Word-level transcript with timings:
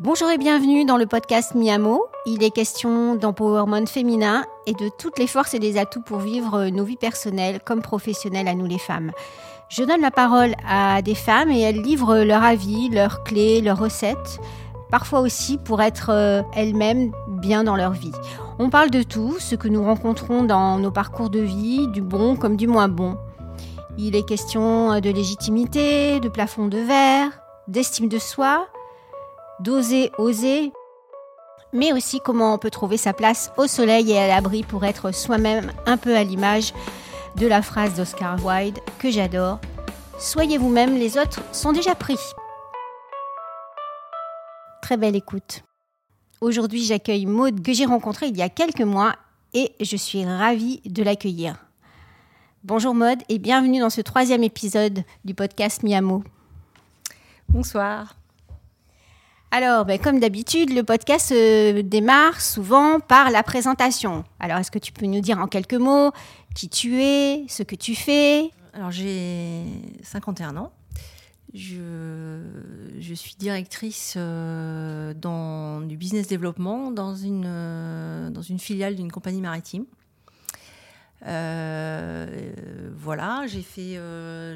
Bonjour 0.00 0.28
et 0.28 0.38
bienvenue 0.38 0.84
dans 0.84 0.96
le 0.96 1.06
podcast 1.06 1.54
Miamo. 1.54 2.04
Il 2.26 2.42
est 2.42 2.50
question 2.50 3.14
d'empowerment 3.14 3.86
féminin 3.86 4.44
et 4.66 4.72
de 4.72 4.90
toutes 4.98 5.20
les 5.20 5.28
forces 5.28 5.54
et 5.54 5.60
les 5.60 5.78
atouts 5.78 6.02
pour 6.02 6.18
vivre 6.18 6.66
nos 6.66 6.82
vies 6.82 6.96
personnelles 6.96 7.60
comme 7.64 7.80
professionnelles 7.80 8.48
à 8.48 8.56
nous 8.56 8.66
les 8.66 8.80
femmes. 8.80 9.12
Je 9.68 9.84
donne 9.84 10.00
la 10.00 10.10
parole 10.10 10.56
à 10.68 11.00
des 11.00 11.14
femmes 11.14 11.52
et 11.52 11.60
elles 11.60 11.80
livrent 11.80 12.24
leur 12.24 12.42
avis, 12.42 12.88
leurs 12.88 13.22
clés, 13.22 13.60
leurs 13.60 13.78
recettes, 13.78 14.40
parfois 14.90 15.20
aussi 15.20 15.58
pour 15.58 15.80
être 15.80 16.10
euh, 16.10 16.42
elles-mêmes 16.56 17.12
bien 17.28 17.62
dans 17.62 17.76
leur 17.76 17.92
vie. 17.92 18.12
On 18.58 18.70
parle 18.70 18.90
de 18.90 19.04
tout, 19.04 19.36
ce 19.38 19.54
que 19.54 19.68
nous 19.68 19.84
rencontrons 19.84 20.42
dans 20.42 20.76
nos 20.76 20.90
parcours 20.90 21.30
de 21.30 21.40
vie, 21.40 21.86
du 21.86 22.02
bon 22.02 22.34
comme 22.34 22.56
du 22.56 22.66
moins 22.66 22.88
bon. 22.88 23.16
Il 23.96 24.16
est 24.16 24.26
question 24.26 24.98
de 25.00 25.10
légitimité, 25.10 26.18
de 26.18 26.28
plafond 26.28 26.66
de 26.66 26.78
verre, 26.78 27.30
d'estime 27.68 28.08
de 28.08 28.18
soi, 28.18 28.66
d'oser 29.60 30.10
oser, 30.18 30.72
mais 31.72 31.92
aussi 31.92 32.20
comment 32.20 32.54
on 32.54 32.58
peut 32.58 32.70
trouver 32.70 32.96
sa 32.96 33.12
place 33.12 33.52
au 33.56 33.66
soleil 33.66 34.12
et 34.12 34.18
à 34.18 34.28
l'abri 34.28 34.62
pour 34.62 34.84
être 34.84 35.12
soi-même 35.12 35.72
un 35.86 35.96
peu 35.96 36.16
à 36.16 36.24
l'image 36.24 36.72
de 37.36 37.46
la 37.46 37.62
phrase 37.62 37.94
d'Oscar 37.94 38.44
Wilde 38.44 38.78
que 38.98 39.10
j'adore. 39.10 39.58
Soyez 40.18 40.58
vous-même, 40.58 40.96
les 40.96 41.18
autres 41.18 41.40
sont 41.52 41.72
déjà 41.72 41.94
pris. 41.94 42.18
Très 44.82 44.96
belle 44.96 45.16
écoute. 45.16 45.62
Aujourd'hui, 46.40 46.84
j'accueille 46.84 47.26
Maude 47.26 47.62
que 47.62 47.72
j'ai 47.72 47.86
rencontrée 47.86 48.26
il 48.26 48.36
y 48.36 48.42
a 48.42 48.48
quelques 48.48 48.82
mois 48.82 49.16
et 49.54 49.72
je 49.80 49.96
suis 49.96 50.24
ravie 50.24 50.80
de 50.84 51.02
l'accueillir. 51.02 51.56
Bonjour 52.64 52.94
Maude 52.94 53.22
et 53.28 53.38
bienvenue 53.38 53.80
dans 53.80 53.90
ce 53.90 54.00
troisième 54.00 54.42
épisode 54.42 55.04
du 55.24 55.34
podcast 55.34 55.82
Miamo. 55.82 56.22
Bonsoir. 57.48 58.14
Alors, 59.56 59.84
ben, 59.84 60.00
comme 60.00 60.18
d'habitude, 60.18 60.74
le 60.74 60.82
podcast 60.82 61.30
euh, 61.30 61.84
démarre 61.84 62.40
souvent 62.40 62.98
par 62.98 63.30
la 63.30 63.44
présentation. 63.44 64.24
Alors, 64.40 64.58
est-ce 64.58 64.72
que 64.72 64.80
tu 64.80 64.90
peux 64.90 65.06
nous 65.06 65.20
dire 65.20 65.38
en 65.38 65.46
quelques 65.46 65.74
mots 65.74 66.10
qui 66.56 66.68
tu 66.68 67.00
es, 67.00 67.44
ce 67.48 67.62
que 67.62 67.76
tu 67.76 67.94
fais? 67.94 68.50
Alors, 68.72 68.90
j'ai 68.90 69.62
51 70.02 70.56
ans. 70.56 70.72
Je, 71.52 72.40
suis 73.14 73.36
directrice 73.38 74.14
euh, 74.16 75.14
du 75.84 75.96
business 75.96 76.26
développement 76.26 76.90
dans 76.90 77.14
une, 77.14 77.44
euh, 77.46 78.30
dans 78.30 78.42
une 78.42 78.58
filiale 78.58 78.96
d'une 78.96 79.12
compagnie 79.12 79.40
maritime. 79.40 79.84
voilà, 81.22 83.46
j'ai 83.46 83.62
fait, 83.62 84.00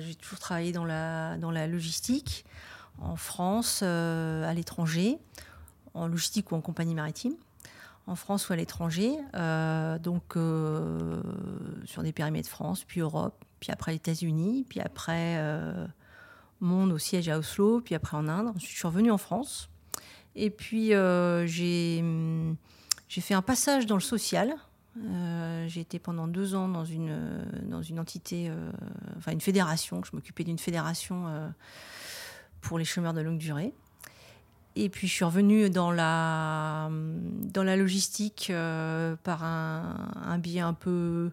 j'ai 0.01 0.15
toujours 0.17 0.41
travaillé 0.41 0.73
dans 0.73 0.85
la 0.85 1.67
logistique 1.69 2.45
en 3.01 3.17
France, 3.17 3.81
euh, 3.83 4.49
à 4.49 4.55
l'étranger, 4.55 5.19
en 5.95 6.07
logistique 6.07 6.53
ou 6.53 6.55
en 6.55 6.61
compagnie 6.61 6.95
maritime, 6.95 7.35
en 8.07 8.15
France 8.15 8.49
ou 8.49 8.53
à 8.53 8.57
l'étranger, 8.57 9.17
euh, 9.35 9.99
donc 9.99 10.37
euh, 10.37 11.21
sur 11.85 12.03
des 12.03 12.13
périmètres 12.13 12.49
France, 12.49 12.85
puis 12.85 13.01
Europe, 13.01 13.45
puis 13.61 13.71
après 13.73 13.93
les 13.93 13.97
États-Unis, 13.97 14.65
puis 14.69 14.81
après 14.81 15.43
monde 16.61 16.91
au 16.91 16.99
siège 16.99 17.29
à 17.29 17.39
Oslo, 17.39 17.81
puis 17.81 17.95
après 17.95 18.17
en 18.17 18.29
Inde. 18.29 18.49
Ensuite, 18.49 18.73
je 18.73 18.79
suis 18.79 18.87
revenue 18.87 19.11
en 19.11 19.19
France. 19.19 19.69
Et 20.35 20.51
puis, 20.51 20.93
j'ai 21.47 22.03
fait 23.09 23.35
un 23.35 23.43
passage 23.43 23.87
dans 23.87 23.97
le 23.97 24.01
social. 24.01 24.55
j'ai 25.67 25.81
été 25.81 25.99
pendant 25.99 26.27
deux 26.29 26.55
ans 26.55 26.69
dans 26.69 26.85
une, 26.85 27.45
dans 27.65 27.83
une 27.83 27.99
entité, 28.01 28.51
enfin 29.17 29.33
une 29.33 29.41
fédération. 29.41 30.03
Je 30.05 30.11
m'occupais 30.15 30.45
d'une 30.45 30.59
fédération 30.59 31.53
pour 32.61 32.79
les 32.79 32.85
chômeurs 32.85 33.15
de 33.15 33.21
longue 33.21 33.39
durée. 33.39 33.73
Et 34.77 34.89
puis 34.89 35.09
je 35.09 35.13
suis 35.13 35.25
revenue 35.25 35.71
dans 35.71 35.91
la, 35.91 36.89
dans 36.91 37.65
la 37.65 37.77
logistique 37.77 38.49
euh, 38.51 39.17
par 39.25 39.43
un, 39.43 40.11
un, 40.25 40.39
biais 40.39 40.61
un 40.61 40.73
peu, 40.73 41.33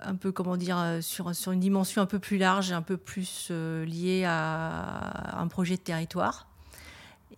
un 0.00 0.14
peu, 0.14 0.32
comment 0.32 0.58
dire, 0.58 0.76
euh, 0.78 1.00
sur, 1.00 1.34
sur 1.34 1.52
une 1.52 1.60
dimension 1.60 2.02
un 2.02 2.06
peu 2.06 2.18
plus 2.18 2.36
large, 2.36 2.72
un 2.72 2.82
peu 2.82 2.98
plus 2.98 3.48
euh, 3.50 3.86
liée 3.86 4.24
à 4.26 5.38
un 5.40 5.48
projet 5.48 5.76
de 5.76 5.80
territoire. 5.80 6.46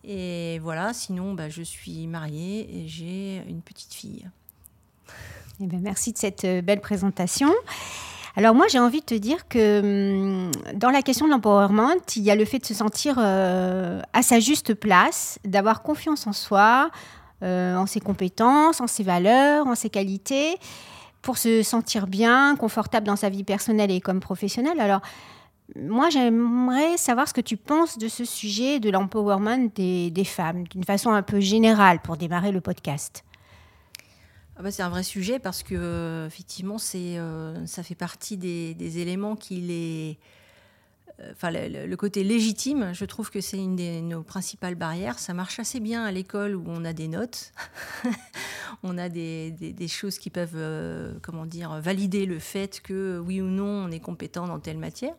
Et 0.03 0.59
voilà, 0.59 0.93
sinon 0.93 1.35
bah, 1.35 1.49
je 1.49 1.63
suis 1.63 2.09
mariée 2.09 2.81
et 2.81 2.89
j'ai 2.89 3.43
une 3.49 3.63
petite 3.63 3.95
fille. 3.95 4.29
Eh 5.61 5.67
bien, 5.67 5.79
merci 5.81 6.13
de 6.13 6.19
cette 6.19 6.45
belle 6.65 6.81
présentation. 6.81 7.53
Alors 8.37 8.55
moi, 8.55 8.67
j'ai 8.69 8.81
envie 8.81 9.01
de 9.01 9.05
te 9.05 9.15
dire 9.15 9.47
que 9.49 9.81
hum, 9.81 10.51
dans 10.75 10.91
la 10.91 11.03
question 11.03 11.27
de 11.27 11.31
l'empowerment, 11.31 11.95
il 12.17 12.23
y 12.23 12.31
a 12.31 12.35
le 12.35 12.45
fait 12.45 12.59
de 12.59 12.67
se 12.67 12.75
sentir 12.75 13.17
euh, 13.19 14.01
à 14.13 14.23
sa 14.23 14.41
juste 14.41 14.75
place, 14.75 15.39
d'avoir 15.45 15.83
confiance 15.83 16.27
en 16.27 16.33
soi, 16.33 16.91
euh, 17.43 17.77
en 17.77 17.87
ses 17.87 18.01
compétences, 18.01 18.81
en 18.81 18.87
ses 18.89 19.05
valeurs, 19.05 19.67
en 19.69 19.77
ses 19.77 19.89
qualités, 19.89 20.57
pour 21.23 21.39
se 21.39 21.63
sentir 21.63 22.07
bien, 22.09 22.57
confortable 22.57 23.07
dans 23.07 23.17
sa 23.17 23.29
vie 23.29 23.45
personnelle 23.45 23.91
et 23.91 24.01
comme 24.01 24.21
professionnelle. 24.21 24.81
Alors, 24.81 25.01
moi, 25.81 26.11
j'aimerais 26.11 26.97
savoir 26.97 27.29
ce 27.29 27.35
que 27.35 27.41
tu 27.41 27.57
penses 27.57 27.99
de 27.99 28.09
ce 28.09 28.25
sujet 28.25 28.81
de 28.81 28.91
l'empowerment 28.91 29.71
des 29.75 30.25
femmes, 30.25 30.65
d'une 30.69 30.85
façon 30.85 31.11
un 31.11 31.23
peu 31.23 31.41
générale, 31.41 32.01
pour 32.03 32.17
démarrer 32.17 32.53
le 32.53 32.61
podcast. 32.61 33.25
Ah 34.57 34.63
bah, 34.63 34.71
c'est 34.71 34.83
un 34.83 34.89
vrai 34.89 35.03
sujet 35.03 35.39
parce 35.39 35.63
que 35.63 35.75
euh, 35.75 36.27
effectivement 36.27 36.79
c'est 36.79 37.19
euh, 37.19 37.67
ça 37.67 37.83
fait 37.83 37.97
partie 37.97 38.37
des, 38.37 38.99
éléments 38.99 39.35
qui 39.35 39.61
les 39.61 40.19
euh, 41.21 41.33
enfin 41.33 41.51
le, 41.51 41.95
côté 41.97 42.23
légitime 42.23 42.93
je 42.93 43.05
trouve 43.05 43.31
que 43.31 43.41
c'est 43.41 43.59
une 43.59 43.75
de 43.75 44.01
nos 44.01 44.23
principales 44.23 44.77
barrières. 44.77 45.19
Ça 45.19 45.35
marche 45.35 45.59
assez 45.59 45.81
bien 45.81 46.05
à 46.05 46.13
l'école 46.13 46.55
où 46.55 46.65
on 46.69 46.85
a 46.85 46.93
des 46.93 47.09
notes. 47.09 47.53
On 48.83 48.99
a 48.99 49.09
des, 49.09 49.89
choses 49.89 50.19
qui 50.19 50.31
peuvent 50.31 50.59
comment 51.23 51.47
dire 51.47 51.81
valider 51.81 52.27
le 52.27 52.39
fait 52.39 52.81
que 52.83 53.19
oui 53.19 53.41
ou 53.41 53.47
non 53.47 53.87
on 53.87 53.91
est 53.91 54.01
compétent 54.01 54.47
dans 54.47 54.59
telle 54.59 54.79
matière 54.79 55.15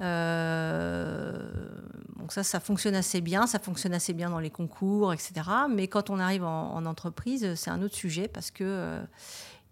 donc 0.00 2.32
ça, 2.32 2.42
ça 2.42 2.60
fonctionne 2.60 2.94
assez 2.94 3.20
bien, 3.20 3.46
ça 3.46 3.58
fonctionne 3.58 3.92
assez 3.92 4.12
bien 4.12 4.30
dans 4.30 4.38
les 4.38 4.50
concours, 4.50 5.12
etc. 5.12 5.32
Mais 5.68 5.88
quand 5.88 6.10
on 6.10 6.18
arrive 6.18 6.44
en, 6.44 6.86
entreprise, 6.86 7.54
c'est 7.54 7.70
un 7.70 7.82
autre 7.82 7.96
sujet 7.96 8.28
parce 8.28 8.50
que 8.50 8.64
euh, 8.64 9.02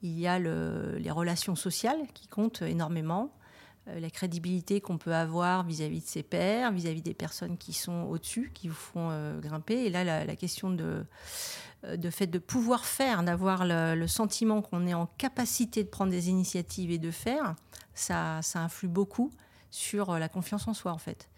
il 0.02 0.18
y 0.18 0.26
a 0.26 0.38
les 0.38 1.10
relations 1.10 1.54
sociales 1.54 2.00
qui 2.14 2.26
comptent 2.26 2.62
énormément, 2.62 3.32
euh, 3.88 4.00
la 4.00 4.10
crédibilité 4.10 4.80
qu'on 4.80 4.98
peut 4.98 5.14
avoir 5.14 5.64
vis-à-vis 5.64 6.00
de 6.00 6.06
ses 6.06 6.22
pairs, 6.22 6.72
vis-à-vis 6.72 7.02
des 7.02 7.14
personnes 7.14 7.56
qui 7.56 7.72
sont 7.72 8.06
au-dessus, 8.10 8.50
qui 8.52 8.68
vous 8.68 8.74
font 8.74 9.38
grimper. 9.40 9.86
Et 9.86 9.90
là, 9.90 10.24
la, 10.24 10.36
question 10.36 10.70
de 10.70 11.04
fait 12.10 12.26
de 12.26 12.38
pouvoir 12.38 12.84
faire, 12.84 13.22
d'avoir 13.22 13.64
le, 13.64 14.06
sentiment 14.06 14.62
qu'on 14.62 14.86
est 14.86 14.94
en 14.94 15.06
capacité 15.16 15.84
de 15.84 15.88
prendre 15.88 16.10
des 16.10 16.28
initiatives 16.28 16.90
et 16.90 16.98
de 16.98 17.10
faire, 17.10 17.54
ça 17.94 18.40
influe 18.56 18.88
beaucoup 18.88 19.32
sur 19.70 20.10
euh, 20.10 20.18
la 20.18 20.28
confiance 20.28 20.68
en 20.68 20.74
soi, 20.74 20.92
en 20.92 20.98
fait. 20.98 21.28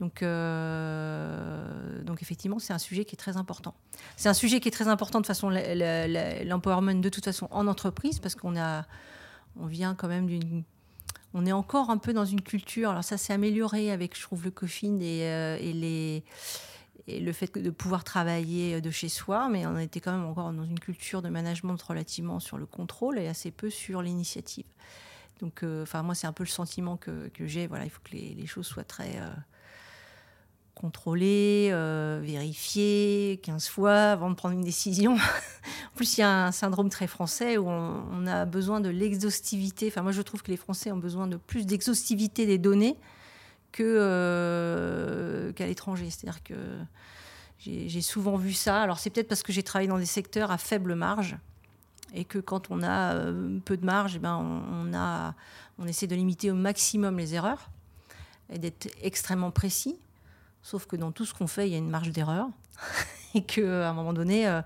Donc, 0.00 0.22
euh, 0.22 2.02
donc 2.04 2.22
effectivement, 2.22 2.58
c'est 2.58 2.72
un 2.72 2.78
sujet 2.78 3.04
qui 3.04 3.16
est 3.16 3.18
très 3.18 3.36
important. 3.36 3.74
C'est 4.16 4.28
un 4.28 4.34
sujet 4.34 4.60
qui 4.60 4.68
est 4.68 4.72
très 4.72 4.88
important 4.88 5.20
de 5.20 5.26
façon 5.26 5.50
l'empowerment 5.50 7.00
de 7.00 7.08
toute 7.08 7.24
façon 7.24 7.48
en 7.50 7.66
entreprise 7.66 8.20
parce 8.20 8.36
qu'on 8.36 8.56
a, 8.56 8.84
on 9.58 9.66
vient 9.66 9.94
quand 9.96 10.06
même 10.06 10.26
d'une, 10.26 10.62
on 11.34 11.46
est 11.46 11.52
encore 11.52 11.90
un 11.90 11.98
peu 11.98 12.12
dans 12.12 12.24
une 12.24 12.42
culture. 12.42 12.90
Alors 12.90 13.02
ça 13.02 13.18
s'est 13.18 13.32
amélioré 13.32 13.90
avec, 13.90 14.16
je 14.16 14.22
trouve, 14.22 14.44
le 14.44 14.52
coffin 14.52 15.00
et, 15.00 15.24
euh, 15.24 15.58
et 15.60 15.72
les 15.72 16.24
et 17.08 17.20
le 17.20 17.32
fait 17.32 17.56
de 17.56 17.70
pouvoir 17.70 18.04
travailler 18.04 18.82
de 18.82 18.90
chez 18.90 19.08
soi, 19.08 19.48
mais 19.48 19.64
on 19.64 19.78
était 19.78 19.98
quand 19.98 20.12
même 20.12 20.26
encore 20.26 20.52
dans 20.52 20.64
une 20.64 20.78
culture 20.78 21.22
de 21.22 21.30
management 21.30 21.80
relativement 21.80 22.38
sur 22.38 22.58
le 22.58 22.66
contrôle 22.66 23.18
et 23.18 23.28
assez 23.28 23.50
peu 23.50 23.70
sur 23.70 24.02
l'initiative. 24.02 24.66
Donc, 25.40 25.62
euh, 25.62 25.82
enfin, 25.82 26.02
moi, 26.02 26.14
c'est 26.14 26.26
un 26.26 26.32
peu 26.32 26.44
le 26.44 26.48
sentiment 26.48 26.96
que, 26.96 27.30
j'ai. 27.40 27.66
Voilà, 27.66 27.84
il 27.84 27.90
faut 27.90 28.00
que 28.02 28.12
les, 28.12 28.46
choses 28.46 28.66
soient 28.66 28.84
très 28.84 29.16
euh, 29.16 29.28
contrôlées, 30.74 31.70
euh, 31.72 32.20
vérifiées 32.22 33.40
15 33.42 33.68
fois 33.68 34.12
avant 34.12 34.30
de 34.30 34.34
prendre 34.34 34.54
une 34.54 34.64
décision. 34.64 35.14
en 35.92 35.96
plus, 35.96 36.18
il 36.18 36.22
y 36.22 36.24
a 36.24 36.46
un 36.46 36.52
syndrome 36.52 36.88
très 36.88 37.06
français 37.06 37.56
où 37.56 37.68
on, 37.68 38.26
a 38.26 38.44
besoin 38.44 38.80
de 38.80 38.88
l'exhaustivité. 38.88 39.88
Enfin, 39.88 40.02
moi, 40.02 40.12
je 40.12 40.22
trouve 40.22 40.42
que 40.42 40.50
les 40.50 40.56
Français 40.56 40.90
ont 40.90 40.98
besoin 40.98 41.26
de 41.26 41.36
plus 41.36 41.66
d'exhaustivité 41.66 42.46
des 42.46 42.58
données 42.58 42.96
que 43.70 45.52
qu'à 45.54 45.66
l'étranger. 45.66 46.10
C'est-à-dire 46.10 46.42
que 46.42 46.54
j'ai 47.58 48.02
souvent 48.02 48.36
vu 48.36 48.52
ça. 48.52 48.82
Alors, 48.82 48.98
c'est 48.98 49.10
peut-être 49.10 49.28
parce 49.28 49.42
que 49.42 49.52
j'ai 49.52 49.62
travaillé 49.62 49.88
dans 49.88 49.98
des 49.98 50.06
secteurs 50.06 50.50
à 50.50 50.58
faible 50.58 50.94
marge 50.94 51.36
et 52.14 52.24
que 52.24 52.38
quand 52.38 52.70
on 52.70 52.82
a 52.82 53.14
euh, 53.14 53.58
peu 53.64 53.76
de 53.76 53.84
marge, 53.84 54.16
eh 54.16 54.18
ben 54.18 54.36
on, 54.36 54.94
a, 54.94 55.34
on 55.78 55.86
essaie 55.86 56.06
de 56.06 56.14
limiter 56.14 56.50
au 56.50 56.54
maximum 56.54 57.18
les 57.18 57.34
erreurs 57.34 57.70
et 58.50 58.58
d'être 58.58 58.88
extrêmement 59.02 59.50
précis. 59.50 59.98
Sauf 60.62 60.86
que 60.86 60.96
dans 60.96 61.12
tout 61.12 61.24
ce 61.24 61.34
qu'on 61.34 61.46
fait, 61.46 61.68
il 61.68 61.72
y 61.72 61.74
a 61.74 61.78
une 61.78 61.90
marge 61.90 62.10
d'erreur. 62.10 62.48
et 63.34 63.42
qu'à 63.42 63.90
un 63.90 63.92
moment 63.92 64.14
donné, 64.14 64.48
euh, 64.48 64.62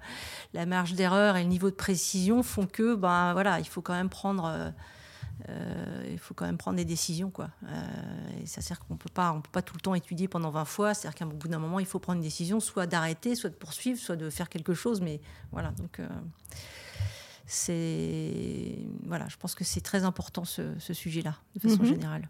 la 0.54 0.66
marge 0.66 0.94
d'erreur 0.94 1.36
et 1.36 1.42
le 1.42 1.48
niveau 1.48 1.70
de 1.70 1.74
précision 1.74 2.42
font 2.42 2.66
que, 2.66 2.94
ben, 2.94 3.32
voilà, 3.32 3.58
il 3.58 3.66
faut 3.66 3.82
quand 3.82 3.94
même 3.94 4.10
prendre 4.10 4.72
il 6.08 6.18
faut 6.20 6.34
quand 6.34 6.46
même 6.46 6.58
prendre 6.58 6.76
des 6.76 6.84
décisions. 6.84 7.28
Quoi. 7.28 7.48
et 8.40 8.46
ça 8.46 8.60
sert 8.60 8.78
qu'on 8.78 8.94
ne 8.94 8.98
peut 8.98 9.10
pas 9.12 9.62
tout 9.62 9.74
le 9.74 9.80
temps 9.80 9.96
étudier 9.96 10.28
pendant 10.28 10.50
20 10.50 10.64
fois. 10.64 10.94
C'est-à-dire 10.94 11.18
qu'à 11.18 11.24
bout 11.24 11.48
d'un 11.48 11.58
moment, 11.58 11.80
il 11.80 11.86
faut 11.86 11.98
prendre 11.98 12.18
une 12.18 12.22
décision, 12.22 12.60
soit 12.60 12.86
d'arrêter, 12.86 13.34
soit 13.34 13.50
de 13.50 13.56
poursuivre, 13.56 13.98
soit 13.98 14.14
de 14.14 14.30
faire 14.30 14.48
quelque 14.48 14.72
chose. 14.72 15.00
Mais 15.00 15.20
voilà, 15.50 15.72
donc 15.72 15.98
c'est 17.52 18.78
voilà, 19.06 19.26
je 19.28 19.36
pense 19.36 19.54
que 19.54 19.64
c'est 19.64 19.80
très 19.80 20.04
important 20.04 20.44
ce, 20.44 20.62
sujet-là, 20.92 21.36
de 21.54 21.60
façon 21.60 21.82
mhm. 21.82 21.88
générale. 21.88 22.28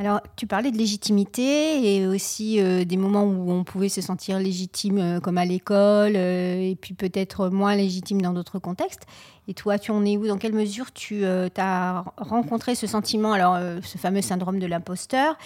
Alors, 0.00 0.20
tu 0.36 0.46
parlais 0.46 0.70
de 0.70 0.78
légitimité 0.78 1.96
et 1.96 2.06
aussi 2.06 2.60
euh, 2.60 2.84
des 2.84 2.96
moments 2.96 3.24
où 3.24 3.50
on 3.50 3.64
pouvait 3.64 3.88
se 3.88 4.00
sentir 4.00 4.38
légitime, 4.38 4.98
euh, 4.98 5.18
comme 5.18 5.38
à 5.38 5.44
l'école, 5.44 6.12
euh, 6.14 6.70
et 6.70 6.76
puis 6.76 6.94
peut-être 6.94 7.48
moins 7.48 7.74
légitime 7.74 8.22
dans 8.22 8.32
d'autres 8.32 8.60
contextes. 8.60 9.06
Et 9.48 9.54
toi, 9.54 9.76
tu 9.76 9.90
en 9.90 10.04
es 10.04 10.16
où? 10.16 10.28
Dans 10.28 10.38
quelle 10.38 10.52
mesure 10.52 10.92
tu 10.92 11.24
as 11.24 12.04
rencontré 12.16 12.76
ce 12.76 12.86
sentiment, 12.86 13.32
alors 13.32 13.58
ce 13.82 13.96
fameux 13.96 14.20
syndrome 14.20 14.58
de 14.58 14.66
l'imposteur 14.66 15.38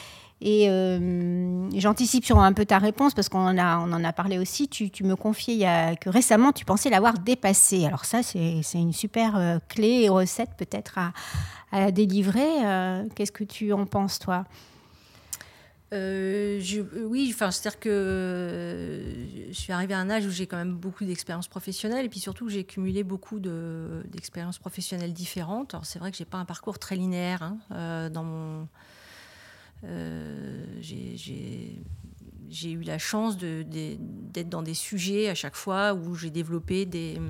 et 0.44 0.69
euh, 0.69 1.71
j'anticipe 1.79 2.25
sur 2.25 2.41
un 2.41 2.53
peu 2.53 2.67
ta 2.67 2.79
réponse 2.79 3.15
parce 3.15 3.29
qu'on 3.29 3.56
a, 3.59 3.79
on 3.79 3.93
en 3.93 4.03
a 4.03 4.12
parlé 4.12 4.39
aussi. 4.39 4.67
Tu, 4.67 4.91
me 5.05 5.15
confiais 5.15 5.97
que 6.00 6.11
récemment, 6.11 6.50
tu 6.50 6.65
pensais 6.65 6.91
l'avoir 6.91 7.21
dépassé. 7.21 7.87
Alors 7.87 8.05
ça, 8.05 8.25
c'est, 8.25 8.61
une 8.75 8.93
super 8.93 9.37
euh, 9.37 9.59
clé 9.69 10.03
et 10.03 10.09
recette 10.09 10.50
peut-être 10.59 10.99
à, 11.71 11.93
délivrer. 11.93 12.67
Euh, 12.67 13.05
qu'est-ce 13.15 13.31
que 13.31 13.44
tu 13.44 13.73
en 13.73 13.87
penses, 13.87 14.19
toi? 14.19 14.44
Oui, 15.93 17.31
enfin, 17.33 17.50
c'est-à-dire 17.50 17.79
que 17.79 19.03
je 19.49 19.53
suis 19.53 19.73
arrivée 19.73 19.94
à 19.94 19.99
un 19.99 20.11
âge 20.11 20.27
où 20.27 20.31
j'ai 20.31 20.47
quand 20.47 20.56
même 20.56 20.75
beaucoup 20.75 21.05
d'expériences 21.05 21.49
professionnelles 21.49 22.06
et 22.06 22.09
puis 22.09 22.19
surtout 22.19 22.49
j'ai 22.49 22.65
cumulé 22.65 23.05
beaucoup 23.05 23.39
d'expériences 23.39 24.59
professionnelles 24.59 25.12
différentes. 25.12 25.75
Alors 25.75 25.85
c'est 25.85 25.99
vrai 25.99 26.11
que 26.11 26.17
j'ai 26.17 26.25
pas 26.25 26.39
un 26.39 26.47
parcours 26.47 26.79
très 26.79 26.97
linéaire 26.97 27.53
hein, 27.71 28.09
dans 28.09 28.25
mon 28.25 28.69
j'ai 30.82 32.70
eu 32.70 32.82
la 32.82 32.99
chance 32.99 33.37
d'être 33.38 34.49
dans 34.49 34.62
des 34.62 34.75
sujets 34.75 35.29
à 35.29 35.34
chaque 35.34 35.56
fois 35.56 35.94
où 35.94 36.14
j'ai 36.14 36.31
développé 36.31 36.87
des... 36.87 37.20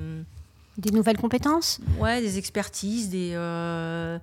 Des 0.79 0.91
nouvelles 0.91 1.19
compétences 1.19 1.81
Ouais, 1.99 2.23
des 2.23 2.39
expertises, 2.39 3.11
des, 3.11 3.33
euh, 3.35 4.19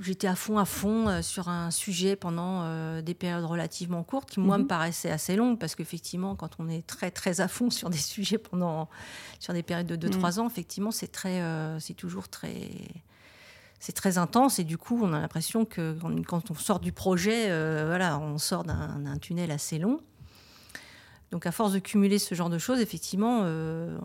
j'étais 0.00 0.26
à 0.26 0.34
fond, 0.34 0.56
à 0.56 0.64
fond 0.64 1.06
euh, 1.06 1.20
sur 1.20 1.50
un 1.50 1.70
sujet 1.70 2.16
pendant 2.16 2.64
des 3.02 3.12
périodes 3.12 3.44
relativement 3.44 4.02
courtes 4.02 4.30
qui, 4.30 4.40
moi, 4.40 4.56
me 4.56 4.62
mhm. 4.62 4.68
paraissaient 4.68 5.10
assez 5.10 5.36
longues 5.36 5.58
parce 5.58 5.74
qu'effectivement, 5.74 6.34
quand 6.34 6.52
on 6.58 6.70
est 6.70 6.86
très, 6.86 7.10
très 7.10 7.42
à 7.42 7.48
fond 7.48 7.68
sur 7.78 7.90
des 7.90 7.98
sujets 7.98 8.38
pendant, 8.38 8.88
sur 9.38 9.52
des 9.52 9.62
périodes 9.62 9.86
de 9.86 10.08
2-3 10.08 10.36
mhm. 10.36 10.40
ans, 10.40 10.46
effectivement, 10.48 10.92
c'est 10.92 11.12
très, 11.12 11.42
c'est 11.78 11.94
toujours 11.94 12.28
très, 12.28 12.70
c'est 13.82 13.92
très 13.92 14.16
intense 14.16 14.60
et 14.60 14.64
du 14.64 14.78
coup, 14.78 15.00
on 15.02 15.12
a 15.12 15.18
l'impression 15.18 15.64
que 15.64 15.98
quand 16.28 16.52
on 16.52 16.54
sort 16.54 16.78
du 16.78 16.92
projet, 16.92 17.50
euh, 17.50 18.16
on 18.20 18.38
sort 18.38 18.62
d'un 18.62 19.18
tunnel 19.20 19.50
assez 19.50 19.80
long. 19.80 20.00
Donc, 21.32 21.46
à 21.46 21.50
force 21.50 21.72
de 21.72 21.80
cumuler 21.80 22.20
ce 22.20 22.36
genre 22.36 22.48
de 22.48 22.58
choses, 22.58 22.78
effectivement, 22.78 23.40
euh, 23.42 23.98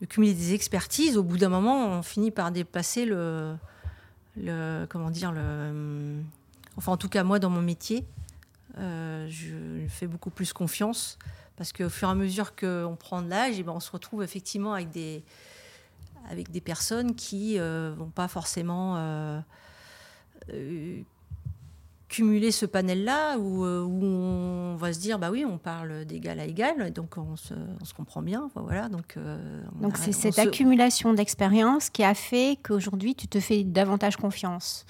de 0.00 0.06
cumuler 0.06 0.34
des 0.34 0.54
expertises, 0.54 1.16
au 1.16 1.22
bout 1.22 1.38
d'un 1.38 1.50
moment, 1.50 1.86
on 1.86 2.02
finit 2.02 2.32
par 2.32 2.50
dépasser 2.50 3.04
le, 3.04 3.54
le, 4.36 4.86
comment 4.88 5.10
dire, 5.10 5.30
le, 5.30 6.16
enfin, 6.76 6.90
en 6.90 6.96
tout 6.96 7.08
cas, 7.08 7.22
moi, 7.22 7.38
dans 7.38 7.50
mon 7.50 7.62
métier, 7.62 8.04
euh, 8.78 9.28
je 9.30 9.86
fais 9.88 10.08
beaucoup 10.08 10.30
plus 10.30 10.52
confiance 10.52 11.16
parce 11.54 11.72
qu'au 11.72 11.88
fur 11.88 12.08
et 12.08 12.10
à 12.10 12.16
mesure 12.16 12.56
qu'on 12.56 12.96
prend 12.98 13.22
de 13.22 13.30
l'âge, 13.30 13.54
eh 13.56 13.62
ben, 13.62 13.70
on 13.70 13.80
se 13.80 13.92
retrouve 13.92 14.24
effectivement 14.24 14.72
avec 14.72 14.90
des 14.90 15.22
avec 16.28 16.50
des 16.50 16.60
personnes 16.60 17.14
qui 17.14 17.54
ne 17.54 17.60
euh, 17.60 17.94
vont 17.96 18.10
pas 18.10 18.28
forcément 18.28 18.96
euh, 18.96 19.40
euh, 20.52 21.00
cumuler 22.08 22.52
ce 22.52 22.66
panel-là, 22.66 23.38
où, 23.38 23.64
où, 23.64 24.04
on 24.04 24.76
va 24.76 24.92
se 24.92 24.98
dire, 24.98 25.18
bah 25.18 25.30
oui, 25.30 25.44
on 25.44 25.58
parle 25.58 26.04
d'égal 26.04 26.40
à 26.40 26.46
égal, 26.46 26.92
donc 26.92 27.18
on 27.18 27.36
se, 27.36 27.54
on 27.80 27.84
se 27.84 27.92
comprend 27.92 28.22
bien. 28.22 28.50
Voilà, 28.54 28.88
donc 28.88 29.18
donc 29.80 29.98
c'est 29.98 30.12
cette 30.12 30.38
accumulation 30.38 31.12
d'expérience 31.12 31.90
qui 31.90 32.04
a 32.04 32.14
fait 32.14 32.58
qu'aujourd'hui, 32.62 33.14
tu 33.14 33.28
te 33.28 33.40
fais 33.40 33.62
davantage 33.62 34.16
confiance. 34.16 34.86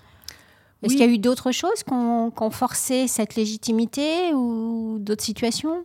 Est-ce 0.84 0.92
qu'il 0.92 1.00
y 1.00 1.08
a 1.08 1.12
eu 1.12 1.18
d'autres 1.18 1.50
choses 1.50 1.82
qui 1.82 1.92
ont, 1.92 2.50
forcé 2.52 3.08
cette 3.08 3.34
légitimité 3.34 4.32
ou 4.32 4.98
d'autres 5.00 5.24
situations? 5.24 5.84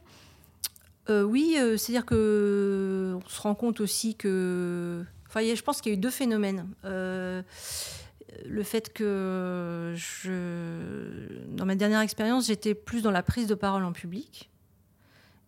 Oui, 1.09 1.57
c'est-à-dire 1.77 2.05
que 2.05 3.17
on 3.25 3.27
se 3.27 3.41
rend 3.41 3.55
compte 3.55 3.81
aussi 3.81 4.13
que 4.13 5.03
je 5.35 5.61
pense 5.61 5.81
qu'il 5.81 5.91
y 5.91 5.95
a 5.95 5.97
eu 5.97 6.01
deux 6.01 6.09
phénomènes. 6.09 6.67
Euh, 6.85 7.41
le 8.45 8.63
fait 8.63 8.91
que 8.93 9.95
dans 11.49 11.65
ma 11.65 11.75
dernière 11.75 12.01
expérience, 12.01 12.47
j'étais 12.47 12.73
plus 12.73 13.01
dans 13.01 13.11
la 13.11 13.23
prise 13.23 13.47
de 13.47 13.55
parole 13.55 13.83
en 13.83 13.93
public. 13.93 14.49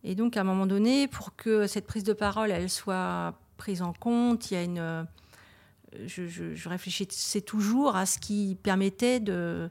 Et 0.04 0.14
donc, 0.14 0.38
à 0.38 0.42
un 0.42 0.44
moment 0.44 0.68
donné, 0.68 1.08
pour 1.08 1.36
que 1.36 1.66
cette 1.66 1.88
prise 1.88 2.04
de 2.04 2.14
parole, 2.14 2.52
elle 2.52 2.70
soit 2.70 3.34
prise 3.58 3.82
en 3.82 3.94
compte, 3.94 4.52
il 4.52 4.54
y 4.54 4.58
a 4.58 4.64
une, 4.64 5.08
je, 6.06 6.70
réfléchissais 6.70 7.42
toujours 7.42 7.96
à 7.96 8.06
ce 8.06 8.20
qui 8.20 8.58
permettait 8.62 9.20
de, 9.20 9.70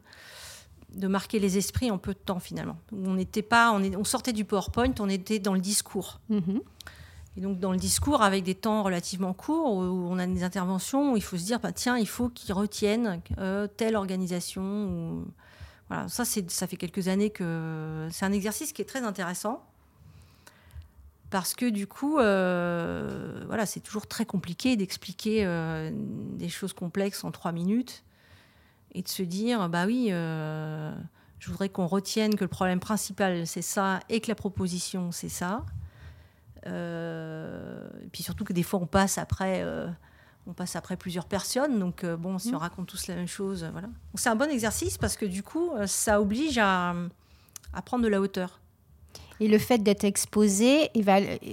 marquer 1.03 1.39
les 1.39 1.59
esprits 1.59 1.91
en 1.91 1.99
peu 1.99 2.15
de 2.15 2.19
temps 2.19 2.41
finalement. 2.41 2.77
On 2.93 3.15
n'était 3.15 3.43
pas, 3.43 3.73
on, 3.73 4.05
sortait 4.05 4.33
du 4.33 4.45
PowerPoint, 4.45 4.95
on 5.01 5.09
était 5.09 5.39
dans 5.39 5.55
le 5.55 5.61
discours. 5.61 6.21
Mm-hmm. 6.31 6.61
Et 7.37 7.41
donc 7.41 7.59
dans 7.59 7.73
le 7.73 7.79
discours, 7.79 8.23
avec 8.23 8.45
des 8.45 8.55
temps 8.55 8.83
relativement 8.83 9.33
courts, 9.33 9.75
où 9.75 10.09
on 10.09 10.19
a 10.19 10.27
des 10.27 10.45
interventions 10.45 11.17
il 11.17 11.23
faut 11.23 11.37
se 11.37 11.45
dire, 11.45 11.59
bah, 11.59 11.73
tiens, 11.73 11.99
il 11.99 12.07
faut 12.07 12.29
qu'ils 12.29 12.53
retiennent 12.53 13.21
euh, 13.39 13.67
telle 13.67 13.97
organisation. 13.97 15.25
Voilà, 15.89 16.09
ça, 16.09 16.25
ça 16.25 16.67
fait 16.67 16.77
quelques 16.77 17.09
années 17.09 17.31
que 17.31 18.09
c'est 18.11 18.25
un 18.25 18.33
exercice 18.33 18.73
qui 18.73 18.83
est 18.83 18.87
très 18.87 19.03
intéressant. 19.03 19.65
Parce 21.31 21.55
que 21.55 21.69
du 21.69 21.89
coup, 21.89 22.19
euh, 22.19 23.43
voilà, 23.49 23.67
c'est 23.67 23.81
toujours 23.81 24.07
très 24.07 24.25
compliqué 24.25 24.77
d'expliquer 24.77 25.45
euh, 25.45 25.91
des 25.93 26.49
choses 26.49 26.73
complexes 26.73 27.25
en 27.25 27.33
trois 27.33 27.51
minutes 27.51 28.05
et 28.93 29.03
de 29.03 29.09
se 29.09 29.25
dire, 29.25 29.69
bah 29.69 29.87
oui, 29.87 30.11
je 30.11 31.51
voudrais 31.51 31.69
qu'on 31.69 31.89
retienne 31.89 32.37
que 32.37 32.45
le 32.45 32.49
problème 32.49 32.79
principal, 32.79 33.45
c'est 33.49 33.63
ça, 33.63 33.99
et 34.09 34.21
que 34.21 34.29
la 34.29 34.37
proposition, 34.37 35.11
c'est 35.11 35.29
ça. 35.29 35.65
Euh, 36.67 37.89
et 38.05 38.09
puis 38.09 38.23
surtout 38.23 38.45
que 38.45 38.53
des 38.53 38.63
fois, 38.63 38.81
on 38.81 38.87
passe 38.87 39.19
après 39.19 39.63
euh, 39.63 39.87
on 40.47 40.53
passe 40.53 40.77
après 40.77 40.97
plusieurs 40.97 41.27
personnes. 41.27 41.79
Donc, 41.79 42.05
euh, 42.05 42.17
bon, 42.17 42.39
si 42.39 42.49
on 42.49 42.53
mmh. 42.53 42.57
raconte 42.57 42.87
tous 42.87 43.07
la 43.07 43.15
même 43.15 43.29
chose, 43.29 43.67
voilà. 43.73 43.89
C'est 44.15 44.29
un 44.29 44.37
bon 44.37 44.51
exercice 44.51 44.99
parce 44.99 45.17
que 45.17 45.27
du 45.27 45.43
coup, 45.43 45.71
ça 45.87 46.21
oblige 46.21 46.59
à, 46.59 46.95
à 47.73 47.83
prendre 47.83 48.05
de 48.05 48.09
la 48.09 48.21
hauteur. 48.21 48.61
Et 49.41 49.49
le 49.49 49.59
fait 49.59 49.79
d'être 49.79 50.05
exposé, 50.05 50.91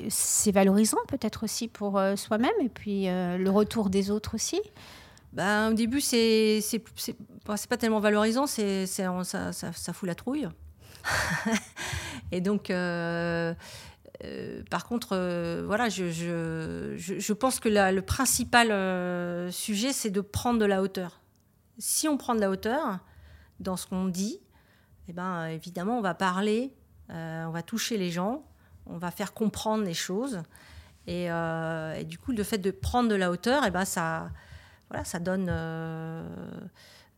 c'est 0.09 0.51
valorisant 0.51 0.99
peut-être 1.07 1.43
aussi 1.43 1.67
pour 1.67 1.99
soi-même 2.15 2.51
et 2.61 2.69
puis 2.69 3.05
le 3.05 3.49
retour 3.49 3.89
des 3.89 4.11
autres 4.11 4.35
aussi? 4.35 4.61
Ben, 5.33 5.71
Au 5.71 5.73
début, 5.73 6.01
c'est 6.01 6.59
c'est 6.61 6.83
pas 7.45 7.77
tellement 7.77 7.99
valorisant, 7.99 8.47
c'est 8.47 8.85
ça, 8.85 9.23
ça, 9.23 9.51
ça, 9.53 9.93
fout 9.93 10.07
la 10.07 10.15
trouille. 10.15 10.47
et 12.31 12.41
donc, 12.41 12.69
euh, 12.69 13.53
par 14.69 14.85
contre, 14.85 15.09
euh, 15.13 15.63
voilà, 15.65 15.89
je, 15.89 17.33
pense 17.33 17.59
que 17.59 17.69
le 17.69 18.01
principal 18.01 18.71
euh, 18.71 19.51
sujet, 19.51 19.93
c'est 19.93 20.09
de 20.09 20.21
prendre 20.21 20.59
de 20.59 20.65
la 20.65 20.81
hauteur. 20.81 21.21
Si 21.77 22.07
on 22.07 22.17
prend 22.17 22.35
de 22.35 22.41
la 22.41 22.49
hauteur 22.49 22.99
dans 23.59 23.77
ce 23.77 23.87
qu'on 23.87 24.05
dit, 24.05 24.39
eh 25.07 25.13
ben, 25.13 25.45
évidemment, 25.47 25.97
on 25.97 26.01
va 26.01 26.13
parler, 26.13 26.73
on 27.09 27.49
va 27.49 27.63
toucher 27.63 27.97
les 27.97 28.11
gens, 28.11 28.45
on 28.85 28.97
va 28.97 29.11
faire 29.11 29.33
comprendre 29.33 29.83
les 29.83 29.93
choses. 29.93 30.41
Et, 31.07 31.27
du 32.05 32.17
coup, 32.17 32.31
le 32.31 32.43
fait 32.43 32.59
de 32.59 32.71
prendre 32.71 33.09
de 33.09 33.15
la 33.15 33.31
hauteur, 33.31 33.63
eh 33.65 33.71
ben, 33.71 33.85
ça, 33.85 34.29
voilà, 34.89 35.03
ça 35.03 35.19
donne. 35.19 35.47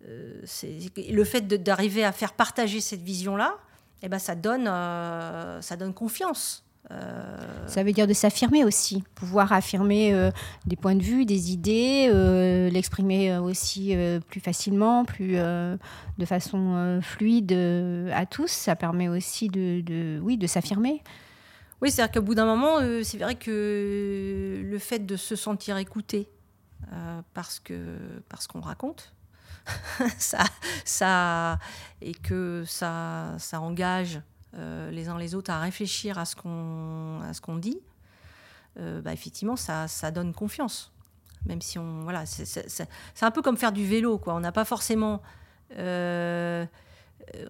le 0.02 1.24
fait 1.26 1.42
d'arriver 1.48 2.06
à 2.06 2.12
faire 2.14 2.34
partager 2.34 2.80
cette 2.80 3.02
vision-là, 3.02 3.58
eh 4.02 4.10
ben, 4.10 4.20
ça, 4.20 4.36
donne, 4.36 4.66
ça 5.62 5.76
donne 5.78 5.94
confiance. 5.94 6.63
Euh, 6.92 7.38
Ça 7.68 7.84
veut 7.84 7.94
dire 7.94 8.08
de 8.08 8.14
s'affirmer 8.14 8.64
aussi, 8.64 9.04
pouvoir 9.16 9.54
affirmer 9.54 10.14
euh, 10.14 10.32
des 10.66 10.76
points 10.76 10.96
de 10.96 11.02
vue, 11.04 11.26
des 11.26 11.52
idées, 11.52 12.10
euh, 12.14 12.70
l'exprimer 12.70 13.38
aussi 13.38 13.96
plus 14.28 14.42
facilement, 14.42 15.06
plus 15.06 15.34
de 15.36 16.26
façon 16.26 17.00
fluide 17.02 17.54
à 18.14 18.26
tous. 18.26 18.52
Ça 18.52 18.76
permet 18.76 19.08
aussi 19.08 19.48
de, 19.48 20.20
oui, 20.22 20.38
de 20.38 20.48
s'affirmer. 20.48 21.02
Oui, 21.82 21.92
c'est-à-dire 21.92 22.14
qu'au 22.14 22.26
bout 22.26 22.36
d'un 22.36 22.46
moment, 22.46 22.80
c'est 23.04 23.18
vrai 23.18 23.36
que 23.36 24.62
le 24.64 24.80
fait 24.80 25.00
de 25.00 25.16
se 25.16 25.36
sentir 25.36 25.78
écouté 25.78 26.30
parce 27.34 27.60
que 27.60 27.98
parce 28.30 28.48
qu'on 28.48 28.62
raconte, 28.62 29.14
ça, 30.18 30.44
ça 30.86 31.58
et 32.02 32.14
que 32.14 32.64
ça, 32.68 33.36
ça 33.38 33.62
engage 33.62 34.18
euh, 34.18 34.33
les 34.54 35.10
uns 35.10 35.18
les 35.18 35.36
autres 35.36 35.52
à 35.52 35.60
réfléchir 35.60 36.18
à 36.18 36.26
ce 36.26 36.36
qu'on 36.36 37.58
dit, 37.58 37.80
euh, 38.80 39.02
bah, 39.02 39.14
effectivement, 39.14 39.56
ça, 39.56 39.88
ça, 39.88 40.12
donne 40.12 40.34
confiance. 40.34 40.92
Même 41.46 41.62
si 41.62 41.78
on. 41.78 42.02
Voilà, 42.02 42.26
c'est 42.26 42.88
un 43.22 43.32
peu 43.32 43.42
comme 43.42 43.58
faire 43.58 43.72
du 43.72 43.86
vélo, 43.86 44.18
quoi. 44.18 44.34
On 44.34 44.40
n'a 44.40 44.52
pas 44.52 44.66
forcément. 44.66 45.22
Euh, 45.78 46.66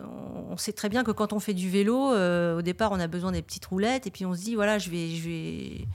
on 0.02 0.58
sait 0.58 0.74
très 0.74 0.90
bien 0.90 1.04
que 1.04 1.12
quand 1.12 1.34
on 1.34 1.40
fait 1.40 1.54
du 1.54 1.70
vélo, 1.70 2.12
au 2.58 2.62
départ, 2.62 2.92
on 2.92 3.00
a 3.00 3.08
besoin 3.08 3.32
des 3.32 3.42
petites 3.42 3.66
roulettes, 3.66 4.08
et 4.08 4.12
puis 4.12 4.26
on 4.26 4.34
se 4.34 4.42
dit, 4.42 4.56
voilà, 4.56 4.80
je 4.80 4.90
vais. 4.90 5.10
Je 5.10 5.30
vais 5.30 5.88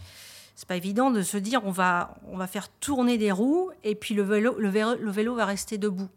c'est 0.55 0.67
pas 0.67 0.77
évident 0.77 1.13
de 1.13 1.23
se 1.23 1.37
dire 1.37 1.61
on 1.65 1.71
va, 1.71 2.17
on 2.27 2.37
va 2.37 2.49
faire 2.49 2.69
tourner 2.69 3.17
des 3.17 3.31
roues 3.31 3.71
et 3.85 3.95
puis 3.95 4.13
le 4.13 4.25
vélo, 4.25 4.57
le 4.59 4.69
le 4.69 5.11
vélo 5.13 5.37
va 5.37 5.45
rester 5.45 5.79
debout. 5.79 6.09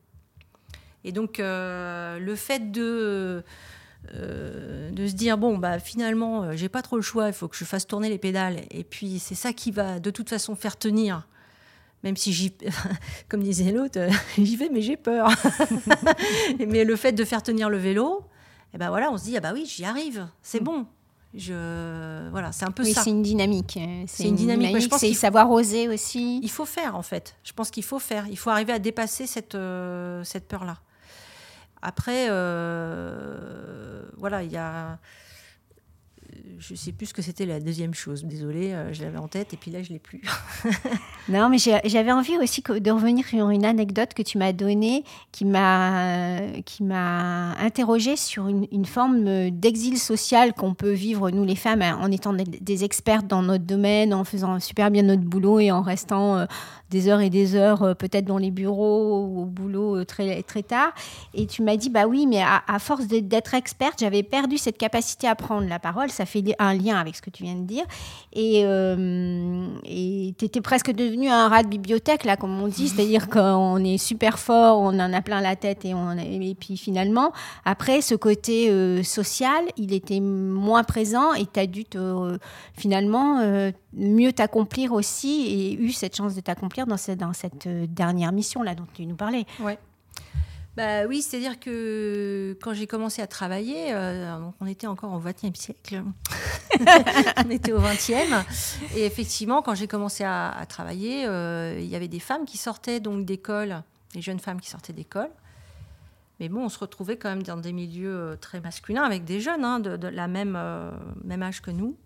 Et 1.03 1.11
donc 1.11 1.35
le 1.37 2.33
fait 2.35 2.71
de 2.71 3.43
euh, 4.15 4.89
de 4.91 5.07
se 5.07 5.13
dire 5.13 5.37
bon 5.37 5.57
bah 5.57 5.79
finalement 5.79 6.43
euh, 6.43 6.51
j'ai 6.55 6.69
pas 6.69 6.81
trop 6.81 6.95
le 6.95 7.01
choix, 7.01 7.27
il 7.27 7.33
faut 7.33 7.47
que 7.47 7.55
je 7.55 7.63
fasse 7.63 7.85
tourner 7.85 8.09
les 8.09 8.17
pédales 8.17 8.61
et 8.71 8.83
puis 8.83 9.19
c'est 9.19 9.35
ça 9.35 9.53
qui 9.53 9.71
va 9.71 9.99
de 9.99 10.09
toute 10.09 10.29
façon 10.29 10.55
faire 10.55 10.77
tenir. 10.77 11.27
Même 12.03 12.17
si 12.17 12.33
j'y, 12.33 12.51
comme 13.29 13.43
disait 13.43 13.71
l'autre, 13.71 13.99
euh, 13.99 14.09
j'y 14.37 14.55
vais 14.55 14.69
mais 14.69 14.81
j'ai 14.81 14.97
peur. 14.97 15.29
mais 16.67 16.83
le 16.83 16.95
fait 16.95 17.11
de 17.11 17.23
faire 17.23 17.43
tenir 17.43 17.69
le 17.69 17.77
vélo, 17.77 18.21
et 18.21 18.75
eh 18.75 18.77
ben 18.79 18.89
voilà, 18.89 19.11
on 19.11 19.17
se 19.17 19.25
dit 19.25 19.37
ah 19.37 19.39
bah 19.39 19.51
oui 19.53 19.65
j'y 19.67 19.85
arrive, 19.85 20.27
c'est 20.41 20.61
mm. 20.61 20.65
bon. 20.65 20.85
Je 21.33 22.29
voilà, 22.31 22.51
c'est 22.51 22.65
un 22.65 22.71
peu 22.71 22.83
oui, 22.83 22.91
ça. 22.91 23.03
C'est 23.03 23.11
une 23.11 23.21
dynamique. 23.21 23.79
C'est 24.07 24.27
une, 24.27 24.35
dynamique. 24.35 24.81
je 24.81 24.87
pense 24.89 24.99
c'est 24.99 25.13
savoir 25.13 25.49
oser 25.49 25.87
aussi. 25.87 26.41
Il 26.43 26.49
faut 26.49 26.65
faire 26.65 26.97
en 26.97 27.03
fait. 27.03 27.37
Je 27.43 27.53
pense 27.53 27.71
qu'il 27.71 27.83
faut 27.83 27.99
faire. 27.99 28.27
Il 28.27 28.37
faut 28.37 28.49
arriver 28.49 28.73
à 28.73 28.79
dépasser 28.79 29.27
cette 29.27 29.55
cette 30.23 30.47
peur 30.49 30.65
là. 30.65 30.79
Après, 31.81 32.27
euh, 32.29 34.03
voilà, 34.17 34.43
il 34.43 34.51
y 34.51 34.57
a. 34.57 34.99
Je 36.59 36.75
sais 36.75 36.91
plus 36.91 37.07
ce 37.07 37.13
que 37.13 37.21
c'était 37.21 37.45
la 37.45 37.59
deuxième 37.59 37.93
chose. 37.93 38.23
Désolée, 38.23 38.71
euh, 38.71 38.93
je 38.93 39.03
l'avais 39.03 39.17
en 39.17 39.27
tête 39.27 39.53
et 39.53 39.57
puis 39.57 39.71
là, 39.71 39.81
je 39.81 39.89
l'ai 39.89 39.99
plus. 39.99 40.21
non, 41.29 41.49
mais 41.49 41.57
j'avais 41.57 42.11
envie 42.11 42.37
aussi 42.37 42.61
de 42.61 42.91
revenir 42.91 43.25
sur 43.25 43.49
une 43.49 43.65
anecdote 43.65 44.13
que 44.13 44.21
tu 44.21 44.37
m'as 44.37 44.53
donnée 44.53 45.03
qui 45.31 45.45
m'a 45.45 46.39
qui 46.65 46.83
m'a 46.83 47.53
interrogée 47.59 48.15
sur 48.15 48.47
une, 48.47 48.85
forme 48.85 49.49
d'exil 49.51 49.97
social 49.97 50.53
qu'on 50.53 50.73
peut 50.73 50.91
vivre 50.91 51.29
nous 51.29 51.43
les 51.43 51.55
femmes 51.55 51.81
en 51.81 52.11
étant 52.11 52.33
des, 52.33 52.83
expertes 52.83 53.27
dans 53.27 53.41
notre 53.41 53.63
domaine, 53.63 54.13
en 54.13 54.23
faisant 54.23 54.59
super 54.59 54.91
bien 54.91 55.03
notre 55.03 55.23
boulot 55.23 55.59
et 55.59 55.71
en 55.71 55.81
restant 55.81 56.37
euh, 56.37 56.45
des 56.89 57.07
heures 57.07 57.21
et 57.21 57.29
des 57.29 57.55
heures, 57.55 57.83
euh, 57.83 57.93
peut-être 57.93 58.25
dans 58.25 58.37
les 58.37 58.51
bureaux 58.51 59.25
ou 59.25 59.41
au 59.41 59.45
boulot 59.45 60.03
très, 60.05 60.43
très 60.43 60.63
tard. 60.63 60.93
Et 61.33 61.47
tu 61.47 61.63
m'as 61.63 61.77
dit, 61.77 61.89
bah 61.89 62.05
oui, 62.05 62.27
mais 62.27 62.41
à, 62.41 62.79
force 62.79 63.07
d'être 63.07 63.53
experte, 63.53 63.99
j'avais 63.99 64.23
perdu 64.23 64.57
cette 64.57 64.77
capacité 64.77 65.27
à 65.27 65.35
prendre 65.35 65.67
la 65.67 65.79
parole. 65.79 66.09
Ça 66.09 66.25
un 66.59 66.73
lien 66.73 66.97
avec 66.97 67.15
ce 67.15 67.21
que 67.21 67.29
tu 67.29 67.43
viens 67.43 67.55
de 67.55 67.65
dire. 67.65 67.83
Et 68.33 68.63
euh, 68.65 69.67
tu 69.83 70.45
étais 70.45 70.61
presque 70.61 70.91
devenu 70.91 71.29
un 71.29 71.47
rat 71.47 71.63
de 71.63 71.69
bibliothèque, 71.69 72.23
là, 72.23 72.37
comme 72.37 72.61
on 72.61 72.67
dit. 72.67 72.89
C'est-à-dire 72.89 73.29
qu'on 73.29 73.83
est 73.83 73.97
super 73.97 74.39
fort, 74.39 74.79
on 74.79 74.99
en 74.99 75.13
a 75.13 75.21
plein 75.21 75.41
la 75.41 75.55
tête. 75.55 75.85
Et, 75.85 75.93
on, 75.93 76.17
et 76.17 76.55
puis 76.59 76.77
finalement, 76.77 77.31
après, 77.65 78.01
ce 78.01 78.15
côté 78.15 79.03
social, 79.03 79.63
il 79.77 79.93
était 79.93 80.19
moins 80.19 80.83
présent 80.83 81.33
et 81.33 81.45
tu 81.45 81.59
as 81.59 81.67
dû 81.67 81.85
te, 81.85 82.37
finalement 82.77 83.71
mieux 83.93 84.31
t'accomplir 84.31 84.93
aussi 84.93 85.47
et 85.47 85.73
eu 85.73 85.91
cette 85.91 86.15
chance 86.15 86.35
de 86.35 86.41
t'accomplir 86.41 86.87
dans 86.87 86.97
cette, 86.97 87.19
dans 87.19 87.33
cette 87.33 87.67
euh, 87.67 87.85
dernière 87.87 88.31
mission-là 88.31 88.75
dont 88.75 88.87
tu 88.93 89.05
nous 89.05 89.15
parlais. 89.15 89.45
Ouais. 89.59 89.77
Bah 90.77 91.05
oui, 91.05 91.21
c'est-à-dire 91.21 91.59
que 91.59 92.57
quand 92.61 92.73
j'ai 92.73 92.87
commencé 92.87 93.21
à 93.21 93.27
travailler, 93.27 93.93
euh, 93.93 94.39
on 94.61 94.65
était 94.65 94.87
encore 94.87 95.13
au 95.13 95.19
XXe 95.19 95.59
siècle, 95.59 96.03
on 97.45 97.49
était 97.49 97.73
au 97.73 97.81
XXe, 97.81 98.33
et 98.95 99.05
effectivement, 99.05 99.61
quand 99.61 99.75
j'ai 99.75 99.87
commencé 99.87 100.23
à, 100.23 100.65
travailler, 100.69 101.25
euh, 101.25 101.77
il 101.77 101.87
y 101.87 101.95
avait 101.95 102.07
des 102.07 102.21
femmes 102.21 102.45
qui 102.45 102.57
sortaient 102.57 103.01
donc 103.01 103.25
d'école, 103.25 103.83
des 104.13 104.21
jeunes 104.21 104.39
femmes 104.39 104.61
qui 104.61 104.69
sortaient 104.69 104.93
d'école, 104.93 105.29
mais 106.39 106.47
bon, 106.47 106.63
on 106.63 106.69
se 106.69 106.79
retrouvait 106.79 107.17
quand 107.17 107.29
même 107.29 107.43
dans 107.43 107.57
des 107.57 107.73
milieux 107.73 108.37
très 108.39 108.61
masculins 108.61 109.03
avec 109.03 109.25
des 109.25 109.41
jeunes 109.41 109.65
hein, 109.65 109.79
de, 109.79 110.07
la 110.07 110.27
même, 110.27 110.57
même 111.23 111.43
âge 111.43 111.61
que 111.61 111.69
nous. 111.69 111.97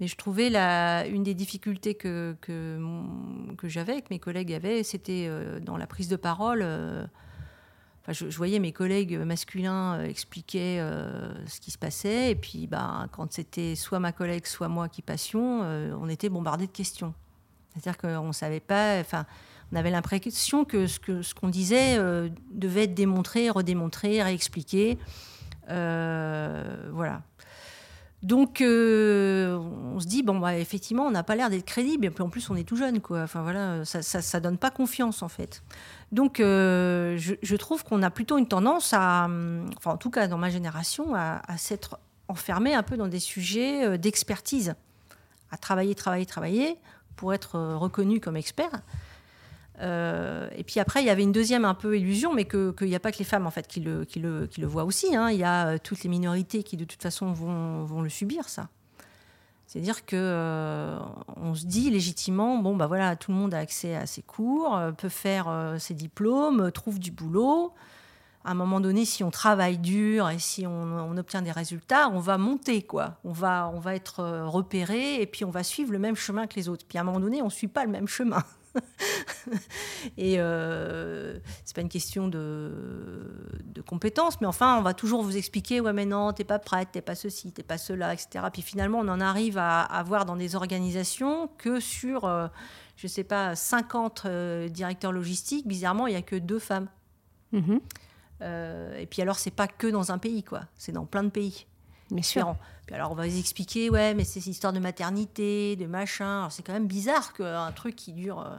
Mais 0.00 0.06
je 0.06 0.16
trouvais 0.16 0.48
la, 0.48 1.06
une 1.06 1.24
des 1.24 1.34
difficultés 1.34 1.94
que, 1.94 2.36
que, 2.40 3.68
j'avais, 3.68 4.00
que 4.00 4.08
mes 4.10 4.20
collègues 4.20 4.52
avaient, 4.52 4.82
c'était 4.82 5.26
euh, 5.28 5.58
dans 5.58 5.76
la 5.76 5.86
prise 5.86 6.08
de 6.08 6.16
parole. 6.16 6.64
Euh, 8.08 8.12
je, 8.12 8.36
voyais 8.36 8.58
mes 8.58 8.72
collègues 8.72 9.18
masculins 9.18 9.98
euh, 9.98 10.06
expliquer 10.06 10.78
ce 11.46 11.60
qui 11.60 11.70
se 11.70 11.78
passait, 11.78 12.30
et 12.32 12.34
puis 12.34 12.66
bah, 12.66 13.06
quand 13.12 13.32
c'était 13.32 13.74
soit 13.74 14.00
ma 14.00 14.12
collègue, 14.12 14.46
soit 14.46 14.68
moi 14.68 14.88
qui 14.88 15.02
passions, 15.02 15.60
on 15.62 16.08
était 16.08 16.28
bombardé 16.28 16.66
de 16.66 16.72
questions. 16.72 17.14
C'est-à-dire 17.72 17.98
qu'on 17.98 18.28
ne 18.28 18.32
savait 18.32 18.60
pas, 18.60 18.98
enfin, 19.00 19.26
on 19.72 19.76
avait 19.76 19.90
l'impression 19.90 20.64
que 20.64 20.86
ce 20.86 21.34
qu'on 21.34 21.48
disait 21.48 21.98
devait 22.50 22.84
être 22.84 22.94
démontré, 22.94 23.50
redémontré, 23.50 24.22
réexpliqué. 24.22 24.98
voilà. 25.68 27.22
Donc, 28.22 28.60
euh, 28.60 29.56
on 29.56 30.00
se 30.00 30.06
dit, 30.06 30.24
bon, 30.24 30.38
bah, 30.40 30.58
effectivement, 30.58 31.04
on 31.04 31.10
n'a 31.10 31.22
pas 31.22 31.36
l'air 31.36 31.50
d'être 31.50 31.64
crédible, 31.64 32.06
et 32.06 32.10
puis 32.10 32.22
en 32.22 32.28
plus, 32.28 32.50
on 32.50 32.56
est 32.56 32.64
tout 32.64 32.76
jeune, 32.76 33.00
quoi. 33.00 33.22
Enfin, 33.22 33.42
voilà, 33.42 33.84
ça, 33.84 34.02
ça, 34.02 34.40
donne 34.40 34.58
pas 34.58 34.70
confiance, 34.70 35.22
en 35.22 35.28
fait. 35.28 35.62
Donc, 36.10 36.40
euh, 36.40 37.16
je, 37.16 37.56
trouve 37.56 37.84
qu'on 37.84 38.02
a 38.02 38.10
plutôt 38.10 38.36
une 38.36 38.48
tendance 38.48 38.92
à, 38.92 39.28
enfin, 39.76 39.92
en 39.92 39.96
tout 39.96 40.10
cas, 40.10 40.26
dans 40.26 40.38
ma 40.38 40.50
génération, 40.50 41.14
à, 41.14 41.40
s'être 41.58 41.98
enfermé 42.26 42.74
un 42.74 42.82
peu 42.82 42.96
dans 42.96 43.08
des 43.08 43.20
sujets 43.20 43.84
euh, 43.86 43.96
d'expertise, 43.96 44.74
à 45.50 45.56
travailler, 45.56 45.94
travailler, 45.94 46.26
travailler 46.26 46.76
pour 47.14 47.32
être 47.32 47.58
reconnu 47.74 48.20
comme 48.20 48.36
expert. 48.36 48.82
Euh, 49.80 50.48
et 50.56 50.64
puis 50.64 50.80
après, 50.80 51.02
il 51.02 51.06
y 51.06 51.10
avait 51.10 51.22
une 51.22 51.32
deuxième 51.32 51.64
un 51.64 51.74
peu 51.74 51.96
illusion, 51.96 52.34
mais 52.34 52.44
qu'il 52.44 52.74
n'y 52.80 52.94
a 52.94 53.00
pas 53.00 53.12
que 53.12 53.18
les 53.18 53.24
femmes 53.24 53.46
en 53.46 53.50
fait 53.50 53.66
qui 53.68 53.80
le, 53.80 54.46
voient 54.62 54.84
aussi. 54.84 55.14
Hein. 55.14 55.30
Il 55.30 55.38
y 55.38 55.44
a 55.44 55.68
euh, 55.68 55.78
toutes 55.82 56.02
les 56.02 56.10
minorités 56.10 56.62
qui 56.62 56.76
de 56.76 56.84
toute 56.84 57.02
façon 57.02 57.32
vont, 57.32 58.02
le 58.02 58.08
subir, 58.08 58.48
ça. 58.48 58.68
C'est-à-dire 59.66 60.06
que 60.06 60.16
euh, 60.16 60.98
on 61.36 61.54
se 61.54 61.66
dit 61.66 61.90
légitimement, 61.90 62.56
bon 62.58 62.74
bah 62.74 62.86
voilà, 62.86 63.16
tout 63.16 63.32
le 63.32 63.36
monde 63.36 63.52
a 63.52 63.58
accès 63.58 63.94
à 63.94 64.06
ses 64.06 64.22
cours, 64.22 64.80
peut 64.96 65.10
faire 65.10 65.74
ses 65.78 65.94
diplômes, 65.94 66.72
trouve 66.72 66.98
du 66.98 67.10
boulot. 67.10 67.74
À 68.44 68.52
un 68.52 68.54
moment 68.54 68.80
donné, 68.80 69.04
si 69.04 69.22
on 69.24 69.30
travaille 69.30 69.76
dur 69.76 70.30
et 70.30 70.38
si 70.38 70.66
on, 70.66 70.70
on, 70.70 71.16
obtient 71.18 71.42
des 71.42 71.52
résultats, 71.52 72.08
on 72.08 72.18
va 72.18 72.38
monter 72.38 72.80
quoi. 72.80 73.18
On 73.24 73.32
va, 73.32 73.70
on 73.74 73.78
va 73.78 73.94
être 73.94 74.24
repéré 74.46 75.20
et 75.20 75.26
puis 75.26 75.44
on 75.44 75.50
va 75.50 75.62
suivre 75.62 75.92
le 75.92 75.98
même 75.98 76.16
chemin 76.16 76.46
que 76.46 76.54
les 76.54 76.70
autres. 76.70 76.86
Puis 76.88 76.96
à 76.96 77.02
un 77.02 77.04
moment 77.04 77.20
donné, 77.20 77.42
on 77.42 77.46
ne 77.46 77.50
suit 77.50 77.68
pas 77.68 77.84
le 77.84 77.90
même 77.90 78.08
chemin. 78.08 78.42
et 80.16 80.36
euh, 80.38 81.38
c'est 81.64 81.74
pas 81.74 81.82
une 81.82 81.88
question 81.88 82.28
de, 82.28 82.72
de 83.64 83.80
compétences, 83.80 84.40
mais 84.40 84.46
enfin, 84.46 84.78
on 84.78 84.82
va 84.82 84.94
toujours 84.94 85.22
vous 85.22 85.36
expliquer 85.36 85.80
ouais, 85.80 85.92
mais 85.92 86.06
non, 86.06 86.32
t'es 86.32 86.44
pas 86.44 86.58
prête, 86.58 86.88
t'es 86.92 87.00
pas 87.00 87.14
ceci, 87.14 87.52
t'es 87.52 87.62
pas 87.62 87.78
cela, 87.78 88.12
etc. 88.12 88.44
Puis 88.52 88.62
finalement, 88.62 88.98
on 88.98 89.08
en 89.08 89.20
arrive 89.20 89.58
à, 89.58 89.82
avoir 89.82 90.24
dans 90.24 90.36
des 90.36 90.56
organisations 90.56 91.48
que 91.58 91.80
sur, 91.80 92.24
euh, 92.24 92.48
je 92.96 93.06
sais 93.06 93.24
pas, 93.24 93.54
50 93.54 94.22
euh, 94.24 94.68
directeurs 94.68 95.12
logistiques, 95.12 95.66
bizarrement, 95.66 96.06
il 96.06 96.14
y 96.14 96.16
a 96.16 96.22
que 96.22 96.36
deux 96.36 96.58
femmes. 96.58 96.88
Mm-hmm. 97.52 97.80
Euh, 98.42 98.98
et 98.98 99.06
puis 99.06 99.22
alors, 99.22 99.38
c'est 99.38 99.50
pas 99.50 99.66
que 99.66 99.86
dans 99.86 100.12
un 100.12 100.18
pays, 100.18 100.42
quoi. 100.42 100.62
C'est 100.76 100.92
dans 100.92 101.06
plein 101.06 101.24
de 101.24 101.30
pays. 101.30 101.66
Bien 102.10 102.22
sûr. 102.22 102.56
Alors 102.92 103.12
on 103.12 103.14
va 103.14 103.26
vous 103.26 103.38
expliquer, 103.38 103.90
ouais, 103.90 104.14
mais 104.14 104.24
c'est 104.24 104.44
histoire 104.46 104.72
de 104.72 104.78
maternité, 104.78 105.76
de 105.76 105.86
machin. 105.86 106.48
C'est 106.50 106.62
quand 106.62 106.72
même 106.72 106.86
bizarre 106.86 107.34
qu'un 107.34 107.70
truc 107.72 107.94
qui 107.96 108.12
dure, 108.12 108.40
euh, 108.40 108.56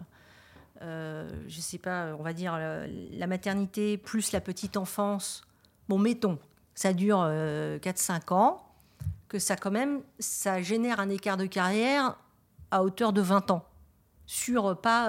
euh, 0.84 1.30
je 1.48 1.60
sais 1.60 1.80
pas, 1.80 2.16
on 2.18 2.24
va 2.24 2.34
dire 2.34 2.58
la 3.12 3.28
maternité 3.28 3.98
plus 3.98 4.32
la 4.32 4.42
petite 4.42 4.78
enfance. 4.78 5.42
Bon, 5.88 5.98
mettons, 5.98 6.38
ça 6.76 6.94
dure 6.94 7.18
4-5 7.18 7.32
euh, 7.32 8.36
ans, 8.36 8.64
que 9.28 9.40
ça 9.40 9.56
quand 9.56 9.72
même, 9.72 10.02
ça 10.20 10.62
génère 10.62 11.00
un 11.00 11.10
écart 11.10 11.38
de 11.38 11.48
carrière 11.48 12.16
à 12.72 12.84
hauteur 12.84 13.14
de 13.14 13.22
20 13.22 13.50
ans. 13.52 13.66
Sur 14.28 14.80
pas, 14.80 15.08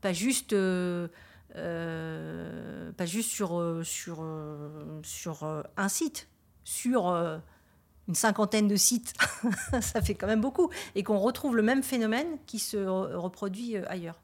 pas 0.00 0.12
juste... 0.14 0.56
pas 2.96 3.06
juste 3.06 3.30
sur, 3.30 3.80
sur, 3.84 4.24
sur 5.02 5.64
un 5.76 5.88
site, 5.90 6.28
sur 6.64 7.42
une 8.08 8.14
cinquantaine 8.14 8.68
de 8.68 8.76
sites, 8.76 9.14
ça 9.80 10.02
fait 10.02 10.14
quand 10.14 10.26
même 10.26 10.40
beaucoup, 10.40 10.70
et 10.94 11.02
qu'on 11.02 11.18
retrouve 11.18 11.56
le 11.56 11.62
même 11.62 11.82
phénomène 11.82 12.26
qui 12.46 12.58
se 12.58 12.76
reproduit 12.76 13.76
euh, 13.76 13.84
ailleurs. 13.88 14.20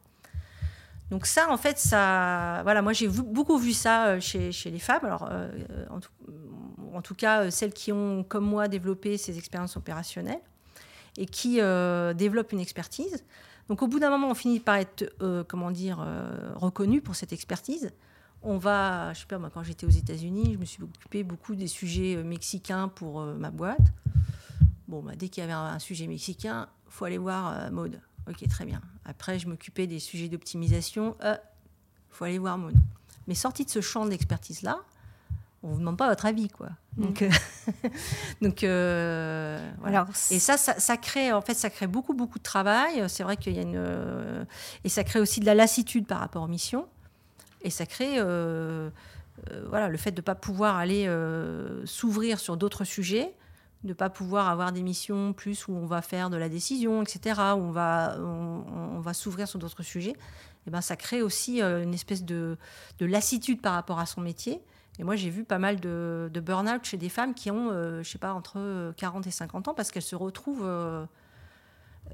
Donc 1.11 1.27
ça, 1.27 1.51
en 1.51 1.57
fait, 1.57 1.79
ça, 1.79 2.61
voilà, 2.63 2.83
moi 2.83 2.93
j'ai 2.93 3.09
beaucoup 3.09 3.59
vu 3.59 3.73
ça 3.73 4.07
euh, 4.09 4.21
chez, 4.21 4.53
les 4.71 4.79
femmes. 4.79 5.05
Alors, 5.05 5.29
euh, 5.31 5.51
en, 6.93 7.03
tout, 7.03 7.15
cas, 7.15 7.51
celles 7.51 7.73
qui 7.73 7.91
ont, 7.91 8.23
comme 8.23 8.45
moi, 8.45 8.69
développé 8.69 9.17
ces 9.17 9.37
expériences 9.39 9.77
opérationnelles 9.77 10.41
et 11.17 11.27
qui 11.27 11.57
développent 11.57 12.53
une 12.53 12.61
expertise. 12.61 13.25
Donc, 13.69 13.83
au 13.83 13.89
bout 13.89 13.99
d'un 13.99 14.11
moment, 14.11 14.29
on 14.29 14.35
finit 14.35 14.61
par 14.61 14.77
être, 14.77 15.13
comment 15.49 15.73
dire, 15.73 16.07
reconnu 16.55 17.01
pour 17.01 17.17
cette 17.17 17.33
expertise 17.33 17.91
on 18.43 18.57
va, 18.57 19.13
je 19.13 19.21
sais 19.21 19.27
pas, 19.27 19.39
moi, 19.39 19.51
quand 19.53 19.63
j'étais 19.63 19.87
aux 19.87 19.91
États-Unis, 19.91 20.55
je 20.55 20.59
me 20.59 20.65
suis 20.65 20.83
occupé 20.83 21.23
beaucoup 21.25 21.55
des 21.55 21.67
sujets 21.67 22.17
euh, 22.17 22.25
mexicains 22.25 22.89
pour 22.89 23.21
euh, 23.21 23.35
ma 23.35 23.51
boîte. 23.51 23.93
Bon, 24.89 25.03
bah, 25.03 25.13
dès 25.17 25.29
qu'il 25.29 25.43
y 25.43 25.45
avait 25.45 25.53
un, 25.53 25.79
sujet 25.79 26.07
mexicain, 26.07 26.69
faut 26.89 27.05
aller 27.05 27.19
voir 27.19 27.53
euh, 27.53 27.71
Maude. 27.71 28.01
Ok, 28.29 28.47
très 28.49 28.65
bien. 28.65 28.81
Après, 29.05 29.39
je 29.39 29.49
m'occupais 29.49 29.87
des 29.87 29.99
sujets 29.99 30.29
d'optimisation. 30.29 31.17
Il 31.23 31.39
faut 32.11 32.25
aller 32.25 32.39
voir 32.39 32.59
Maud. 32.59 32.75
Mais 33.27 33.35
sorti 33.35 33.65
de 33.65 33.71
ce 33.71 33.81
champ 33.81 34.07
d'expertise-là, 34.07 34.79
on 35.63 35.69
vous 35.69 35.79
demande 35.79 35.99
pas 35.99 36.09
votre 36.09 36.27
avis, 36.27 36.49
quoi. 36.49 36.69
Donc, 36.97 37.23
euh, 37.23 37.31
donc 38.43 38.65
euh, 38.65 39.71
voilà. 39.81 40.07
et 40.31 40.39
ça, 40.39 40.57
ça, 40.57 40.97
crée, 40.97 41.33
en 41.33 41.43
fait, 41.43 41.55
ça 41.55 41.69
crée 41.69 41.87
beaucoup, 41.87 42.15
beaucoup 42.15 42.39
de 42.39 42.43
travail. 42.43 43.05
C'est 43.09 43.23
vrai 43.23 43.37
qu'il 43.37 43.55
y 43.55 43.59
a 43.59 43.63
une, 43.63 43.77
euh, 43.77 44.45
et 44.85 44.89
ça 44.89 45.05
crée 45.05 45.21
aussi 45.21 45.41
de 45.41 45.47
la 45.47 45.55
lassitude 45.55 46.07
par 46.07 46.21
rapport 46.21 46.43
aux 46.43 46.49
missions. 46.49 46.87
Et 47.63 47.71
ça 47.71 47.87
crée, 47.87 48.21
voilà, 49.69 49.89
le 49.89 49.97
fait 49.97 50.13
de 50.13 50.21
ne 50.21 50.25
pas 50.25 50.35
pouvoir 50.35 50.77
aller 50.77 51.09
s'ouvrir 51.85 52.39
sur 52.39 52.57
d'autres 52.57 52.85
sujets, 52.85 53.35
de 53.85 53.89
ne 53.89 53.95
pas 53.95 54.11
pouvoir 54.11 54.49
avoir 54.49 54.73
des 54.73 54.83
missions 54.83 55.33
plus 55.33 55.67
où 55.69 55.73
on 55.73 55.87
va 55.87 56.03
faire 56.03 56.31
de 56.31 56.37
la 56.37 56.49
décision, 56.49 57.03
etc., 57.03 57.41
où 57.57 57.61
on 57.61 57.71
va, 57.71 59.15
s'ouvrir 59.15 59.49
sur 59.49 59.59
d'autres 59.59 59.83
sujets. 59.83 60.17
Et 60.67 60.71
ben, 60.71 60.81
ça 60.81 60.97
crée 60.97 61.23
aussi 61.23 61.61
une 61.63 61.95
espèce 61.95 62.25
de, 62.25 62.57
de 62.99 63.07
lassitude 63.07 63.61
par 63.61 63.75
rapport 63.75 63.99
à 63.99 64.07
son 64.07 64.21
métier 64.21 64.63
et 65.01 65.03
moi, 65.03 65.17
j'ai 65.17 65.31
vu 65.31 65.45
pas 65.45 65.59
mal 65.59 65.81
de, 65.81 66.31
burn-out 66.35 66.85
chez 66.85 66.99
des 66.99 67.09
femmes 67.09 67.33
qui 67.33 67.51
ont, 67.51 67.71
euh, 67.71 68.03
je 68.03 68.11
sais 68.11 68.19
pas, 68.19 68.35
entre 68.35 68.93
40 68.99 69.27
et 69.27 69.31
50 69.31 69.69
ans, 69.69 69.75
parce 69.75 69.91
qu'elles 69.91 70.03
se 70.03 70.15
retrouvent 70.15 70.65
euh, 70.65 71.07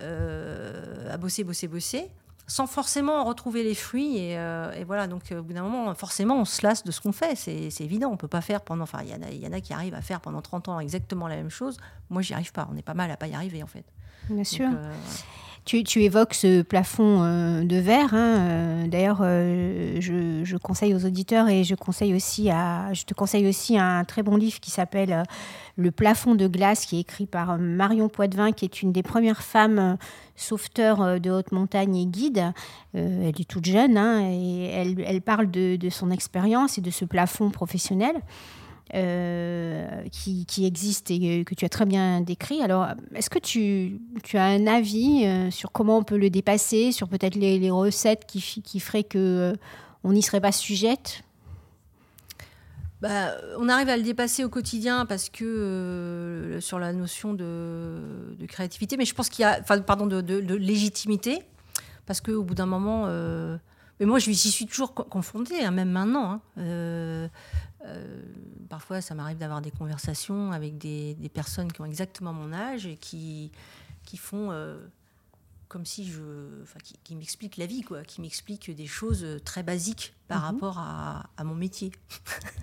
euh, 0.02 1.12
à 1.12 1.16
bosser, 1.16 1.42
bosser, 1.42 1.66
bosser, 1.66 2.12
sans 2.46 2.66
forcément 2.66 3.24
retrouver 3.24 3.62
les 3.62 3.74
fruits. 3.74 4.18
Et, 4.18 4.84
voilà, 4.86 5.06
donc 5.06 5.22
au 5.32 5.42
bout 5.42 5.52
d'un 5.52 5.62
moment, 5.62 5.94
forcément, 5.94 6.36
on 6.40 6.44
se 6.44 6.62
lasse 6.62 6.84
de 6.84 6.90
ce 6.90 7.00
qu'on 7.00 7.12
fait. 7.12 7.34
C'est 7.36 7.80
évident, 7.80 8.10
on 8.10 8.16
peut 8.16 8.28
pas 8.28 8.40
faire 8.40 8.60
pendant. 8.60 8.84
Enfin, 8.84 9.00
il 9.02 9.08
y, 9.08 9.44
y, 9.44 9.46
en 9.46 9.52
a 9.52 9.60
qui 9.60 9.72
arrivent 9.72 9.94
à 9.94 10.02
faire 10.02 10.20
pendant 10.20 10.42
30 10.42 10.68
ans 10.68 10.80
exactement 10.80 11.28
la 11.28 11.36
même 11.36 11.50
chose. 11.50 11.76
Moi, 12.10 12.22
j'y 12.22 12.34
arrive 12.34 12.52
pas. 12.52 12.68
On 12.72 12.76
est 12.76 12.82
pas 12.82 12.94
mal 12.94 13.10
à 13.10 13.16
pas 13.16 13.26
y 13.26 13.34
arriver, 13.34 13.62
en 13.62 13.68
fait. 13.68 13.84
Bien 14.28 14.44
sûr. 14.44 14.68
Tu, 15.66 16.02
évoques 16.02 16.34
ce 16.34 16.62
plafond 16.62 17.24
euh, 17.24 17.64
de 17.64 17.76
verre. 17.76 18.14
Hein, 18.14 18.38
euh, 18.38 18.86
d'ailleurs, 18.86 19.18
euh, 19.22 19.96
je, 19.98 20.56
conseille 20.58 20.94
aux 20.94 21.04
auditeurs 21.04 21.48
et 21.48 21.64
je, 21.64 21.74
conseille 21.74 22.14
aussi 22.14 22.50
à, 22.50 22.92
je 22.92 23.02
te 23.02 23.14
conseille 23.14 23.48
aussi 23.48 23.76
un 23.76 24.04
très 24.04 24.22
bon 24.22 24.36
livre 24.36 24.60
qui 24.60 24.70
s'appelle 24.70 25.24
Le 25.74 25.90
plafond 25.90 26.36
de 26.36 26.46
glace, 26.46 26.86
qui 26.86 26.98
est 26.98 27.00
écrit 27.00 27.26
par 27.26 27.58
Marion 27.58 28.08
Poitvin, 28.08 28.52
qui 28.52 28.64
est 28.64 28.80
une 28.80 28.92
des 28.92 29.02
premières 29.02 29.42
femmes 29.42 29.96
sauveteurs 30.36 31.20
de 31.20 31.30
haute 31.32 31.50
montagne 31.50 31.96
et 31.96 32.06
guide. 32.06 32.52
elle 32.94 33.26
est 33.26 33.48
toute 33.48 33.64
jeune 33.64 33.98
hein, 33.98 34.20
et 34.22 34.66
elle, 34.66 35.20
parle 35.20 35.50
de, 35.50 35.74
de 35.74 35.90
son 35.90 36.12
expérience 36.12 36.78
et 36.78 36.80
de 36.80 36.92
ce 36.92 37.04
plafond 37.04 37.50
professionnel. 37.50 38.14
Euh, 38.94 40.04
qui, 40.12 40.64
existe 40.64 41.10
et 41.10 41.44
que 41.44 41.56
tu 41.56 41.64
as 41.64 41.68
très 41.68 41.86
bien 41.86 42.20
décrit. 42.20 42.62
Alors, 42.62 42.86
est-ce 43.16 43.28
que 43.28 43.40
tu, 43.40 44.00
as 44.34 44.44
un 44.44 44.68
avis 44.68 45.24
euh, 45.26 45.50
sur 45.50 45.72
comment 45.72 45.98
on 45.98 46.04
peut 46.04 46.16
le 46.16 46.30
dépasser, 46.30 46.92
sur 46.92 47.08
peut-être 47.08 47.34
les, 47.34 47.70
recettes 47.70 48.26
qui, 48.26 48.40
qui 48.62 48.78
feraient 48.78 49.02
que 49.02 49.54
euh, 50.04 50.12
n'y 50.12 50.22
serait 50.22 50.40
pas 50.40 50.52
sujette? 50.52 51.24
Bah, 53.00 53.32
on 53.58 53.68
arrive 53.68 53.88
à 53.88 53.96
le 53.96 54.04
dépasser 54.04 54.44
au 54.44 54.48
quotidien 54.48 55.04
parce 55.04 55.30
que 55.30 56.58
sur 56.60 56.78
la 56.78 56.92
notion 56.92 57.34
de, 57.34 58.36
créativité, 58.46 58.96
mais 58.96 59.04
je 59.04 59.14
pense 59.14 59.28
qu'il 59.28 59.42
y 59.42 59.46
a, 59.46 59.60
pardon, 59.62 60.06
de, 60.06 60.20
de, 60.20 60.54
légitimité, 60.54 61.40
parce 62.06 62.20
qu'au 62.20 62.44
bout 62.44 62.54
d'un 62.54 62.66
moment, 62.66 63.08
mais 63.98 64.06
moi, 64.06 64.18
j'y 64.20 64.34
suis 64.36 64.66
toujours 64.66 64.94
confrontée, 64.94 65.64
hein, 65.64 65.70
même 65.70 65.90
maintenant. 65.90 66.40
Hein. 66.56 67.28
Euh, 67.84 68.22
parfois, 68.68 69.00
ça 69.00 69.14
m'arrive 69.14 69.38
d'avoir 69.38 69.60
des 69.60 69.70
conversations 69.70 70.52
avec 70.52 70.78
des, 70.78 71.16
personnes 71.32 71.70
qui 71.72 71.80
ont 71.80 71.84
exactement 71.84 72.32
mon 72.32 72.52
âge 72.52 72.86
et 72.86 72.96
qui, 72.96 73.52
qui 74.04 74.16
font 74.16 74.50
euh, 74.50 74.78
comme 75.68 75.84
si 75.84 76.08
je. 76.08 76.62
Enfin, 76.62 76.78
qui, 77.04 77.14
m'expliquent 77.14 77.56
la 77.58 77.66
vie, 77.66 77.82
quoi, 77.82 78.02
qui 78.02 78.20
m'expliquent 78.20 78.70
des 78.74 78.86
choses 78.86 79.26
très 79.44 79.62
basiques 79.62 80.14
par 80.28 80.40
mhm. 80.40 80.44
rapport 80.44 80.78
à, 80.78 81.44
mon 81.44 81.54
métier. 81.54 81.92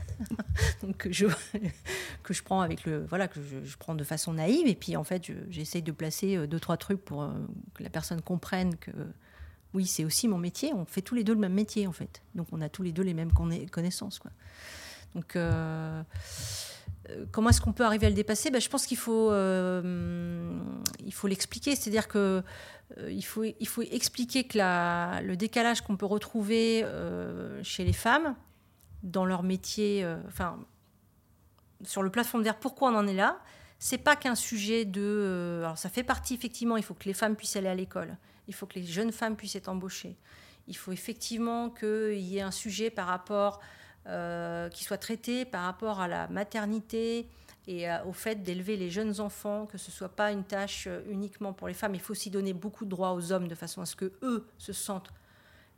Donc, 0.81 0.97
que 0.97 1.13
je, 1.13 1.27
que 2.23 2.33
je 2.33 2.43
prends 2.43 2.61
avec 2.61 2.85
le. 2.85 3.05
Voilà, 3.05 3.27
que 3.27 3.39
je, 3.41 3.77
prends 3.77 3.95
de 3.95 4.03
façon 4.03 4.33
naïve 4.33 4.67
et 4.67 4.75
puis 4.75 4.95
en 4.97 5.03
fait, 5.03 5.31
j'essaye 5.49 5.83
de 5.83 5.91
placer 5.91 6.35
euh, 6.37 6.47
deux, 6.47 6.59
trois 6.59 6.77
trucs 6.77 7.03
pour 7.03 7.29
que 7.73 7.83
la 7.83 7.89
personne 7.89 8.21
comprenne 8.21 8.77
que. 8.77 8.91
Oui, 9.73 9.87
c'est 9.87 10.05
aussi 10.05 10.27
mon 10.27 10.37
métier. 10.37 10.71
On 10.71 10.85
fait 10.85 11.01
tous 11.01 11.15
les 11.15 11.23
deux 11.23 11.33
le 11.33 11.39
même 11.39 11.53
métier, 11.53 11.87
en 11.87 11.91
fait. 11.91 12.21
Donc, 12.35 12.47
on 12.51 12.61
a 12.61 12.69
tous 12.69 12.83
les 12.83 12.91
deux 12.91 13.01
les 13.01 13.15
mêmes 13.15 13.31
connaissances, 13.31 14.19
quoi. 14.19 14.29
Donc, 15.15 15.35
euh, 15.35 16.01
euh, 17.09 17.25
comment 17.31 17.49
est-ce 17.49 17.61
qu'on 17.61 17.73
peut 17.73 17.85
arriver 17.85 18.07
à 18.07 18.09
le 18.09 18.15
dépasser? 18.15 18.51
Ben, 18.51 18.61
Je 18.61 18.69
pense 18.69 18.85
qu'il 18.85 18.97
faut, 18.97 19.31
euh, 19.31 20.59
il 21.05 21.13
faut 21.13 21.27
l'expliquer. 21.27 21.75
C'est-à-dire 21.75 22.07
que 22.07 22.43
il, 23.09 23.25
faut, 23.25 23.43
il 23.43 23.67
faut 23.67 23.81
expliquer 23.81 24.43
que 24.43 24.59
le 24.59 25.35
décalage 25.35 25.81
qu'on 25.81 25.97
peut 25.97 26.05
retrouver 26.05 26.85
chez 27.63 27.83
les 27.83 27.93
femmes 27.93 28.35
dans 29.01 29.25
leur 29.25 29.41
métier, 29.41 30.05
enfin, 30.27 30.59
sur 31.83 32.03
le 32.03 32.11
plafond 32.11 32.37
de 32.37 32.43
verre, 32.43 32.59
pourquoi 32.59 32.91
on 32.91 32.95
en 32.95 33.07
est 33.07 33.15
là? 33.15 33.39
C'est 33.79 33.97
pas 33.97 34.15
qu'un 34.15 34.35
sujet 34.35 34.85
de. 34.85 35.61
alors, 35.63 35.77
ça 35.77 35.89
fait 35.89 36.03
partie, 36.03 36.35
effectivement, 36.35 36.77
il 36.77 36.83
faut 36.83 36.93
que 36.93 37.05
les 37.05 37.15
femmes 37.15 37.35
puissent 37.35 37.55
aller 37.55 37.67
à 37.67 37.73
l'école. 37.73 38.15
Il 38.47 38.53
faut 38.53 38.67
que 38.67 38.75
les 38.75 38.85
jeunes 38.85 39.11
femmes 39.11 39.35
puissent 39.35 39.55
être 39.55 39.69
embauchées. 39.69 40.15
Il 40.67 40.77
faut 40.77 40.91
effectivement 40.91 41.71
qu'il 41.71 42.19
y 42.19 42.37
ait 42.37 42.41
un 42.41 42.51
sujet 42.51 42.91
par 42.91 43.07
rapport 43.07 43.59
euh, 44.07 44.67
qui 44.67 44.83
soit 44.83 44.97
traité 44.97 45.45
par 45.45 45.63
rapport 45.63 46.01
à 46.01 46.09
la 46.09 46.27
maternité 46.27 47.25
et 47.67 47.87
au 48.05 48.11
fait 48.11 48.43
d'élever 48.43 48.75
les 48.75 48.89
jeunes 48.89 49.21
enfants, 49.21 49.65
que 49.65 49.77
ce 49.77 49.89
ne 49.89 49.93
soit 49.93 50.09
pas 50.09 50.33
une 50.33 50.43
tâche 50.43 50.87
euh, 50.87 51.01
uniquement 51.09 51.53
pour 51.53 51.69
les 51.69 51.73
femmes. 51.73 51.95
Il 51.95 52.01
faut 52.01 52.11
aussi 52.11 52.29
donner 52.29 52.51
beaucoup 52.51 52.83
de 52.83 52.89
droits 52.89 53.13
aux 53.13 53.31
hommes 53.31 53.47
de 53.47 53.55
façon 53.55 53.81
à 53.81 53.85
ce 53.85 53.95
que 53.95 54.11
eux 54.21 54.45
se 54.57 54.73
sentent 54.73 55.13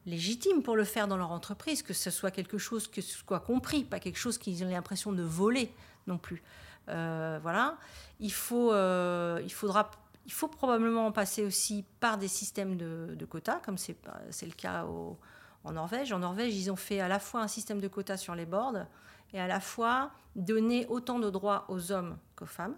légitimes 0.07 0.63
pour 0.63 0.75
le 0.75 0.83
faire 0.85 1.07
dans 1.07 1.17
leur 1.17 1.31
entreprise, 1.31 1.83
que 1.83 1.93
ce 1.93 2.09
soit 2.09 2.31
quelque 2.31 2.57
chose 2.57 2.88
que 2.88 3.01
soit 3.01 3.39
compris, 3.39 3.83
pas 3.83 3.99
quelque 3.99 4.17
chose 4.17 4.39
qu'ils 4.39 4.63
aient 4.63 4.71
l'impression 4.71 5.11
de 5.11 5.21
voler 5.21 5.71
non 6.07 6.17
plus. 6.17 6.41
Euh, 6.89 7.38
voilà. 7.43 7.77
Il 8.19 8.33
faut, 8.33 8.71
il 8.73 9.51
faudra 9.51 9.91
il 10.25 10.31
faut 10.31 10.47
probablement 10.47 11.11
passer 11.11 11.45
aussi 11.45 11.85
par 11.99 12.17
des 12.17 12.27
systèmes 12.27 12.75
de 12.77 13.25
quotas, 13.25 13.59
comme 13.59 13.77
c'est 13.77 13.95
le 14.41 14.53
cas 14.53 14.85
au, 14.85 15.19
en 15.65 15.73
Norvège. 15.73 16.13
En 16.13 16.19
Norvège, 16.19 16.56
ils 16.56 16.71
ont 16.71 16.75
fait 16.75 16.99
à 16.99 17.08
la 17.08 17.19
fois 17.19 17.41
un 17.41 17.47
système 17.47 17.82
de 17.82 17.88
quotas 17.88 18.17
sur 18.17 18.36
les 18.36 18.45
boards 18.45 18.86
et 19.34 19.39
à 19.39 19.47
la 19.47 19.60
fois 19.60 20.12
donner 20.36 20.86
autant 20.88 21.19
de 21.19 21.30
droits 21.30 21.65
aux 21.67 21.91
hommes 21.91 22.17
qu'aux 22.36 22.45
femmes. 22.45 22.75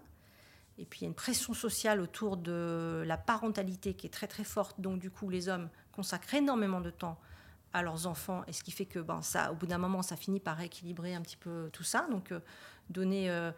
Et 0.78 0.84
puis 0.84 1.00
il 1.00 1.02
y 1.02 1.06
a 1.06 1.08
une 1.08 1.14
pression 1.14 1.54
sociale 1.54 2.00
autour 2.00 2.36
de 2.36 3.02
la 3.06 3.16
parentalité 3.16 3.94
qui 3.94 4.06
est 4.06 4.10
très 4.10 4.26
très 4.26 4.44
forte. 4.44 4.80
Donc 4.80 4.98
du 4.98 5.10
coup, 5.10 5.28
les 5.28 5.48
hommes 5.48 5.68
consacrent 5.92 6.34
énormément 6.34 6.80
de 6.80 6.90
temps 6.90 7.18
à 7.74 7.82
leurs 7.82 8.06
enfants, 8.06 8.42
et 8.46 8.52
ce 8.54 8.64
qui 8.64 8.70
fait 8.70 8.86
que 8.86 8.98
ben, 8.98 9.20
ça, 9.20 9.52
au 9.52 9.54
bout 9.54 9.66
d'un 9.66 9.76
moment, 9.76 10.00
ça 10.00 10.16
finit 10.16 10.40
par 10.40 10.56
rééquilibrer 10.56 11.14
un 11.14 11.20
petit 11.20 11.36
peu 11.36 11.68
tout 11.72 11.82
ça. 11.82 12.06
Donc 12.10 12.32
euh, 12.32 12.40
donner... 12.88 13.30
Euh, 13.30 13.50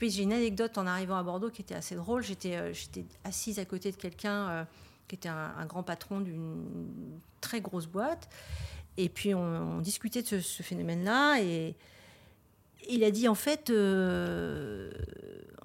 j'ai 0.00 0.22
une 0.22 0.32
anecdote 0.32 0.78
en 0.78 0.86
arrivant 0.86 1.18
à 1.18 1.22
Bordeaux 1.22 1.50
qui 1.50 1.60
était 1.60 1.74
assez 1.74 1.96
drôle. 1.96 2.22
J'étais 2.22 2.56
euh, 2.56 2.72
j'étais 2.72 3.04
assise 3.24 3.58
à 3.58 3.64
côté 3.64 3.90
de 3.90 3.96
quelqu'un 3.96 4.66
qui 5.10 5.16
était 5.16 5.28
un, 5.28 5.66
grand 5.66 5.82
patron 5.82 6.20
d'une 6.20 7.18
très 7.40 7.60
grosse 7.60 7.86
boîte. 7.86 8.28
Et 8.96 9.08
puis 9.08 9.34
on, 9.34 9.80
discutait 9.80 10.22
de 10.22 10.40
ce, 10.40 10.62
phénomène-là 10.62 11.40
et 11.40 11.74
il 12.88 13.02
a 13.02 13.10
dit 13.10 13.26
en 13.26 13.34
fait, 13.34 13.70
euh, 13.70 14.90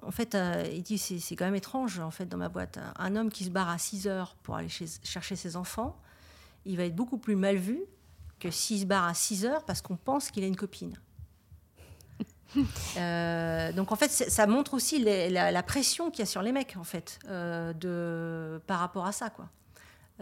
en 0.02 0.10
fait, 0.12 0.34
euh, 0.34 0.68
il 0.74 0.82
dit 0.82 0.98
c'est 0.98 1.36
quand 1.36 1.46
même 1.46 1.56
étrange 1.56 2.00
en 2.00 2.12
fait 2.12 2.26
dans 2.26 2.38
ma 2.38 2.50
boîte, 2.50 2.80
un, 2.98 3.16
homme 3.16 3.30
qui 3.30 3.46
se 3.46 3.52
barre 3.52 3.70
à 3.70 3.78
6 3.78 4.08
heures 4.08 4.36
pour 4.42 4.56
aller 4.56 4.70
chercher 4.70 5.36
ses 5.36 5.56
enfants, 5.56 5.96
il 6.66 6.78
va 6.78 6.86
être 6.86 6.96
beaucoup 6.96 7.20
plus 7.20 7.36
mal 7.36 7.58
vu 7.58 7.82
que 8.40 8.50
s'il 8.50 8.80
se 8.80 8.86
barre 8.86 9.06
à 9.06 9.14
6 9.14 9.46
heures 9.46 9.64
parce 9.64 9.82
qu'on 9.82 9.96
pense 9.96 10.32
qu'il 10.32 10.44
a 10.44 10.48
une 10.48 10.56
copine. 10.56 11.00
Euh, 12.98 13.72
donc 13.74 13.92
en 13.92 13.96
fait, 13.96 14.10
ça 14.10 14.48
montre 14.48 14.74
aussi 14.74 15.04
la, 15.04 15.64
pression 15.64 16.12
qu'il 16.12 16.20
y 16.20 16.24
a 16.24 16.26
sur 16.26 16.42
les 16.42 16.52
mecs 16.52 16.76
en 16.78 16.84
fait, 16.84 17.20
euh, 17.28 17.74
de, 17.74 18.62
par 18.68 18.80
rapport 18.80 19.06
à 19.06 19.12
ça 19.12 19.30
quoi. 19.30 19.50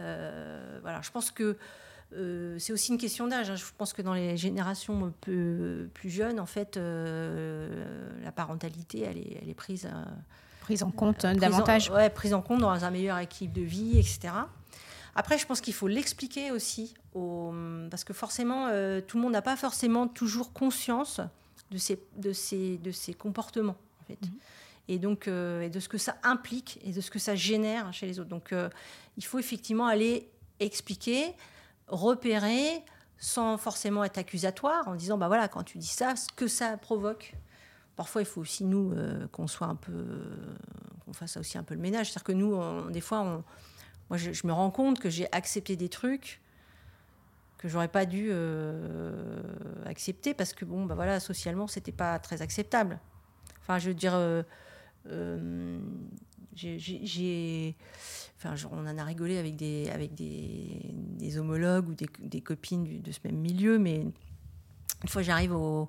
Euh, 0.00 0.78
voilà, 0.82 1.00
je 1.02 1.10
pense 1.10 1.30
que 1.30 1.56
c'est 2.58 2.72
aussi 2.72 2.92
une 2.92 2.98
question 2.98 3.26
d'âge. 3.26 3.50
Hein. 3.50 3.56
Je 3.56 3.64
pense 3.76 3.92
que 3.92 4.02
dans 4.02 4.14
les 4.14 4.36
générations 4.36 5.12
plus, 5.20 5.90
plus 5.94 6.10
jeunes, 6.10 6.38
en 6.40 6.46
fait, 6.46 6.76
la 6.76 8.32
parentalité, 8.32 9.02
elle 9.02 9.18
est, 9.18 9.38
elle 9.42 9.48
est 9.48 9.54
prise, 9.54 9.88
prise 10.60 10.82
en 10.82 10.90
compte 10.90 11.26
davantage. 11.26 11.90
ouais, 11.90 12.10
prise 12.10 12.34
en 12.34 12.42
compte 12.42 12.60
dans 12.60 12.84
un 12.84 12.90
meilleur 12.90 13.18
équilibre 13.18 13.54
de 13.54 13.62
vie, 13.64 13.98
etc. 13.98 14.32
Après, 15.16 15.38
je 15.38 15.46
pense 15.46 15.60
qu'il 15.60 15.74
faut 15.74 15.88
l'expliquer 15.88 16.50
aussi, 16.50 16.94
parce 17.12 18.04
que 18.04 18.12
forcément, 18.12 18.68
tout 19.06 19.16
le 19.16 19.22
monde 19.22 19.32
n'a 19.32 19.42
pas 19.42 19.56
forcément 19.56 20.06
toujours 20.08 20.52
conscience 20.52 21.20
de 21.74 21.78
ces, 21.78 22.00
de 22.16 22.32
ces, 22.32 22.78
de 22.78 22.92
ces 22.92 23.12
comportements, 23.12 23.76
en 24.00 24.04
fait. 24.04 24.22
Mhm. 24.22 24.38
Et 24.86 24.98
donc, 24.98 25.28
euh, 25.28 25.62
et 25.62 25.70
de 25.70 25.80
ce 25.80 25.88
que 25.88 25.98
ça 25.98 26.16
implique 26.22 26.78
et 26.84 26.92
de 26.92 27.00
ce 27.00 27.10
que 27.10 27.18
ça 27.18 27.34
génère 27.34 27.92
chez 27.92 28.06
les 28.06 28.20
autres. 28.20 28.28
Donc, 28.28 28.52
euh, 28.52 28.68
il 29.16 29.24
faut 29.24 29.38
effectivement 29.38 29.86
aller 29.86 30.30
expliquer, 30.60 31.34
repérer, 31.88 32.84
sans 33.18 33.56
forcément 33.56 34.04
être 34.04 34.18
accusatoire, 34.18 34.86
en 34.86 34.94
disant, 34.94 35.18
bah 35.18 35.26
voilà, 35.26 35.48
quand 35.48 35.64
tu 35.64 35.78
dis 35.78 35.86
ça, 35.86 36.14
ce 36.16 36.28
que 36.28 36.46
ça 36.46 36.76
provoque. 36.76 37.34
Parfois, 37.96 38.22
il 38.22 38.26
faut 38.26 38.40
aussi, 38.40 38.64
nous, 38.64 38.92
euh, 38.92 39.26
qu'on 39.28 39.46
soit 39.46 39.66
un 39.66 39.76
peu. 39.76 40.04
qu'on 41.04 41.12
fasse 41.12 41.36
aussi 41.36 41.58
un 41.58 41.62
peu 41.64 41.74
le 41.74 41.80
ménage. 41.80 42.10
C'est-à-dire 42.10 42.24
que 42.24 42.32
nous, 42.32 42.90
des 42.90 43.00
fois, 43.00 43.20
on 43.22 43.44
Moi, 44.10 44.18
je, 44.18 44.46
me 44.46 44.52
rends 44.52 44.70
compte 44.70 45.00
que 45.00 45.10
j'ai 45.10 45.26
accepté 45.32 45.76
des 45.76 45.88
trucs 45.88 46.40
que 47.64 47.70
j'aurais 47.70 47.88
pas 47.88 48.04
dû 48.04 48.28
euh, 48.28 49.40
accepter 49.86 50.34
parce 50.34 50.52
que 50.52 50.66
bon, 50.66 50.84
bah 50.84 50.94
voilà, 50.94 51.18
socialement, 51.18 51.66
c'était 51.66 51.92
pas 51.92 52.18
très 52.18 52.42
acceptable. 52.42 53.00
Enfin, 53.62 53.78
je 53.78 53.88
veux 53.88 53.94
dire, 53.94 54.12
euh, 54.14 54.42
euh, 55.06 55.78
j'ai, 56.52 57.74
enfin, 58.36 58.54
on 58.70 58.86
en 58.86 58.98
a 58.98 59.02
rigolé 59.02 59.38
avec 59.38 59.56
des, 59.56 59.88
avec 59.88 60.14
des, 60.14 60.90
des 60.92 61.38
homologues 61.38 61.88
ou 61.88 61.94
des, 61.94 62.40
copines 62.42 63.00
de 63.00 63.12
ce 63.12 63.20
même 63.24 63.38
milieu, 63.38 63.78
mais 63.78 64.00
une 65.02 65.08
fois 65.08 65.22
j'arrive 65.22 65.54
au, 65.54 65.88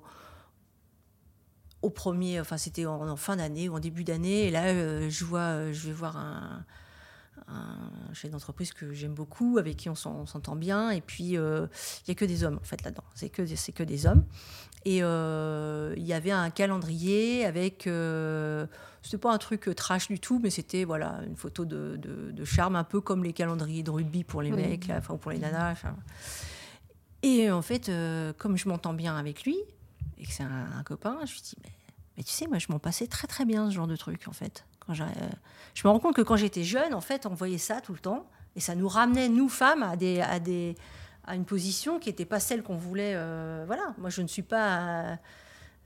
au 1.82 1.90
premier, 1.90 2.40
enfin 2.40 2.56
c'était 2.56 2.86
en, 2.86 3.16
fin 3.16 3.36
d'année 3.36 3.68
ou 3.68 3.74
en 3.74 3.80
début 3.80 4.02
d'année, 4.02 4.46
et 4.46 4.50
là 4.50 5.10
je 5.10 5.24
vois, 5.26 5.72
je 5.72 5.88
vais 5.88 5.92
voir 5.92 6.16
un, 6.16 6.64
un 7.48 8.12
chef 8.12 8.30
d'entreprise 8.30 8.72
que 8.72 8.92
j'aime 8.92 9.14
beaucoup, 9.14 9.58
avec 9.58 9.76
qui 9.76 9.88
on 9.88 9.94
s'entend 9.94 10.56
bien. 10.56 10.90
Et 10.90 11.00
puis, 11.00 11.36
euh, 11.36 11.66
il 12.00 12.10
n'y 12.10 12.12
a 12.12 12.14
que 12.14 12.24
des 12.24 12.44
hommes, 12.44 12.58
en 12.60 12.64
fait, 12.64 12.82
là-dedans. 12.82 13.04
C'est 13.14 13.28
que, 13.28 13.42
que 13.72 13.82
des 13.82 14.06
hommes. 14.06 14.24
Et 14.84 15.02
euh, 15.02 15.94
il 15.96 16.04
y 16.04 16.12
avait 16.12 16.30
un 16.30 16.50
calendrier 16.50 17.44
avec. 17.44 17.86
Euh, 17.86 18.66
c'était 19.02 19.18
pas 19.18 19.32
un 19.32 19.38
truc 19.38 19.70
trash 19.76 20.08
du 20.08 20.18
tout, 20.18 20.40
mais 20.42 20.50
c'était 20.50 20.84
voilà, 20.84 21.20
une 21.26 21.36
photo 21.36 21.64
de, 21.64 21.96
de, 21.96 22.44
charme, 22.44 22.74
un 22.74 22.84
peu 22.84 23.00
comme 23.00 23.22
les 23.22 23.32
calendriers 23.32 23.84
de 23.84 23.90
rugby 23.90 24.24
pour 24.24 24.42
les 24.42 24.50
mecs, 24.50 24.90
enfin, 24.90 25.14
ou 25.14 25.16
pour 25.16 25.30
les 25.30 25.38
nanas. 25.38 25.76
Et 27.22 27.50
en 27.50 27.62
fait, 27.62 27.90
comme 28.36 28.56
je 28.56 28.68
m'entends 28.68 28.94
bien 28.94 29.16
avec 29.16 29.44
lui, 29.44 29.56
et 30.18 30.24
que 30.24 30.32
c'est 30.32 30.42
un, 30.42 30.82
copain, 30.84 31.18
je 31.24 31.34
me 31.34 31.38
dis, 31.38 31.56
mais, 31.62 31.72
mais 32.16 32.22
tu 32.24 32.32
sais, 32.32 32.48
moi, 32.48 32.58
je 32.58 32.66
m'en 32.70 32.80
passais 32.80 33.06
très 33.06 33.28
très 33.28 33.44
bien, 33.44 33.70
ce 33.70 33.76
genre 33.76 33.86
de 33.86 33.96
truc, 33.96 34.26
en 34.26 34.32
fait. 34.32 34.64
Euh, 34.90 34.94
je 35.74 35.86
me 35.86 35.92
rends 35.92 35.98
compte 35.98 36.14
que 36.14 36.22
quand 36.22 36.36
j'étais 36.36 36.62
jeune, 36.62 36.94
en 36.94 37.00
fait, 37.00 37.26
on 37.26 37.34
voyait 37.34 37.58
ça 37.58 37.80
tout 37.80 37.92
le 37.92 37.98
temps. 37.98 38.26
Et 38.54 38.60
ça 38.60 38.74
nous 38.74 38.88
ramenait, 38.88 39.28
nous, 39.28 39.48
femmes, 39.48 39.82
à, 39.82 39.96
des, 39.96 40.20
à, 41.26 41.34
une 41.34 41.44
position 41.44 41.98
qui 41.98 42.08
n'était 42.08 42.24
pas 42.24 42.40
celle 42.40 42.62
qu'on 42.62 42.76
voulait. 42.76 43.12
Euh, 43.14 43.64
voilà, 43.66 43.94
moi, 43.98 44.10
je 44.10 44.22
ne 44.22 44.28
suis 44.28 44.42
pas. 44.42 45.18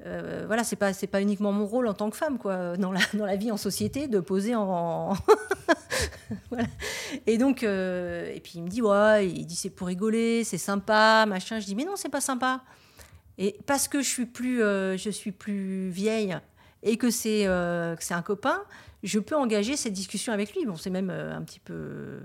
Euh, 0.06 0.44
voilà, 0.46 0.64
c'est 0.64 0.76
pas 0.76 0.92
pas 0.94 1.20
uniquement 1.20 1.52
mon 1.52 1.66
rôle 1.66 1.86
en 1.86 1.92
tant 1.92 2.08
que 2.08 2.16
femme 2.16 2.38
quoi 2.38 2.78
dans 2.78 2.90
la 2.90 3.00
dans 3.12 3.26
la 3.26 3.36
vie 3.36 3.50
en 3.50 3.58
société 3.58 4.08
de 4.08 4.18
poser 4.20 4.54
en, 4.54 5.12
et 7.26 7.36
donc 7.36 7.64
et 7.64 8.40
puis 8.42 8.52
il 8.54 8.62
me 8.62 8.68
dit 8.68 8.80
ouais 8.80 9.28
il 9.28 9.44
dit 9.44 9.56
c'est 9.56 9.68
pour 9.68 9.88
rigoler 9.88 10.42
c'est 10.42 10.56
sympa 10.56 11.26
machin 11.26 11.60
je 11.60 11.66
dis 11.66 11.74
mais 11.74 11.84
non 11.84 11.96
c'est 11.96 12.08
pas 12.08 12.22
sympa 12.22 12.62
et 13.36 13.58
parce 13.66 13.88
que 13.88 14.00
je 14.00 14.08
suis 14.08 14.24
plus 14.24 14.60
je 14.60 15.10
suis 15.10 15.32
plus 15.32 15.90
vieille 15.90 16.34
et 16.82 16.96
que 16.96 17.10
c'est 17.10 17.46
c'est 17.98 18.14
un 18.14 18.22
copain 18.22 18.62
je 19.02 19.18
peux 19.18 19.36
engager 19.36 19.76
cette 19.76 19.92
discussion 19.92 20.32
avec 20.32 20.54
lui. 20.54 20.66
Bon, 20.66 20.76
c'est 20.76 20.90
même 20.90 21.10
euh, 21.10 21.36
un 21.36 21.42
petit 21.42 21.60
peu, 21.60 22.20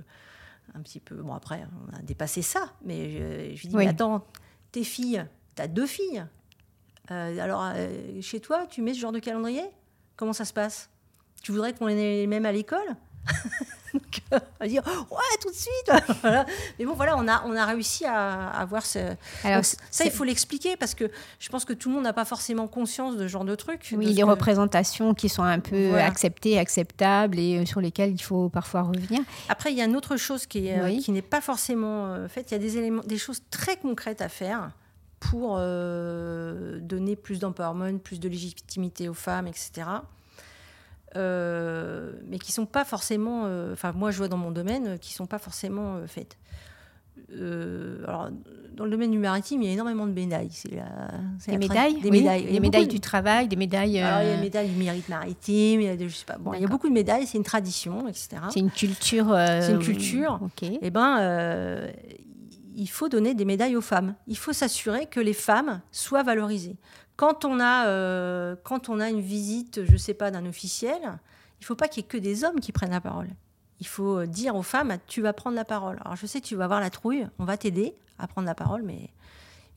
un 0.73 0.81
petit 0.81 0.99
peu. 0.99 1.15
Bon, 1.15 1.33
après, 1.33 1.65
on 1.88 1.95
a 1.95 2.01
dépassé 2.01 2.41
ça, 2.41 2.73
mais 2.83 3.55
je, 3.55 3.61
lui 3.61 3.67
dis 3.69 3.75
mais 3.75 3.88
attends, 3.88 4.25
tes 4.71 4.83
filles, 4.83 5.25
tu 5.55 5.61
as 5.61 5.67
deux 5.67 5.88
filles. 5.88 6.25
Euh, 7.11 7.39
alors, 7.39 7.71
euh, 7.75 8.21
chez 8.21 8.39
toi, 8.39 8.65
tu 8.67 8.81
mets 8.81 8.93
ce 8.93 8.99
genre 8.99 9.11
de 9.11 9.19
calendrier? 9.19 9.63
Comment 10.15 10.33
ça 10.33 10.45
se 10.45 10.53
passe? 10.53 10.89
Tu 11.43 11.51
voudrais 11.51 11.73
qu'on 11.73 11.88
ait 11.88 11.95
les 11.95 12.27
mêmes 12.27 12.45
à 12.45 12.51
l'école? 12.51 12.95
On 14.32 14.39
va 14.60 14.67
dire 14.67 14.84
ouais 15.12 15.38
tout 15.41 15.49
de 15.49 15.56
suite. 15.56 16.23
Mais 16.80 16.86
bon 16.86 16.93
voilà, 16.93 17.17
on 17.17 17.28
a 17.28 17.43
on 17.45 17.56
a 17.56 17.65
réussi 17.65 18.06
à 18.06 18.49
avoir 18.49 18.86
ce. 18.86 18.99
Alors, 19.43 19.63
ça 19.63 20.06
il 20.06 20.12
faut 20.12 20.23
l'expliquer 20.23 20.78
parce 20.78 20.95
que 20.95 21.12
je 21.39 21.49
pense 21.49 21.65
que 21.65 21.73
tout 21.73 21.89
le 21.89 21.95
monde 21.95 22.04
n'a 22.04 22.13
pas 22.13 22.25
forcément 22.25 22.67
conscience 22.67 23.15
de 23.15 23.23
ce 23.23 23.28
genre 23.28 23.45
de 23.45 23.56
truc. 23.56 23.93
Oui, 23.97 24.13
les 24.13 24.23
représentations 24.23 25.13
qui 25.13 25.30
sont 25.30 25.43
un 25.43 25.60
peu 25.60 25.95
acceptées, 25.95 26.58
acceptables 26.58 27.39
et 27.39 27.58
euh, 27.58 27.65
sur 27.65 27.82
lesquelles 27.82 28.12
il 28.12 28.21
faut 28.21 28.49
parfois 28.49 28.84
revenir. 28.84 29.21
Après 29.49 29.71
il 29.71 29.78
y 29.78 29.82
a 29.82 29.86
une 29.86 29.95
autre 29.95 30.17
chose 30.17 30.45
qui 30.45 30.67
est, 30.67 30.80
euh, 30.80 30.99
qui 30.99 31.12
n'est 31.12 31.21
pas 31.21 31.41
forcément 31.41 32.08
euh, 32.08 32.28
faite. 32.28 32.51
Il 32.51 32.54
y 32.54 32.58
a 32.58 32.60
des 32.60 32.78
éléments, 32.78 33.04
des 33.04 33.17
choses 33.17 33.41
très 33.49 33.78
concrètes 33.78 34.21
à 34.21 34.30
faire 34.30 34.71
pour 35.19 35.58
donner 35.58 37.15
plus 37.15 37.39
d'empowerment, 37.39 37.97
plus 37.97 38.19
de 38.19 38.30
légitimité 38.30 39.10
aux 39.10 39.15
femmes, 39.15 39.47
etc. 39.47 39.88
Euh, 41.15 42.12
mais 42.28 42.39
qui 42.39 42.51
sont 42.51 42.65
pas 42.65 42.84
forcément, 42.84 43.43
euh, 43.45 43.73
enfin 43.73 43.93
moi 43.93 44.12
je 44.12 44.17
vois 44.17 44.28
dans 44.28 44.38
mon 44.38 44.51
domaine, 44.51 44.88
euh, 44.88 44.97
qui 44.97 45.13
sont 45.13 45.25
pas 45.25 45.39
forcément 45.39 46.01
faites. 46.08 46.38
alors, 48.06 48.30
dans 48.75 48.84
le 48.84 48.91
domaine 48.91 49.12
du 49.12 49.17
maritime, 49.17 49.62
il 49.62 49.67
y 49.67 49.69
a 49.69 49.73
énormément 49.73 50.06
de 50.06 50.12
médailles. 50.12 50.49
C'est 50.51 50.71
des 51.51 51.58
médailles, 51.58 52.01
des 52.01 52.12
médailles, 52.12 52.51
des 52.51 52.60
médailles 52.60 52.88
du 52.88 52.99
travail, 52.99 53.47
des 53.47 53.56
médailles. 53.56 53.99
Alors, 53.99 54.21
il 54.21 54.28
y 54.28 54.32
a 54.32 54.36
des 54.36 54.41
médailles 54.41 54.69
du 54.69 54.78
mérite 54.78 55.08
maritime. 55.08 55.82
Il 55.82 55.86
y 55.86 55.89
a, 55.89 55.97
je 55.97 56.13
sais 56.13 56.25
pas. 56.25 56.38
Bon, 56.38 56.54
il 56.54 56.62
y 56.62 56.65
a 56.65 56.67
beaucoup 56.67 56.89
de 56.89 56.93
médailles. 56.93 57.25
C'est 57.25 57.38
une 57.38 57.45
tradition, 57.45 58.08
etc. 58.08 58.30
C'est 58.49 58.60
une 58.60 58.71
culture. 58.71 59.28
c'est 59.62 59.71
une 59.71 59.80
culture. 59.80 60.39
Ok. 60.43 60.63
Et 60.63 60.80
eh 60.82 60.89
ben, 60.89 61.88
il 62.75 62.89
faut 62.89 63.08
donner 63.08 63.34
des 63.34 63.45
médailles 63.45 63.78
aux 63.78 63.82
femmes. 63.82 64.15
Il 64.28 64.38
faut 64.38 64.54
s'assurer 64.54 65.06
que 65.06 65.21
les 65.21 65.34
femmes 65.34 65.82
soient 65.91 66.23
valorisées. 66.23 66.75
Quand 67.15 67.45
on 67.45 67.60
a, 67.60 67.88
euh, 67.88 68.56
quand 68.63 68.89
on 68.89 68.99
a 68.99 69.10
une 69.10 69.21
visite, 69.21 69.86
je 69.86 69.91
ne 69.93 69.97
sais 69.97 70.13
pas, 70.13 70.32
d'un 70.32 70.45
officiel, 70.45 70.99
il 71.01 71.62
ne 71.62 71.65
faut 71.65 71.75
pas 71.75 71.88
qu'il 71.88 72.04
y 72.04 72.06
ait 72.06 72.10
que 72.10 72.17
des 72.17 72.43
hommes 72.43 72.60
qui 72.60 72.71
prennent 72.71 72.91
la 72.91 73.01
parole. 73.01 73.30
Il 73.80 73.88
faut 73.88 74.19
euh, 74.19 74.25
dire 74.25 74.56
aux 74.56 74.63
femmes, 74.63 74.97
tu 75.08 75.21
vas 75.21 75.34
prendre 75.34 75.56
la 75.56 75.65
parole. 75.65 75.97
Alors 76.04 76.15
je 76.15 76.25
sais, 76.25 76.41
tu 76.41 76.56
vas 76.56 76.65
avoir 76.65 76.80
la 76.80 76.89
trouille, 76.89 77.28
on 77.39 77.45
va 77.45 77.58
t'aider 77.58 77.95
à 78.19 78.28
prendre 78.28 78.47
la 78.47 78.56
parole, 78.56 78.84
mais 78.84 79.10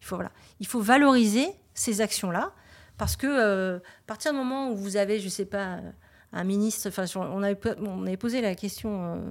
il 0.00 0.04
faut, 0.04 0.16
voilà. 0.16 0.30
il 0.60 0.66
faut 0.66 0.80
valoriser 0.80 1.48
ces 1.74 2.00
actions-là, 2.00 2.52
parce 2.96 3.16
que 3.16 3.26
euh, 3.26 3.78
à 3.78 4.06
partir 4.06 4.32
du 4.32 4.38
moment 4.38 4.70
où 4.70 4.76
vous 4.76 4.96
avez, 4.96 5.20
je 5.20 5.26
ne 5.26 5.30
sais 5.30 5.44
pas, 5.44 5.78
un 6.32 6.44
ministre, 6.44 6.88
enfin, 6.88 7.04
on 7.16 7.42
avait, 7.42 7.58
on 7.80 8.06
avait 8.06 8.16
posé 8.16 8.40
la 8.40 8.54
question 8.54 9.22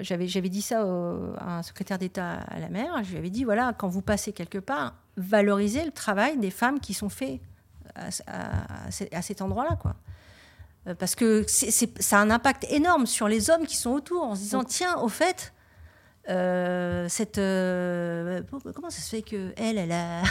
j'avais, 0.00 0.26
j'avais 0.26 0.48
dit 0.48 0.62
ça 0.62 0.80
à 0.80 1.58
un 1.58 1.62
secrétaire 1.62 1.98
d'État 1.98 2.32
à 2.32 2.58
la 2.58 2.68
mer. 2.68 3.02
Je 3.04 3.10
lui 3.10 3.18
avais 3.18 3.30
dit 3.30 3.44
voilà, 3.44 3.72
quand 3.72 3.88
vous 3.88 4.02
passez 4.02 4.32
quelque 4.32 4.58
part, 4.58 4.94
valorisez 5.16 5.84
le 5.84 5.92
travail 5.92 6.38
des 6.38 6.50
femmes 6.50 6.80
qui 6.80 6.94
sont 6.94 7.08
faits 7.08 7.40
à, 7.94 9.22
cet 9.22 9.42
endroit-là, 9.42 9.76
quoi. 9.80 9.96
Euh, 10.86 10.94
parce 10.94 11.14
que 11.14 11.44
c'est, 11.48 12.00
ça 12.00 12.18
a 12.18 12.20
un 12.20 12.30
impact 12.30 12.66
énorme 12.70 13.06
sur 13.06 13.28
les 13.28 13.50
hommes 13.50 13.66
qui 13.66 13.76
sont 13.76 13.90
autour, 13.90 14.22
en 14.22 14.34
se 14.34 14.40
disant 14.40 14.64
tiens, 14.64 14.96
au 14.98 15.08
fait, 15.08 15.52
euh, 16.28 17.08
cette 17.08 17.38
euh, 17.38 18.42
comment 18.74 18.90
ça 18.90 19.00
se 19.00 19.08
fait 19.08 19.22
que 19.22 19.52
elle, 19.56 19.78
elle 19.78 19.92
a 19.92 20.22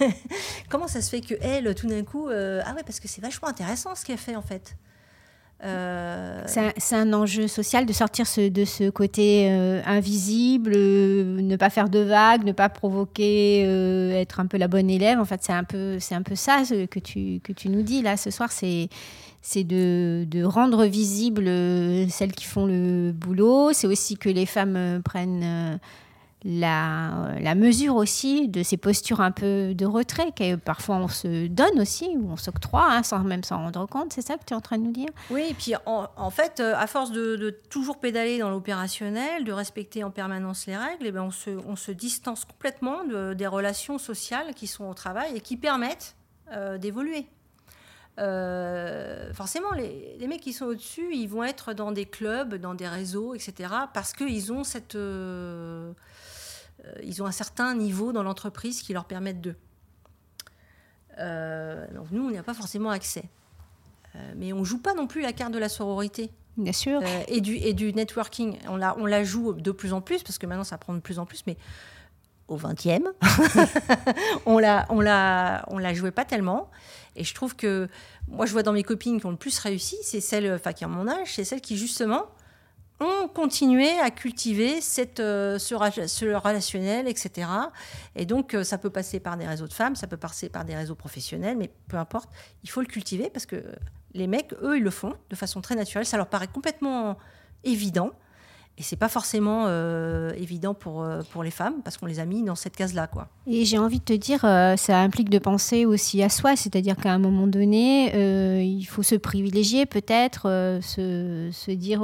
comment 0.70 0.88
ça 0.88 1.02
se 1.02 1.10
fait 1.10 1.20
que 1.20 1.34
elle, 1.42 1.74
tout 1.74 1.86
d'un 1.86 2.04
coup, 2.04 2.28
ah 2.28 2.74
ouais, 2.74 2.82
parce 2.84 3.00
que 3.00 3.08
c'est 3.08 3.20
vachement 3.20 3.48
intéressant 3.48 3.94
ce 3.94 4.04
qu'elle 4.04 4.18
fait 4.18 4.36
en 4.36 4.42
fait. 4.42 4.76
Euh, 5.64 6.42
c'est 6.46 6.96
un, 6.96 7.12
enjeu 7.12 7.46
social 7.46 7.86
de 7.86 7.92
sortir 7.92 8.26
de 8.36 8.64
ce 8.64 8.90
côté 8.90 9.48
euh, 9.48 9.80
invisible, 9.86 10.72
euh, 10.74 11.40
ne 11.40 11.54
pas 11.56 11.70
faire 11.70 11.88
de 11.88 12.00
vagues, 12.00 12.44
ne 12.44 12.50
pas 12.50 12.68
provoquer, 12.68 13.60
être 14.20 14.40
un 14.40 14.46
peu 14.46 14.58
la 14.58 14.68
bonne 14.68 14.90
élève. 14.90 15.20
En 15.20 15.24
fait, 15.24 15.40
c'est 15.42 15.52
un 15.52 15.64
peu, 15.64 15.98
un 16.10 16.22
peu 16.22 16.34
ça 16.34 16.62
que 16.90 16.98
tu, 16.98 17.40
que 17.44 17.52
tu 17.52 17.68
nous 17.68 17.82
dis 17.82 18.02
là 18.02 18.16
ce 18.16 18.30
soir. 18.30 18.50
C'est 18.50 19.64
de, 19.64 20.44
rendre 20.44 20.84
visible 20.86 21.44
celles 22.10 22.32
qui 22.32 22.44
font 22.44 22.66
le 22.66 23.12
boulot. 23.12 23.72
C'est 23.72 23.86
aussi 23.86 24.16
que 24.16 24.28
les 24.28 24.46
femmes 24.46 25.00
prennent 25.04 25.78
la, 26.44 27.34
la, 27.40 27.54
mesure 27.54 27.96
aussi 27.96 28.48
de 28.48 28.62
ces 28.62 28.76
postures 28.76 29.20
un 29.20 29.30
peu 29.30 29.74
de 29.74 29.86
retrait 29.86 30.32
que 30.32 30.56
parfois 30.56 30.96
on 30.96 31.08
se 31.08 31.46
donne 31.46 31.80
aussi 31.80 32.16
ou 32.16 32.30
on 32.32 32.36
s'octroie 32.36 32.86
hein, 32.90 33.02
sans 33.02 33.20
même 33.20 33.44
s'en 33.44 33.58
rendre 33.58 33.86
compte. 33.86 34.12
C'est 34.12 34.22
ça 34.22 34.36
que 34.36 34.44
tu 34.44 34.52
es 34.52 34.56
en 34.56 34.60
train 34.60 34.78
de 34.78 34.84
nous 34.84 34.92
dire? 34.92 35.08
Oui, 35.30 35.46
et 35.50 35.54
puis 35.54 35.74
en, 35.86 36.30
fait, 36.30 36.60
euh, 36.60 36.74
à 36.76 36.86
force 36.86 37.12
de, 37.12 37.60
toujours 37.70 38.00
pédaler 38.00 38.38
dans 38.38 38.50
l'opérationnel, 38.50 39.44
de 39.44 39.52
respecter 39.52 40.04
en 40.04 40.10
permanence 40.10 40.66
les 40.66 40.76
règles, 40.76 41.04
et 41.04 41.08
eh 41.08 41.12
bien 41.12 41.22
on, 41.22 41.30
se, 41.30 41.50
on 41.50 41.76
se 41.76 41.92
distance 41.92 42.44
complètement 42.44 43.04
de, 43.04 43.34
des 43.34 43.46
relations 43.46 43.98
sociales 43.98 44.54
qui 44.54 44.66
sont 44.66 44.84
au 44.84 44.94
travail 44.94 45.36
et 45.36 45.40
qui 45.40 45.56
permettent 45.56 46.16
euh, 46.52 46.78
d'évoluer. 46.78 47.26
Euh, 48.18 49.32
forcément, 49.32 49.72
les, 49.72 50.16
les, 50.18 50.26
mecs 50.26 50.42
qui 50.42 50.52
sont 50.52 50.66
au-dessus, 50.66 51.14
ils 51.14 51.28
vont 51.28 51.44
être 51.44 51.72
dans 51.72 51.92
des 51.92 52.04
clubs, 52.04 52.56
dans 52.56 52.74
des 52.74 52.86
réseaux, 52.86 53.34
etc., 53.34 53.72
parce 53.94 54.12
qu'ils 54.12 54.52
ont 54.52 54.64
cette 54.64 54.96
euh, 54.96 55.92
ils 57.02 57.22
ont 57.22 57.26
un 57.26 57.32
certain 57.32 57.74
niveau 57.74 58.12
dans 58.12 58.22
l'entreprise 58.22 58.82
qui 58.82 58.92
leur 58.92 59.04
permettent 59.04 59.40
de. 59.40 59.54
Euh, 61.18 61.86
donc 61.94 62.10
nous, 62.10 62.26
on 62.26 62.30
n'y 62.30 62.38
a 62.38 62.42
pas 62.42 62.54
forcément 62.54 62.90
accès. 62.90 63.24
Euh, 64.14 64.32
mais 64.36 64.52
on 64.52 64.64
joue 64.64 64.78
pas 64.78 64.94
non 64.94 65.06
plus 65.06 65.22
la 65.22 65.32
carte 65.32 65.52
de 65.52 65.58
la 65.58 65.68
sororité. 65.68 66.30
Bien 66.56 66.72
sûr. 66.72 67.00
et, 67.28 67.40
du, 67.40 67.56
et 67.56 67.72
du 67.72 67.94
networking. 67.94 68.58
On 68.68 68.76
la, 68.76 68.96
on 68.98 69.06
la 69.06 69.24
joue 69.24 69.54
de 69.54 69.70
plus 69.70 69.92
en 69.92 70.00
plus, 70.00 70.22
parce 70.22 70.38
que 70.38 70.46
maintenant 70.46 70.64
ça 70.64 70.76
prend 70.76 70.92
de 70.92 71.00
plus 71.00 71.18
en 71.18 71.24
plus, 71.24 71.44
mais 71.46 71.56
au 72.48 72.58
20e, 72.58 73.04
on 74.46 74.58
la, 74.58 74.84
on 74.90 75.00
la, 75.00 75.64
on 75.68 75.78
la 75.78 75.94
jouait 75.94 76.10
pas 76.10 76.26
tellement. 76.26 76.70
Et 77.16 77.24
je 77.24 77.34
trouve 77.34 77.56
que 77.56 77.88
moi, 78.28 78.44
je 78.44 78.52
vois 78.52 78.62
dans 78.62 78.72
mes 78.72 78.82
copines 78.82 79.18
qui 79.18 79.26
ont 79.26 79.30
le 79.30 79.36
plus 79.36 79.58
réussi, 79.58 79.96
c'est 80.02 80.20
celles, 80.20 80.52
enfin 80.52 80.72
qui 80.72 80.84
ont 80.84 80.90
mon 80.90 81.08
âge, 81.08 81.34
c'est 81.34 81.44
celles 81.44 81.62
qui 81.62 81.78
justement 81.78 82.26
ont 83.02 83.28
continué 83.28 83.88
à 83.98 84.10
cultiver 84.10 84.80
cette, 84.80 85.20
euh, 85.20 85.58
ce, 85.58 85.74
relationnel, 85.74 87.08
etc. 87.08 87.48
Et 88.16 88.24
donc, 88.24 88.54
euh, 88.54 88.64
ça 88.64 88.78
peut 88.78 88.90
passer 88.90 89.20
par 89.20 89.36
des 89.36 89.46
réseaux 89.46 89.66
de 89.66 89.72
femmes, 89.72 89.96
ça 89.96 90.06
peut 90.06 90.16
passer 90.16 90.48
par 90.48 90.64
des 90.64 90.74
réseaux 90.74 90.94
professionnels, 90.94 91.56
mais 91.56 91.70
peu 91.88 91.96
importe, 91.96 92.30
il 92.62 92.70
faut 92.70 92.80
le 92.80 92.86
cultiver 92.86 93.30
parce 93.30 93.46
que 93.46 93.64
les 94.14 94.26
mecs, 94.26 94.52
eux, 94.62 94.76
ils 94.76 94.82
le 94.82 94.90
font 94.90 95.14
de 95.30 95.36
façon 95.36 95.60
très 95.60 95.74
naturelle. 95.74 96.06
Ça 96.06 96.16
leur 96.16 96.28
paraît 96.28 96.48
complètement 96.48 97.18
évident. 97.64 98.12
Et 98.82 98.84
c'est 98.84 98.96
pas 98.96 99.08
forcément 99.08 99.66
euh, 99.68 100.32
évident 100.36 100.74
pour, 100.74 101.04
euh, 101.04 101.20
pour 101.30 101.44
les 101.44 101.52
femmes 101.52 101.82
parce 101.84 101.98
qu'on 101.98 102.06
les 102.06 102.18
a 102.18 102.24
mis 102.24 102.42
dans 102.42 102.56
cette 102.56 102.74
case-là. 102.74 103.06
Quoi. 103.06 103.28
Et 103.46 103.64
j'ai 103.64 103.78
envie 103.78 104.00
de 104.00 104.04
te 104.04 104.12
dire, 104.12 104.44
euh, 104.44 104.74
ça 104.74 104.98
implique 104.98 105.30
de 105.30 105.38
penser 105.38 105.86
aussi 105.86 106.20
à 106.20 106.28
soi, 106.28 106.56
c'est-à-dire 106.56 106.96
qu'à 106.96 107.12
un 107.12 107.20
moment 107.20 107.46
donné, 107.46 108.10
il 108.64 108.84
faut 108.86 109.04
se 109.04 109.14
privilégier 109.14 109.86
peut-être, 109.86 110.48
se, 110.82 111.50
se, 111.52 111.70
dire 111.70 112.00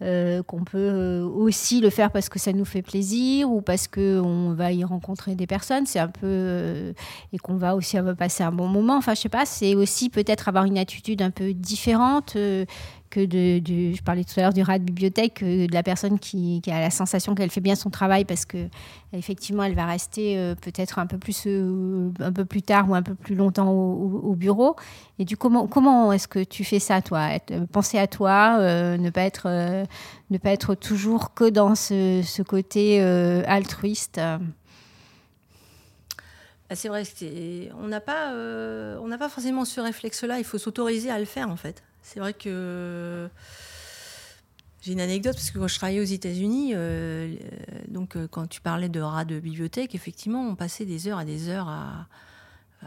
qu'on 0.00 0.64
peut 0.64 1.20
aussi 1.20 1.80
le 1.80 1.88
faire 1.88 2.10
parce 2.10 2.28
que 2.28 2.38
ça 2.38 2.52
nous 2.52 2.66
fait 2.66 2.82
plaisir 2.82 3.50
ou 3.50 3.62
parce 3.62 3.88
qu'on 3.88 4.52
va 4.52 4.72
y 4.72 4.84
rencontrer 4.84 5.34
des 5.34 5.46
personnes, 5.46 5.86
c'est 5.86 6.00
un 6.00 6.08
peu. 6.08 6.92
et 7.32 7.38
qu'on 7.38 7.56
va 7.56 7.74
aussi 7.76 7.96
passer 8.18 8.42
un 8.42 8.52
bon 8.52 8.68
moment. 8.68 8.98
Enfin, 8.98 9.14
je 9.14 9.22
sais 9.22 9.30
pas, 9.30 9.46
c'est 9.46 9.74
aussi 9.74 10.10
peut-être 10.10 10.48
avoir 10.48 10.66
une 10.66 10.76
attitude 10.76 11.22
un 11.22 11.30
peu 11.30 11.54
différente 11.54 12.36
je 13.20 14.02
parlais 14.02 14.24
tout 14.24 14.38
à 14.38 14.42
l'heure 14.42 14.52
du 14.52 14.62
rat 14.62 14.78
de 14.78 14.84
bibliothèque, 14.84 15.42
de 15.42 15.72
la 15.72 15.82
personne 15.82 16.18
qui, 16.18 16.60
a 16.66 16.80
la 16.80 16.90
sensation 16.90 17.34
qu'elle 17.34 17.50
fait 17.50 17.60
bien 17.60 17.74
son 17.74 17.90
travail 17.90 18.24
parce 18.24 18.44
que 18.44 18.68
effectivement 19.12 19.62
elle 19.62 19.74
va 19.74 19.86
rester 19.86 20.36
euh, 20.36 20.54
peut-être 20.54 20.98
un 20.98 21.06
peu 21.06 21.18
plus 21.18 21.44
euh, 21.46 22.10
un 22.20 22.32
peu 22.32 22.44
plus 22.44 22.62
tard 22.62 22.90
ou 22.90 22.94
un 22.94 23.02
peu 23.02 23.14
plus 23.14 23.34
longtemps 23.34 23.70
au, 23.70 24.34
bureau. 24.34 24.76
Et 25.18 25.24
du 25.24 25.36
comment 25.36 25.66
comment 25.66 26.12
est-ce 26.12 26.28
que 26.28 26.42
tu 26.42 26.64
fais 26.64 26.78
ça 26.78 27.02
toi? 27.02 27.30
Euh, 27.50 27.66
Penser 27.70 27.98
à 27.98 28.06
toi, 28.06 28.58
ne 28.58 29.10
pas 29.10 29.22
être 29.22 29.48
ne 30.30 30.38
pas 30.38 30.50
être 30.50 30.74
toujours 30.74 31.34
que 31.34 31.48
dans 31.48 31.74
ce, 31.74 32.42
côté 32.42 33.00
altruiste? 33.00 34.20
Bah, 36.70 36.76
c'est 36.76 36.88
vrai, 36.88 37.02
on 37.80 37.88
n'a 37.88 38.00
pas, 38.00 38.32
on 38.32 39.08
n'a 39.08 39.18
pas 39.18 39.28
forcément 39.28 39.64
ce 39.64 39.80
réflexe-là. 39.80 40.38
Il 40.38 40.44
faut 40.44 40.58
s'autoriser 40.58 41.10
à 41.10 41.18
le 41.18 41.24
faire 41.24 41.48
en 41.48 41.56
fait. 41.56 41.82
C'est 42.04 42.20
vrai 42.20 42.34
que 42.34 43.28
j'ai 44.82 44.92
une 44.92 45.00
anecdote 45.00 45.32
parce 45.32 45.50
que 45.50 45.58
quand 45.58 45.66
je 45.66 45.76
travaillais 45.76 46.00
aux 46.00 46.04
États-Unis, 46.04 46.72
euh, 46.74 47.34
donc 47.88 48.16
euh, 48.16 48.28
quand 48.30 48.46
tu 48.46 48.60
parlais 48.60 48.90
de 48.90 49.00
rats 49.00 49.24
de 49.24 49.40
bibliothèque, 49.40 49.94
effectivement, 49.94 50.46
on 50.46 50.54
passait 50.54 50.84
des 50.84 51.08
heures 51.08 51.22
et 51.22 51.24
des 51.24 51.48
heures 51.48 51.68
à. 51.68 52.06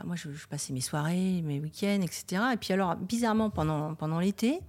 moi, 0.06 0.16
je, 0.16 0.30
passais 0.48 0.72
mes 0.72 0.82
soirées, 0.82 1.42
mes 1.44 1.60
week-ends, 1.60 2.02
etc. 2.04 2.44
Et 2.54 2.58
puis 2.58 2.72
alors, 2.74 2.96
bizarrement, 2.96 3.50
pendant, 3.50 3.96
pendant 3.96 4.20
l'été, 4.20 4.60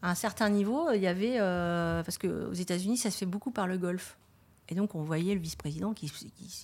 à 0.00 0.10
un 0.10 0.14
certain 0.14 0.48
niveau, 0.48 0.92
il 0.92 1.00
y 1.00 1.08
avait 1.08 1.40
euh, 1.40 2.04
parce 2.04 2.18
qu'aux 2.18 2.52
États-Unis, 2.52 2.98
ça 2.98 3.10
se 3.10 3.18
fait 3.18 3.26
beaucoup 3.26 3.50
par 3.50 3.66
le 3.66 3.76
golf. 3.76 4.16
Et 4.68 4.76
donc, 4.76 4.94
on 4.94 5.02
voyait 5.02 5.34
le 5.34 5.40
vice-président 5.40 5.92
qui, 5.94 6.12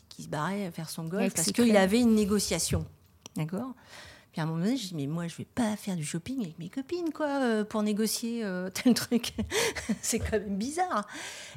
qui, 0.09 0.23
se 0.23 0.29
barrait 0.29 0.71
faire 0.71 0.89
son 0.89 1.05
golf 1.05 1.35
parce 1.35 1.51
qu'il 1.51 1.77
avait 1.77 2.01
une 2.01 2.15
négociation. 2.15 2.87
D'accord? 3.35 3.75
Puis 4.33 4.41
à 4.41 4.45
un 4.45 4.47
moment 4.47 4.65
donné, 4.65 4.79
je 4.79 4.89
dis, 4.89 4.95
mais 4.95 5.07
moi, 5.07 5.29
je 5.29 5.37
vais 5.37 5.45
pas 5.45 5.77
faire 5.77 5.95
du 5.95 6.05
shopping 6.05 6.41
avec 6.41 6.59
mes 6.59 6.71
copines, 6.71 7.13
quoi, 7.13 7.43
euh, 7.43 7.65
pour 7.65 7.83
négocier 7.83 8.43
euh, 8.43 8.71
tel 8.75 8.95
truc. 8.95 9.35
c'est 10.01 10.19
quand 10.19 10.33
même 10.33 10.57
bizarre. 10.57 11.07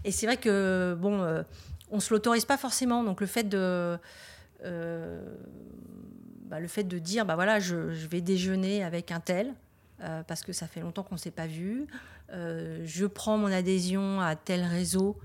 Et 0.04 0.12
c'est 0.12 0.26
vrai 0.26 0.36
que, 0.36 0.98
bon, 1.00 1.22
euh, 1.22 1.44
on 1.90 2.02
se 2.02 2.14
l'autorise 2.14 2.44
pas 2.44 2.58
forcément. 2.58 3.04
Donc 3.04 3.22
le 3.22 3.28
fait 3.28 3.44
de. 3.44 3.98
Bah, 4.62 6.60
le 6.60 6.68
fait 6.68 6.84
de 6.84 7.00
dire, 7.00 7.26
bah 7.26 7.36
voilà, 7.36 7.60
je, 7.60 7.76
vais 7.76 8.22
déjeuner 8.22 8.84
avec 8.84 9.12
un 9.12 9.20
tel, 9.20 9.54
parce 10.28 10.44
que 10.44 10.54
ça 10.54 10.68
fait 10.68 10.80
longtemps 10.80 11.02
qu'on 11.04 11.16
ne 11.16 11.20
s'est 11.20 11.32
pas 11.32 11.48
vu. 11.48 11.88
je 12.30 13.06
prends 13.06 13.38
mon 13.38 13.52
adhésion 13.52 14.22
à 14.22 14.36
tel 14.36 14.64
réseau. 14.64 15.18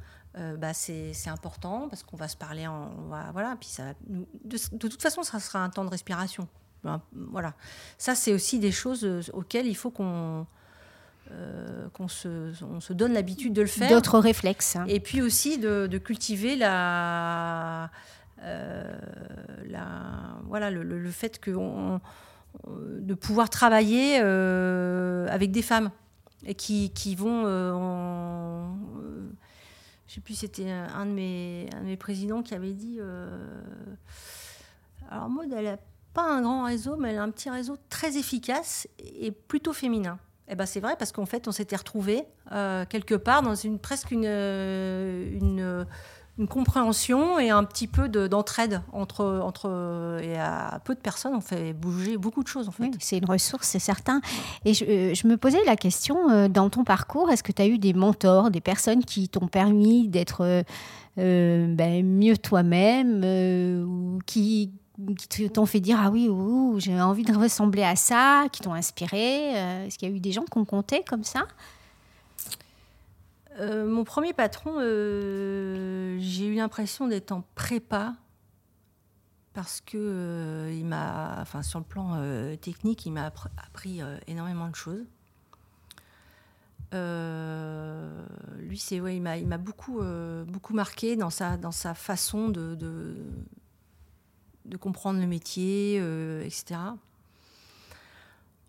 bah 0.58 0.72
c'est 0.72 1.28
important 1.28 1.88
parce 1.88 2.02
qu'on 2.02 2.16
va 2.16 2.28
se 2.28 2.36
parler 2.36 2.66
en 2.66 2.90
voilà 3.32 3.56
puis 3.58 3.68
ça 3.68 3.94
de, 4.08 4.24
de, 4.72 4.88
toute 4.88 5.02
façon 5.02 5.22
ça 5.22 5.40
sera 5.40 5.62
un 5.62 5.68
temps 5.68 5.84
de 5.84 5.90
respiration 5.90 6.48
ben, 6.84 7.00
voilà. 7.12 7.54
Ça, 7.98 8.14
c'est 8.14 8.32
aussi 8.32 8.58
des 8.58 8.72
choses 8.72 9.04
euh, 9.04 9.20
auxquelles 9.32 9.66
il 9.66 9.74
faut 9.74 9.90
qu'on 9.90 10.46
euh, 11.32 11.88
qu'on 11.92 12.08
se, 12.08 12.52
on 12.64 12.80
se, 12.80 12.92
donne 12.92 13.12
l'habitude 13.12 13.52
de 13.52 13.60
le 13.60 13.68
faire. 13.68 13.90
D'autres 13.90 14.18
réflexes. 14.18 14.76
Et 14.88 14.98
puis 14.98 15.22
aussi 15.22 15.58
de, 15.58 15.86
cultiver 15.98 16.56
la, 16.56 17.90
euh, 18.42 18.98
la 19.68 20.38
voilà, 20.46 20.70
le, 20.70 20.82
le, 20.82 21.10
fait 21.10 21.38
que 21.38 21.52
on, 21.52 22.00
de 22.68 23.14
pouvoir 23.14 23.48
travailler 23.48 24.16
avec 24.16 25.52
des 25.52 25.62
femmes 25.62 25.92
et 26.46 26.54
qui, 26.56 26.90
qui 26.90 27.14
vont 27.14 27.46
en, 27.46 28.74
je 30.08 30.14
sais 30.14 30.20
plus, 30.20 30.34
c'était 30.34 30.68
un 30.68 31.06
de 31.06 31.12
mes, 31.12 31.68
un 31.76 31.82
de 31.82 31.86
mes 31.86 31.96
présidents 31.96 32.42
qui 32.42 32.54
avait 32.54 32.72
dit. 32.72 32.98
alors, 35.08 35.30
elle 35.56 35.66
a 35.68 35.76
pas 36.12 36.22
un 36.22 36.42
grand 36.42 36.64
réseau, 36.64 36.96
mais 36.96 37.16
un 37.16 37.30
petit 37.30 37.50
réseau 37.50 37.76
très 37.88 38.16
efficace 38.16 38.88
et 38.98 39.30
plutôt 39.30 39.72
féminin. 39.72 40.18
Eh 40.52 40.56
ben 40.56 40.66
c'est 40.66 40.80
vrai 40.80 40.96
parce 40.98 41.12
qu'en 41.12 41.26
fait, 41.26 41.46
on 41.46 41.52
s'était 41.52 41.76
retrouvés 41.76 42.24
euh, 42.50 42.84
quelque 42.88 43.14
part 43.14 43.42
dans 43.42 43.54
une 43.54 43.78
presque 43.78 44.10
une, 44.10 44.24
euh, 44.26 45.38
une, 45.40 45.86
une, 46.38 46.48
compréhension 46.48 47.38
et 47.38 47.50
un 47.50 47.62
petit 47.62 47.86
peu 47.86 48.08
d'entraide 48.08 48.82
entre, 48.92 49.24
entre 49.44 50.18
et 50.20 50.36
à 50.36 50.80
peu 50.84 50.96
de 50.96 51.00
personnes, 51.00 51.36
on 51.36 51.40
fait 51.40 51.72
bouger 51.72 52.16
beaucoup 52.16 52.42
de 52.42 52.48
choses 52.48 52.68
en 52.68 52.72
fait. 52.72 52.90
c'est 52.98 53.18
une 53.18 53.26
ressource, 53.26 53.68
c'est 53.68 53.78
certain. 53.78 54.20
Et 54.64 54.74
je, 54.74 54.84
euh, 54.84 55.14
je, 55.14 55.28
me 55.28 55.36
posais 55.36 55.62
la 55.64 55.76
question 55.76 56.48
dans 56.48 56.68
ton 56.68 56.82
parcours, 56.82 57.30
est-ce 57.30 57.44
que 57.44 57.52
tu 57.52 57.62
as 57.62 57.68
eu 57.68 57.78
des 57.78 57.92
mentors, 57.92 58.50
des 58.50 58.60
personnes 58.60 59.04
qui 59.04 59.28
t'ont 59.28 59.46
permis 59.46 60.08
d'être 60.08 60.64
ben, 61.16 62.04
mieux 62.04 62.36
toi-même 62.36 63.22
ou 63.84 64.18
qui 64.26 64.72
qui 65.16 65.50
t'ont 65.50 65.66
fait 65.66 65.80
dire 65.80 65.98
ah 66.00 66.10
oui 66.10 66.30
j'ai 66.78 67.00
envie 67.00 67.24
de 67.24 67.34
ressembler 67.34 67.82
à 67.82 67.96
ça, 67.96 68.46
qui 68.52 68.60
t'ont 68.60 68.74
inspiré 68.74 69.56
euh, 69.56 69.86
Est-ce 69.86 69.98
qu'il 69.98 70.08
y 70.08 70.12
a 70.12 70.14
eu 70.14 70.20
des 70.20 70.32
gens 70.32 70.44
qui 70.44 70.58
ont 70.58 70.64
compté 70.64 71.02
comme 71.04 71.24
ça? 71.24 71.46
Euh, 73.58 73.86
Mon 73.86 74.04
premier 74.04 74.32
patron, 74.32 74.74
euh, 74.78 76.16
j'ai 76.20 76.46
eu 76.46 76.54
l'impression 76.54 77.08
d'être 77.08 77.32
en 77.32 77.44
prépa 77.54 78.14
parce 79.52 79.80
que 79.80 80.70
il 80.72 80.86
m'a, 80.86 81.38
enfin 81.40 81.62
sur 81.62 81.80
le 81.80 81.84
plan 81.84 82.16
technique, 82.60 83.04
il 83.04 83.12
m'a 83.12 83.26
appris 83.26 84.00
énormément 84.28 84.68
de 84.68 84.76
choses. 84.76 85.04
lui, 88.58 88.78
c'est 88.78 89.00
ouais, 89.00 89.16
il 89.16 89.22
m'a, 89.22 89.58
beaucoup, 89.58 90.00
beaucoup 90.46 90.72
marqué 90.72 91.16
dans 91.16 91.30
sa, 91.30 91.56
dans 91.56 91.72
sa 91.72 91.94
façon 91.94 92.48
de 92.48 92.76
comprendre 94.78 95.20
le 95.20 95.26
métier, 95.26 95.98
euh, 96.00 96.44
etc. 96.44 96.80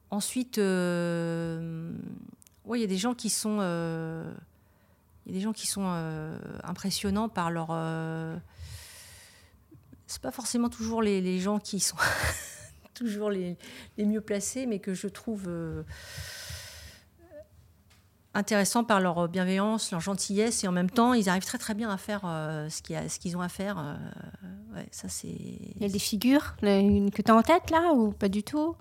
Ensuite, 0.10 0.58
euh, 0.58 1.94
il 2.74 2.82
y 2.82 2.84
a 2.84 2.88
des 2.88 2.98
gens 2.98 3.14
qui 3.14 3.30
sont, 3.30 3.60
euh, 3.62 4.32
impressionnants 6.64 7.30
par 7.30 7.52
leur. 7.52 7.68
c'est 10.08 10.22
pas 10.22 10.32
forcément 10.32 10.70
toujours 10.70 11.02
les, 11.02 11.40
gens 11.40 11.60
qui 11.60 11.80
sont 11.80 11.98
toujours 12.94 13.30
les, 13.30 13.58
mieux 13.98 14.22
placés, 14.22 14.66
mais 14.66 14.80
que 14.80 14.94
je 14.94 15.08
trouve 15.08 15.50
intéressants 18.34 18.84
par 18.84 19.02
leur 19.02 19.28
bienveillance, 19.28 19.92
leur 19.92 20.00
gentillesse, 20.00 20.64
et 20.64 20.68
en 20.68 20.72
même 20.72 20.90
temps, 20.90 21.14
ils 21.14 21.30
arrivent 21.30 21.46
très 21.46 21.58
très 21.58 21.74
bien 21.74 21.90
à 21.90 21.98
faire 21.98 22.22
euh, 22.26 22.70
ce 22.70 22.82
qu'ils 23.20 23.38
ont 23.38 23.42
à 23.42 23.50
faire. 23.50 23.78
Euh, 23.80 23.96
ça 24.92 25.10
c'est. 25.10 25.28
Il 25.28 25.82
y 25.82 25.86
a 25.86 25.90
des 25.90 26.00
figures 26.00 26.56
que 26.58 27.22
tu 27.22 27.32
as 27.32 27.36
en 27.36 27.42
tête 27.44 27.70
là 27.72 27.94
ou 27.94 28.12
pas 28.12 28.30
du 28.30 28.44
tout? 28.44 28.76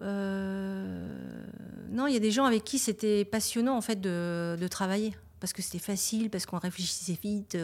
Euh, 0.00 1.08
Non, 1.92 2.06
il 2.08 2.14
y 2.14 2.16
a 2.16 2.20
des 2.20 2.32
gens 2.32 2.44
avec 2.44 2.64
qui 2.64 2.78
c'était 2.78 3.24
passionnant 3.24 3.76
en 3.76 3.80
fait 3.80 4.00
de, 4.00 4.56
de 4.60 4.68
travailler 4.68 5.14
parce 5.38 5.52
que 5.52 5.62
c'était 5.62 5.78
facile, 5.78 6.30
parce 6.30 6.46
qu'on 6.46 6.58
réfléchissait 6.58 7.18
vite, 7.22 7.56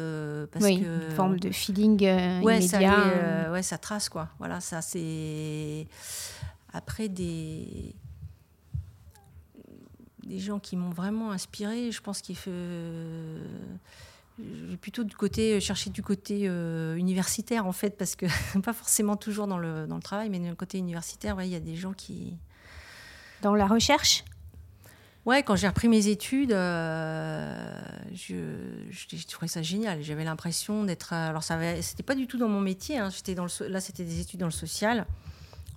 parce 0.53 0.65
oui, 0.65 0.81
que 0.81 1.07
une 1.09 1.11
forme 1.17 1.41
de 1.41 1.51
feeling 1.51 2.01
ouais, 2.03 2.59
immédiat. 2.59 3.45
Ça 3.47 3.53
ouais, 3.53 3.63
ça 3.63 3.79
trace 3.79 4.09
quoi. 4.09 4.29
Voilà, 4.39 4.61
ça 4.61 4.83
c'est 4.83 5.87
après 6.73 7.09
des 7.09 7.95
des 10.25 10.39
gens 10.39 10.61
qui 10.61 10.77
m'ont 10.77 10.91
vraiment 10.91 11.33
inspiré. 11.33 11.91
Je 11.91 12.01
pense 12.01 12.21
qu'il 12.21 12.37
fait 12.37 12.53
plutôt 14.81 15.05
du 15.05 15.17
côté 15.17 15.61
chercher 15.61 15.91
du 15.91 16.03
côté 16.03 16.43
euh, 16.47 16.97
universitaire 16.97 17.67
en 17.67 17.73
fait 17.73 17.97
parce 17.97 18.17
que 18.17 18.27
pas 18.61 18.73
forcément 18.73 19.17
toujours 19.17 19.47
dans 19.47 19.59
le, 19.59 19.87
dans 19.87 19.97
le 19.97 20.03
travail 20.03 20.29
mais 20.31 20.39
dans 20.39 20.49
le 20.49 20.55
côté 20.55 20.79
universitaire 20.79 21.41
il 21.43 21.49
y 21.49 21.55
a 21.55 21.61
des 21.61 21.77
gens 21.77 21.93
qui 21.93 22.37
dans 23.43 23.55
la 23.55 23.67
recherche? 23.67 24.25
Ouais 25.27 25.43
quand 25.43 25.57
j'ai 25.57 25.69
repris 25.69 25.89
mes 25.89 26.09
études 26.09 26.53
euh, 26.53 27.81
je, 28.13 28.37
je, 28.91 29.27
trouvais 29.27 29.49
ça 29.49 29.63
génial. 29.63 30.03
J'avais 30.03 30.25
l'impression 30.25 30.85
d'être 30.85 31.13
alors 31.13 31.43
ça 31.43 31.59
c'était 31.83 32.03
pas 32.03 32.15
du 32.15 32.27
tout 32.27 32.39
dans 32.39 32.49
mon 32.49 32.61
métier 32.61 32.99
hein. 32.99 33.11
j'étais 33.11 33.35
dans 33.35 33.45
le, 33.45 33.69
là 33.69 33.81
c'était 33.81 34.05
des 34.05 34.21
études 34.21 34.41
dans 34.41 34.47
le 34.47 34.53
social 34.53 35.07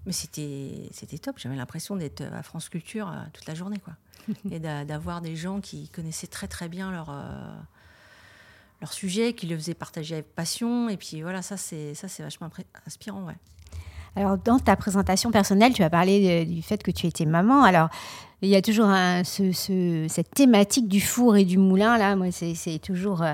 mais 0.05 0.11
c'était 0.11 0.89
c'était 0.91 1.17
top. 1.17 1.39
J'avais 1.39 1.55
l'impression 1.55 1.95
d'être 1.95 2.21
à 2.21 2.43
France 2.43 2.69
Culture 2.69 3.09
euh, 3.09 3.23
toute 3.33 3.45
la 3.45 3.55
journée 3.55 3.79
quoi. 3.79 3.93
Et 4.51 4.59
d'avoir 4.59 5.21
des 5.21 5.35
gens 5.35 5.59
qui 5.59 5.89
connaissaient 5.89 6.27
très 6.27 6.47
très 6.47 6.69
bien 6.69 6.91
leur, 6.91 7.09
euh, 7.09 7.53
leur 8.83 8.93
sujet, 8.93 9.33
qui 9.33 9.47
le 9.47 9.57
faisaient 9.57 9.73
partager 9.73 10.15
avec 10.15 10.35
passion. 10.35 10.89
Et 10.89 10.97
puis 10.97 11.21
voilà, 11.21 11.41
ça 11.41 11.57
c'est 11.57 11.93
vachement 12.19 12.49
inspirant. 12.85 13.23
Ouais. 13.23 13.35
Alors, 14.15 14.37
dans 14.37 14.59
ta 14.59 14.75
présentation 14.75 15.31
personnelle, 15.31 15.73
tu 15.73 15.81
as 15.81 15.89
parlé 15.89 16.45
du 16.45 16.61
fait 16.61 16.83
que 16.83 16.91
tu 16.91 17.07
étais 17.07 17.25
maman. 17.25 17.63
Alors, 17.63 17.89
Il 18.43 18.49
y 18.49 18.57
a 18.57 18.61
toujours 18.61 18.89
cette 19.23 20.31
thématique 20.31 20.89
du 20.89 20.99
four 20.99 21.37
et 21.37 21.45
du 21.45 21.57
moulin, 21.57 21.97
là, 21.97 22.17
moi, 22.17 22.27
c'est 22.29 22.77
toujours... 22.79 23.21
Euh, 23.21 23.33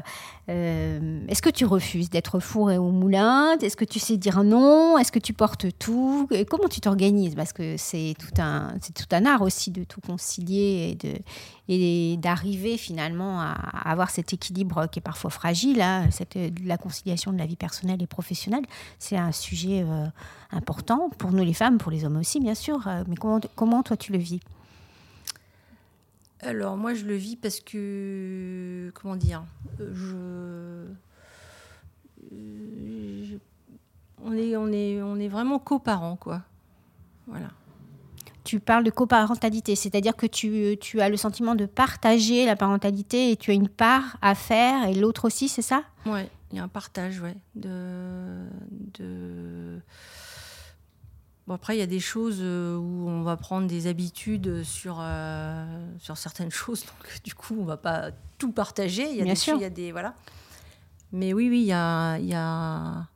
euh, 0.50 1.20
est-ce 1.28 1.42
que 1.42 1.50
tu 1.50 1.66
refuses 1.66 2.12
d'être 2.12 2.40
four 2.40 2.70
et 2.70 2.78
au 2.78 2.92
moulin? 2.92 3.58
Est-ce 3.58 3.76
que 3.76 3.86
tu 3.86 3.98
sais 3.98 4.18
dire 4.18 4.44
non? 4.44 5.00
Est-ce 5.00 5.12
que 5.12 5.18
tu 5.18 5.34
portes 5.34 5.66
tout? 5.80 6.30
Comment 6.48 6.68
tu 6.68 6.80
t'organises? 6.80 7.34
Parce 7.34 7.54
que 7.54 7.76
c'est 7.76 8.14
tout, 8.20 8.40
un, 8.40 8.74
tout 8.96 9.16
un 9.16 9.26
art 9.26 9.42
aussi 9.42 9.72
de 9.72 9.84
tout 9.84 10.00
concilier 10.00 10.96
et, 11.68 12.14
et 12.14 12.18
d'arriver 12.18 12.78
finalement 12.78 13.42
à, 13.42 13.54
avoir 13.86 14.12
cet 14.12 14.34
équilibre 14.34 14.86
qui 14.92 15.00
est 15.00 15.02
parfois 15.02 15.32
fragile, 15.32 15.82
hein, 15.82 16.06
cette, 16.12 16.38
la 16.64 16.78
conciliation 16.78 17.34
de 17.34 17.40
la 17.40 17.48
vie 17.48 17.56
personnelle 17.56 18.04
et 18.04 18.08
professionnelle. 18.08 18.66
C'est 19.00 19.18
un 19.18 19.32
sujet 19.32 19.84
euh, 19.84 20.06
important 20.52 21.10
pour 21.18 21.32
nous 21.32 21.44
les 21.44 21.56
femmes, 21.56 21.80
pour 21.80 21.92
les 21.92 22.06
hommes 22.06 22.18
aussi, 22.18 22.40
bien 22.40 22.56
sûr. 22.56 22.88
Mais 23.08 23.16
comment, 23.16 23.40
comment 23.56 23.82
toi 23.82 23.98
tu 23.98 24.12
le 24.12 24.20
vis? 24.20 24.40
Alors 26.42 26.78
moi 26.78 26.94
je 26.94 27.06
le 27.06 27.16
vis 27.16 27.36
parce 27.36 27.60
que 27.60 28.92
comment 28.94 29.16
dire, 29.16 29.44
je, 29.80 30.86
on 34.24 34.34
est 34.34 34.56
on 34.56 34.72
est 34.72 35.02
on 35.02 35.18
est 35.18 35.28
vraiment 35.28 35.60
coparents 35.60 36.16
quoi, 36.16 36.42
voilà. 37.28 37.50
Tu 38.46 38.60
parles 38.60 38.84
de 38.84 38.90
coparentalité, 38.90 39.76
c'est-à-dire 39.76 40.16
que 40.16 40.26
tu, 40.26 40.76
tu, 40.82 41.02
as 41.02 41.10
le 41.10 41.18
sentiment 41.18 41.54
de 41.54 41.68
partager 41.68 42.48
la 42.48 42.56
parentalité 42.56 43.32
et 43.32 43.36
tu 43.36 43.52
as 43.52 43.54
une 43.54 43.70
part 43.70 44.18
à 44.24 44.34
faire 44.34 44.88
et 44.88 44.96
l'autre 44.96 45.26
aussi, 45.26 45.50
c'est 45.50 45.62
ça? 45.62 45.84
Oui, 46.08 46.22
il 46.52 46.58
y 46.58 46.60
a 46.60 46.64
un 46.64 46.68
partage, 46.68 47.22
ouais, 47.22 47.36
de, 47.56 48.48
de 48.98 49.80
après, 51.54 51.76
il 51.76 51.80
y 51.80 51.84
a 51.84 51.88
des 51.88 52.00
choses 52.00 52.40
euh, 52.42 52.78
où 52.78 53.10
on 53.10 53.22
va 53.24 53.36
prendre 53.38 53.68
des 53.68 53.88
habitudes 53.88 54.64
sur, 54.64 54.98
euh, 55.00 55.66
sur 56.00 56.18
certaines 56.18 56.52
choses. 56.52 56.86
Donc, 56.86 57.24
du 57.24 57.34
coup, 57.34 57.56
on 57.58 57.64
ne 57.64 57.68
va 57.68 57.78
pas 57.78 58.12
tout 58.38 58.52
partager. 58.52 59.10
Il 59.10 59.18
y 59.18 59.22
a 59.22 59.24
Bien 59.24 59.34
des, 59.34 59.40
sûr. 59.40 59.56
Il 59.56 59.62
y 59.62 59.66
a 59.66 59.70
des, 59.70 59.92
voilà. 59.92 60.14
Mais 61.12 61.34
oui, 61.34 61.50
oui, 61.50 61.62
il 61.62 61.68
y 61.68 61.74
a. 61.74 62.18
Il 62.18 62.28
y 62.28 62.36
a... 62.36 63.08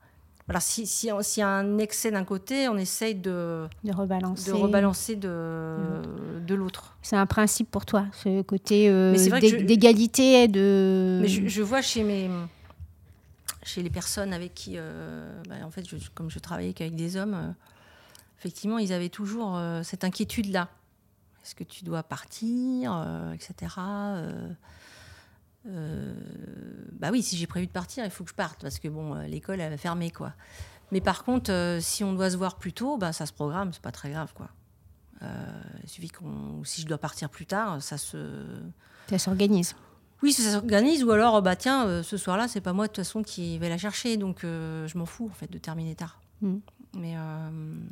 Voilà, 0.45 0.59
si, 0.59 0.85
si, 0.85 1.09
s'il 1.21 1.39
y 1.39 1.43
a 1.43 1.47
un 1.47 1.77
excès 1.77 2.11
d'un 2.11 2.25
côté, 2.25 2.67
on 2.67 2.77
essaye 2.77 3.15
de, 3.15 3.65
de 3.85 3.93
rebalancer, 3.93 4.51
de, 4.51 4.55
rebalancer 4.57 5.15
de, 5.15 6.01
de 6.45 6.53
l'autre. 6.53 6.97
C'est 7.01 7.15
un 7.15 7.25
principe 7.25 7.71
pour 7.71 7.85
toi, 7.85 8.07
ce 8.11 8.41
côté 8.41 8.89
euh, 8.89 9.13
d'égalité. 9.63 10.49
De... 10.49 11.19
Mais 11.21 11.29
je, 11.29 11.47
je, 11.47 11.61
vois 11.61 11.81
chez, 11.81 12.03
mes, 12.03 12.29
chez 13.63 13.83
les 13.83 13.89
personnes 13.89 14.33
avec 14.33 14.53
qui, 14.53 14.75
bah, 15.47 15.55
en 15.63 15.71
fait, 15.71 15.87
je, 15.87 15.95
comme 16.13 16.29
je 16.29 16.39
travaillais 16.39 16.73
qu'avec 16.73 16.95
des 16.95 17.15
hommes, 17.15 17.55
effectivement, 18.43 18.77
ils 18.77 18.91
avaient 18.91 19.09
toujours 19.09 19.55
euh, 19.55 19.83
cette 19.83 20.03
inquiétude-là. 20.03 20.67
Est-ce 21.43 21.55
que 21.55 21.63
tu 21.63 21.85
dois 21.85 22.03
partir, 22.03 22.93
euh, 22.93 23.31
etc. 23.31 23.75
Euh, 25.65 26.13
bah 26.91 27.09
oui, 27.11 27.23
si 27.23 27.37
j'ai 27.37 27.47
prévu 27.47 27.67
de 27.67 27.71
partir, 27.71 28.03
il 28.03 28.11
faut 28.11 28.25
que 28.25 28.29
je 28.29 28.35
parte 28.35 28.61
parce 28.61 28.79
que 28.79 28.89
bon, 28.89 29.13
l'école 29.27 29.61
elle 29.61 29.71
va 29.71 29.77
fermer 29.77 30.11
quoi. 30.11 30.33
Mais 30.91 30.99
par 30.99 31.23
contre, 31.23 31.77
si 31.79 32.03
on 32.03 32.13
doit 32.13 32.29
se 32.31 32.37
voir 32.37 32.57
plus 32.57 32.73
tôt, 32.73 32.97
bah, 32.97 33.13
ça 33.13 33.25
se 33.25 33.31
programme, 33.31 33.71
c'est 33.71 33.81
pas 33.81 33.93
très 33.93 34.11
grave 34.11 34.33
quoi. 34.33 34.49
il 35.21 35.89
suffit 35.89 36.09
qu'on, 36.09 36.63
si 36.65 36.81
je 36.81 36.87
dois 36.87 36.97
partir 36.97 37.29
plus 37.29 37.45
tard, 37.45 37.81
ça 37.81 37.97
se, 37.97 38.61
ça 39.09 39.17
s'organise. 39.17 39.75
Oui, 40.21 40.33
ça 40.33 40.51
s'organise 40.51 41.03
ou 41.05 41.11
alors 41.11 41.41
bah 41.41 41.55
tiens, 41.55 42.03
ce 42.03 42.17
soir-là, 42.17 42.49
c'est 42.49 42.61
pas 42.61 42.73
moi 42.73 42.87
de 42.87 42.91
toute 42.91 43.03
façon 43.03 43.23
qui 43.23 43.57
vais 43.57 43.69
la 43.69 43.77
chercher, 43.77 44.17
donc 44.17 44.39
je 44.41 44.97
m'en 44.97 45.05
fous 45.05 45.29
en 45.31 45.35
fait 45.35 45.49
de 45.49 45.57
terminer 45.57 45.95
tard. 45.95 46.19
Mm. 46.41 46.57
Mais 46.95 47.15
euh, 47.17 47.49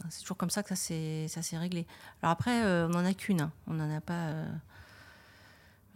c'est 0.09 0.21
toujours 0.21 0.37
comme 0.37 0.49
ça 0.49 0.63
que 0.63 0.75
ça 0.75 0.75
s'est 0.75 1.57
réglé. 1.57 1.87
Alors 2.21 2.31
après, 2.31 2.63
euh, 2.63 2.87
on 2.87 2.91
n'en 2.91 3.05
a 3.05 3.13
qu'une. 3.13 3.41
Hein. 3.41 3.51
On 3.67 3.73
n'en 3.73 3.95
a 3.95 4.01
pas. 4.01 4.13
Euh, 4.13 4.45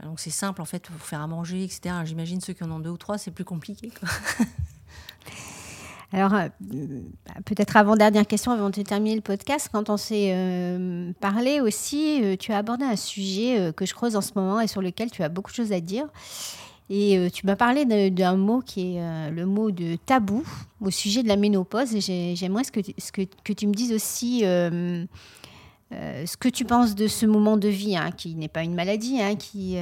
donc 0.03 0.19
c'est 0.19 0.31
simple 0.31 0.61
en 0.61 0.65
fait, 0.65 0.83
pour 0.83 1.05
faire 1.05 1.21
à 1.21 1.27
manger, 1.27 1.63
etc. 1.63 1.95
J'imagine 2.03 2.41
ceux 2.41 2.53
qui 2.53 2.63
en 2.63 2.71
ont 2.71 2.79
deux 2.79 2.89
ou 2.89 2.97
trois, 2.97 3.17
c'est 3.17 3.31
plus 3.31 3.45
compliqué. 3.45 3.91
Alors, 6.13 6.33
peut-être 7.45 7.75
avant-dernière 7.75 8.27
question, 8.27 8.51
avant 8.51 8.69
de 8.69 8.81
terminer 8.83 9.15
le 9.15 9.21
podcast, 9.21 9.69
quand 9.71 9.89
on 9.89 9.97
s'est 9.97 11.13
parlé 11.19 11.59
aussi, 11.59 12.37
tu 12.39 12.53
as 12.53 12.57
abordé 12.59 12.85
un 12.85 12.95
sujet 12.95 13.73
que 13.75 13.85
je 13.85 13.93
creuse 13.93 14.15
en 14.15 14.21
ce 14.21 14.31
moment 14.35 14.61
et 14.61 14.67
sur 14.67 14.81
lequel 14.81 15.11
tu 15.11 15.23
as 15.23 15.29
beaucoup 15.29 15.51
de 15.51 15.55
choses 15.55 15.73
à 15.73 15.81
dire. 15.81 16.07
Et 16.89 17.17
euh, 17.17 17.29
tu 17.29 17.45
m'as 17.47 17.55
parlé 17.55 17.85
d'un 18.11 18.35
mot 18.35 18.61
qui 18.61 18.95
est 18.95 19.01
euh, 19.01 19.31
le 19.31 19.45
mot 19.45 19.71
de 19.71 19.95
tabou 20.05 20.43
au 20.81 20.91
sujet 20.91 21.23
de 21.23 21.27
la 21.27 21.35
ménopause. 21.35 21.97
J'aimerais 21.99 22.63
que, 22.63 23.53
tu 23.53 23.67
me 23.67 23.73
dises 23.73 23.91
aussi 23.91 24.41
euh, 24.43 25.05
ce 25.91 26.37
que 26.37 26.47
tu 26.47 26.63
penses 26.63 26.93
de 26.93 27.07
ce 27.07 27.25
moment 27.25 27.57
de 27.57 27.69
vie, 27.69 27.97
hein, 27.97 28.11
qui 28.11 28.35
n'est 28.35 28.49
pas 28.49 28.61
une 28.61 28.75
maladie, 28.75 29.19
hein, 29.19 29.35
qui, 29.35 29.77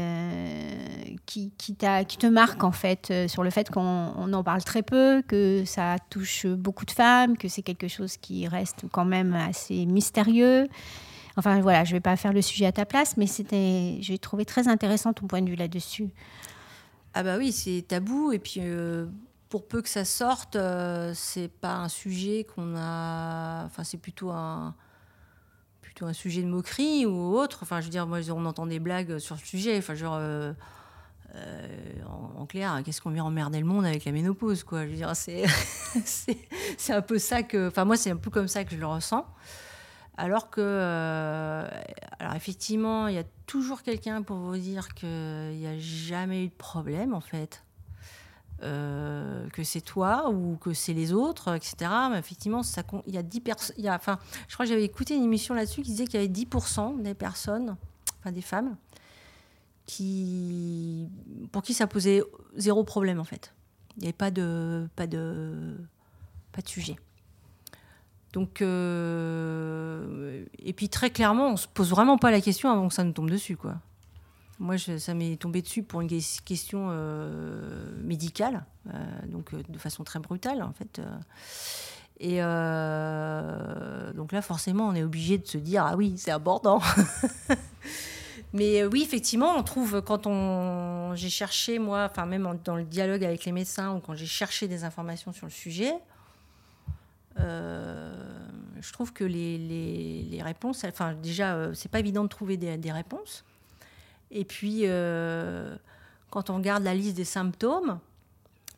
qui, 1.25 1.51
qui, 1.57 1.75
qui, 2.07 2.17
te 2.17 2.27
marque 2.27 2.63
en 2.63 2.71
fait 2.71 3.11
sur 3.27 3.43
le 3.43 3.49
fait 3.49 3.69
qu'on 3.69 4.33
en 4.33 4.43
parle 4.43 4.63
très 4.63 4.81
peu, 4.81 5.21
que 5.27 5.63
ça 5.65 5.97
touche 6.09 6.45
beaucoup 6.45 6.85
de 6.85 6.91
femmes, 6.91 7.37
que 7.37 7.49
c'est 7.49 7.63
quelque 7.63 7.89
chose 7.89 8.15
qui 8.15 8.47
reste 8.47 8.85
quand 8.91 9.05
même 9.05 9.33
assez 9.33 9.85
mystérieux. 9.85 10.67
Enfin 11.35 11.59
voilà, 11.59 11.83
je 11.83 11.91
ne 11.91 11.97
vais 11.97 12.01
pas 12.01 12.15
faire 12.15 12.31
le 12.31 12.41
sujet 12.41 12.65
à 12.65 12.71
ta 12.71 12.85
place, 12.85 13.17
mais 13.17 13.25
j'ai 13.99 14.17
trouvé 14.19 14.45
très 14.45 14.69
intéressant 14.69 15.11
ton 15.11 15.27
point 15.27 15.41
de 15.41 15.49
vue 15.49 15.55
là-dessus. 15.55 16.09
Ah 17.13 17.23
bah 17.23 17.37
oui, 17.37 17.51
c'est 17.51 17.85
tabou 17.87 18.31
et 18.31 18.39
puis 18.39 18.59
euh, 18.59 19.05
pour 19.49 19.67
peu 19.67 19.81
que 19.81 19.89
ça 19.89 20.03
sorte, 20.03 20.55
euh, 20.55 21.11
c'est 21.13 21.47
pas 21.47 21.75
un 21.75 21.89
sujet 21.89 22.43
qu'on 22.43 22.75
a. 22.75 23.65
Enfin, 23.65 23.83
c'est 23.83 23.99
plutôt 23.99 24.31
un 24.31 24.75
plutôt 25.81 26.07
un 26.07 26.13
sujet 26.13 26.41
de 26.41 26.47
moquerie 26.47 27.05
ou 27.05 27.35
autre. 27.37 27.59
Enfin, 27.61 27.79
je 27.79 27.85
veux 27.85 27.91
dire, 27.91 28.07
moi, 28.07 28.19
on 28.31 28.45
entend 28.45 28.65
des 28.65 28.79
blagues 28.79 29.19
sur 29.19 29.35
le 29.35 29.41
sujet. 29.41 29.77
Enfin, 29.77 29.93
genre. 29.93 30.17
Euh, 30.19 30.53
en, 32.37 32.45
clair, 32.45 32.81
qu'est-ce 32.85 33.01
qu'on 33.01 33.09
vient 33.09 33.23
emmerder 33.23 33.59
le 33.59 33.65
monde 33.65 33.85
avec 33.85 34.05
la 34.05 34.11
ménopause, 34.11 34.63
quoi? 34.63 34.85
Je 34.85 34.91
veux 34.91 34.95
dire, 34.95 35.11
c'est, 35.15 35.45
c'est, 36.77 36.93
un 36.93 37.01
peu 37.01 37.19
ça 37.19 37.43
que. 37.43 37.67
Enfin, 37.67 37.85
moi, 37.85 37.95
c'est 37.95 38.11
un 38.11 38.17
peu 38.17 38.31
comme 38.31 38.47
ça 38.47 38.63
que 38.63 38.71
je 38.71 38.79
le 38.79 38.87
ressens. 38.87 39.25
Alors 40.15 40.49
que, 40.49 40.61
euh, 40.61 41.67
alors 42.19 42.35
effectivement, 42.35 43.07
il 43.07 43.15
y 43.15 43.19
a 43.19 43.23
toujours 43.47 43.81
quelqu'un 43.81 44.21
pour 44.21 44.37
vous 44.37 44.57
dire 44.57 44.93
qu'il 44.93 45.07
n'y 45.07 45.67
a 45.67 45.77
jamais 45.79 46.43
eu 46.45 46.47
de 46.49 46.53
problème, 46.53 47.13
en 47.13 47.21
fait. 47.21 47.63
Euh, 48.61 49.49
que 49.49 49.63
c'est 49.63 49.81
toi 49.81 50.29
ou 50.29 50.55
que 50.55 50.73
c'est 50.73 50.93
les 50.93 51.11
autres, 51.11 51.53
etc. 51.53 51.91
Mais 52.11 52.19
effectivement, 52.19 52.61
il 53.07 53.13
y 53.13 53.17
a 53.17 53.23
10 53.23 53.41
personnes. 53.41 53.75
Enfin, 53.89 54.19
je 54.47 54.53
crois 54.53 54.65
que 54.65 54.69
j'avais 54.69 54.85
écouté 54.85 55.15
une 55.15 55.23
émission 55.23 55.53
là-dessus 55.53 55.81
qui 55.81 55.91
disait 55.91 56.05
qu'il 56.05 56.21
y 56.21 56.23
avait 56.23 56.31
10% 56.31 57.01
des 57.01 57.13
personnes, 57.13 57.75
enfin 58.19 58.31
des 58.31 58.41
femmes, 58.41 58.77
qui, 59.85 61.09
pour 61.51 61.61
qui 61.63 61.73
ça 61.73 61.87
posait 61.87 62.23
zéro 62.55 62.83
problème, 62.83 63.19
en 63.19 63.25
fait. 63.25 63.53
Il 63.97 64.01
n'y 64.01 64.05
avait 64.05 64.13
pas 64.13 64.31
de, 64.31 64.87
pas, 64.95 65.07
de, 65.07 65.75
pas 66.53 66.61
de 66.61 66.69
sujet. 66.69 66.95
Donc, 68.33 68.63
euh, 68.63 70.43
et 70.57 70.73
puis 70.73 70.89
très 70.89 71.11
clairement, 71.11 71.49
on 71.49 71.57
se 71.57 71.67
pose 71.67 71.91
vraiment 71.91 72.17
pas 72.17 72.31
la 72.31 72.41
question 72.41 72.71
avant 72.71 72.87
que 72.87 72.93
ça 72.93 73.03
nous 73.03 73.11
tombe 73.11 73.29
dessus, 73.29 73.55
quoi. 73.55 73.75
Moi, 74.59 74.77
ça 74.77 75.13
m'est 75.13 75.35
tombé 75.35 75.61
dessus 75.61 75.83
pour 75.83 76.01
une 76.01 76.07
question 76.07 76.87
euh, 76.89 77.91
médicale, 78.01 78.65
euh, 78.87 78.91
donc 79.27 79.53
de 79.53 79.77
façon 79.77 80.03
très 80.03 80.19
brutale, 80.19 80.63
en 80.63 80.73
fait. 80.73 80.99
Et 82.19 82.37
donc 84.15 84.31
là, 84.31 84.41
forcément, 84.41 84.87
on 84.87 84.95
est 84.95 85.03
obligé 85.03 85.37
de 85.37 85.45
se 85.45 85.57
dire 85.57 85.85
ah 85.85 85.95
oui, 85.95 86.15
c'est 86.17 86.31
abordant. 86.31 86.81
Mais 88.53 88.85
oui, 88.85 89.01
effectivement, 89.03 89.55
on 89.57 89.63
trouve 89.63 90.01
quand 90.01 90.27
on 90.27 91.13
j'ai 91.15 91.29
cherché 91.29 91.79
moi, 91.79 92.07
enfin 92.09 92.25
même 92.25 92.47
dans 92.63 92.75
le 92.75 92.83
dialogue 92.83 93.23
avec 93.23 93.45
les 93.45 93.51
médecins 93.51 93.93
ou 93.95 93.99
quand 93.99 94.13
j'ai 94.15 94.27
cherché 94.27 94.67
des 94.67 94.83
informations 94.83 95.33
sur 95.33 95.47
le 95.47 95.51
sujet, 95.51 95.93
je 98.83 98.91
trouve 98.91 99.13
que 99.13 99.23
les, 99.23 99.57
les, 99.57 100.41
réponses, 100.43 100.83
enfin 100.83 101.13
déjà, 101.13 101.55
euh, 101.55 101.73
c'est 101.73 101.89
pas 101.89 101.99
évident 101.99 102.23
de 102.23 102.27
trouver 102.27 102.57
des, 102.57 102.77
des 102.77 102.91
réponses. 102.91 103.45
Et 104.29 104.43
puis, 104.43 104.81
euh, 104.83 105.75
quand 106.29 106.49
on 106.49 106.55
regarde 106.55 106.83
la 106.83 106.93
liste 106.93 107.15
des 107.15 107.23
symptômes 107.23 107.99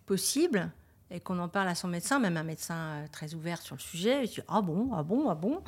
possibles 0.05 0.69
et 1.09 1.19
qu'on 1.19 1.39
en 1.39 1.47
parle 1.47 1.69
à 1.69 1.75
son 1.75 1.87
médecin, 1.87 2.19
même 2.19 2.37
un 2.37 2.43
médecin 2.43 3.05
très 3.11 3.33
ouvert 3.33 3.61
sur 3.61 3.75
le 3.75 3.81
sujet, 3.81 4.25
il 4.25 4.29
dit 4.29 4.41
ah 4.47 4.61
bon, 4.61 4.91
ah 4.93 5.01
bon, 5.01 5.27
ah 5.27 5.35
bon. 5.35 5.63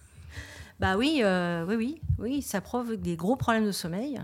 bah 0.80 0.96
oui, 0.96 1.22
oui, 1.24 1.76
oui, 1.76 2.00
oui, 2.18 2.42
ça 2.42 2.60
provoque 2.60 3.00
des 3.00 3.14
gros 3.14 3.36
problèmes 3.36 3.66
de 3.66 3.72
sommeil. 3.72 4.20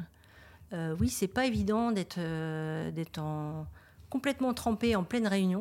oui, 0.72 1.08
c'est 1.08 1.28
pas 1.28 1.46
évident 1.46 1.92
d'être 1.92 2.18
d'être 2.90 3.20
complètement 4.10 4.52
trempé 4.52 4.96
en 4.96 5.04
pleine 5.04 5.28
réunion. 5.28 5.60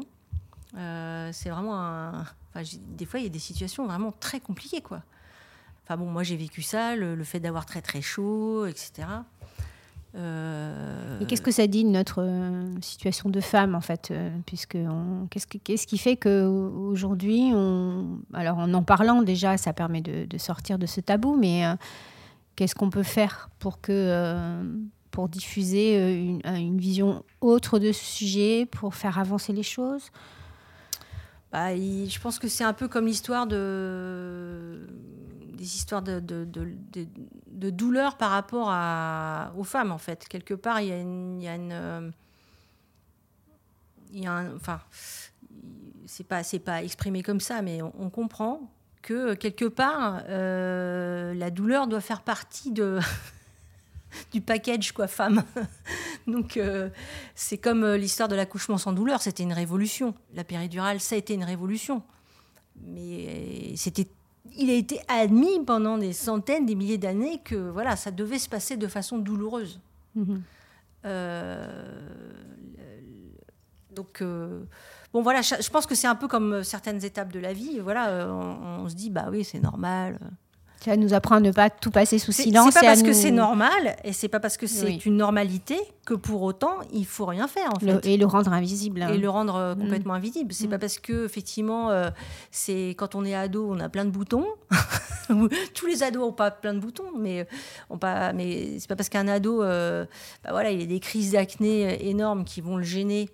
Euh, 0.76 1.30
c'est 1.34 1.50
vraiment 1.50 1.80
un. 1.80 2.26
Des 2.64 3.06
fois, 3.06 3.20
il 3.20 3.24
y 3.24 3.28
a 3.28 3.30
des 3.30 3.40
situations 3.40 3.86
vraiment 3.86 4.12
très 4.12 4.40
compliquées, 4.40 4.82
quoi. 4.82 5.02
Enfin 5.84 5.96
bon, 5.96 6.06
moi 6.08 6.24
j'ai 6.24 6.36
vécu 6.36 6.62
ça, 6.62 6.98
le, 6.98 7.24
fait 7.24 7.40
d'avoir 7.40 7.66
très 7.66 7.82
très 7.82 8.02
chaud, 8.02 8.66
etc. 8.66 9.08
Euh, 10.16 11.20
Et 11.22 11.26
qu'est-ce 11.26 11.42
que 11.42 11.52
ça 11.52 11.66
dit 11.68 11.86
de 11.86 11.90
notre 11.90 12.24
euh, 12.24 12.66
situation 12.82 13.30
de 13.30 13.40
femme 13.40 13.76
en 13.76 13.82
fait 13.82 14.14
puisque 14.46 14.78
qu'est-ce, 15.30 15.88
qui 15.88 15.98
fait 15.98 16.18
qu'aujourd'hui, 16.18 17.52
on... 17.54 18.20
alors 18.34 18.58
en 18.58 18.74
en 18.74 18.84
parlant 18.84 19.22
déjà, 19.22 19.58
ça 19.58 19.72
permet 19.72 20.02
de, 20.02 20.38
sortir 20.38 20.78
de 20.78 20.86
ce 20.86 21.00
tabou, 21.00 21.38
mais 21.38 21.64
qu'est-ce 22.58 22.76
qu'on 22.76 22.90
peut 22.90 23.04
faire 23.04 23.50
pour 23.60 23.80
que 23.80 24.62
pour 25.12 25.30
diffuser 25.30 26.20
une, 26.20 26.42
une, 26.46 26.78
vision 26.78 27.24
autre 27.40 27.80
de 27.80 27.94
ce 27.94 28.04
sujet, 28.04 28.66
pour 28.66 28.94
faire 28.94 29.20
avancer 29.20 29.54
les 29.54 29.64
choses? 29.64 30.12
Bah, 31.58 31.76
Je 31.76 32.20
pense 32.20 32.38
que 32.40 32.48
c'est 32.48 32.64
un 32.64 32.74
peu 32.74 32.88
comme 32.88 33.08
l'histoire 33.08 33.48
de 33.48 34.88
des 35.58 35.76
histoires 35.76 36.04
de, 36.04 36.20
de, 36.20 37.70
douleur 37.72 38.16
par 38.18 38.30
rapport 38.30 38.70
à, 38.70 39.52
aux 39.58 39.64
femmes, 39.64 39.92
en 39.92 39.98
fait. 39.98 40.28
Quelque 40.28 40.54
part, 40.54 40.82
il 40.82 40.90
y 40.90 40.92
a 40.92 41.00
une. 41.00 41.40
Il 41.40 41.44
y 44.24 44.28
a 44.28 44.32
a 44.32 44.38
un, 44.38 44.56
enfin, 44.56 44.80
c'est 46.06 46.24
pas, 46.24 46.44
c'est 46.44 46.60
pas 46.60 46.84
exprimé 46.84 47.24
comme 47.24 47.40
ça, 47.40 47.62
mais 47.62 47.82
on, 47.82 48.10
comprend 48.10 48.72
que 49.02 49.34
quelque 49.34 49.66
part, 49.66 50.22
euh, 50.30 51.34
la 51.34 51.50
douleur 51.50 51.88
doit 51.88 52.02
faire 52.02 52.22
partie 52.22 52.72
de. 52.72 53.00
du 54.32 54.42
package 54.42 54.92
quoi 54.92 55.08
femme 55.08 55.44
donc 56.28 56.58
euh, 56.58 56.90
c'est 57.36 57.58
comme 57.58 57.84
euh, 57.84 57.98
l'histoire 57.98 58.30
de 58.30 58.36
l'accouchement 58.36 58.78
sans 58.78 58.94
douleur 58.94 59.22
c'était 59.22 59.44
une 59.44 59.54
révolution 59.54 60.14
la 60.34 60.44
péridurale 60.44 61.00
ça 61.00 61.16
a 61.16 61.18
été 61.18 61.34
une 61.34 61.44
révolution 61.44 62.04
mais 62.86 63.74
c'était 63.76 64.08
il 64.58 64.70
a 64.70 64.74
été 64.74 65.00
admis 65.08 65.64
pendant 65.66 65.98
des 65.98 66.14
centaines, 66.14 66.66
des 66.66 66.76
milliers 66.76 66.98
d'années 66.98 67.40
que 67.44 67.56
voilà, 67.56 67.96
ça 67.96 68.12
devait 68.12 68.40
se 68.40 68.50
passer 68.50 68.78
de 68.78 68.88
façon 68.88 69.18
douloureuse. 69.18 69.80
Mhm. 70.16 70.42
Euh, 71.06 72.02
donc, 73.92 74.22
euh, 74.22 74.64
bon, 75.14 75.22
voilà, 75.22 75.42
je, 75.42 75.70
pense 75.70 75.86
que 75.86 75.96
c'est 75.96 76.08
un 76.08 76.16
peu 76.16 76.28
comme 76.28 76.64
certaines 76.64 77.04
étapes 77.04 77.32
de 77.32 77.40
la 77.40 77.54
vie. 77.54 77.80
Voilà, 77.80 78.28
on, 78.28 78.84
on 78.84 78.90
se 78.90 78.96
dit, 78.96 79.10
bah 79.10 79.28
oui, 79.30 79.44
c'est 79.44 79.60
normal. 79.60 80.20
Ça 80.80 80.96
nous 80.96 81.14
apprend 81.14 81.36
à 81.36 81.40
ne 81.40 81.52
pas 81.52 81.70
tout 81.70 81.92
passer 81.92 82.20
sous 82.20 82.32
silence. 82.32 82.74
C'est 82.74 82.82
pas 82.82 82.86
parce 82.86 83.04
que 83.04 83.14
c'est 83.14 83.32
normal 83.32 83.96
et 84.04 84.14
c'est 84.14 84.28
pas 84.28 84.40
parce 84.40 84.58
que 84.58 84.68
c'est 84.68 85.06
une 85.06 85.18
normalité 85.18 85.78
que 86.06 86.14
pour 86.14 86.44
autant 86.44 86.78
il 86.94 87.06
faut 87.06 87.26
rien 87.26 87.48
faire 87.48 87.70
en 87.76 87.80
fait. 87.80 88.06
et 88.06 88.18
le 88.18 88.26
rendre 88.26 88.54
invisible. 88.54 89.06
Et 89.12 89.18
le 89.18 89.30
rendre 89.30 89.56
euh, 89.56 89.76
mm. 89.76 89.80
complètement 89.80 90.14
invisible. 90.14 90.54
C'est 90.54 90.68
pas 90.68 90.78
mm. 90.78 90.80
parce 90.80 91.00
que 91.00 91.26
effectivement 91.26 91.90
euh, 91.90 92.10
c'est 92.52 92.90
quand 92.98 93.16
on 93.16 93.26
est 93.26 93.36
ado 93.36 93.68
on 93.70 93.80
a 93.80 93.90
plein 93.90 94.06
de 94.06 94.12
boutons. 94.12 94.46
Tous 95.74 95.88
les 95.88 96.04
ados 96.04 96.24
ont 96.24 96.32
pas 96.32 96.52
plein 96.52 96.74
de 96.74 96.80
boutons, 96.80 97.12
mais 97.18 97.42
euh, 97.42 97.46
on 97.90 97.98
pas. 97.98 98.32
Mais 98.32 98.80
c'est 98.80 98.88
pas 98.88 98.96
parce 98.96 99.10
qu'un 99.10 99.28
ado, 99.28 99.60
bah 99.60 100.06
voilà, 100.50 100.72
il 100.72 100.82
a 100.82 100.86
des 100.86 101.02
crises 101.02 101.32
d'acné 101.32 102.08
énormes 102.08 102.46
qui 102.46 102.62
vont 102.62 102.78
le 102.78 102.84
gêner 102.84 103.30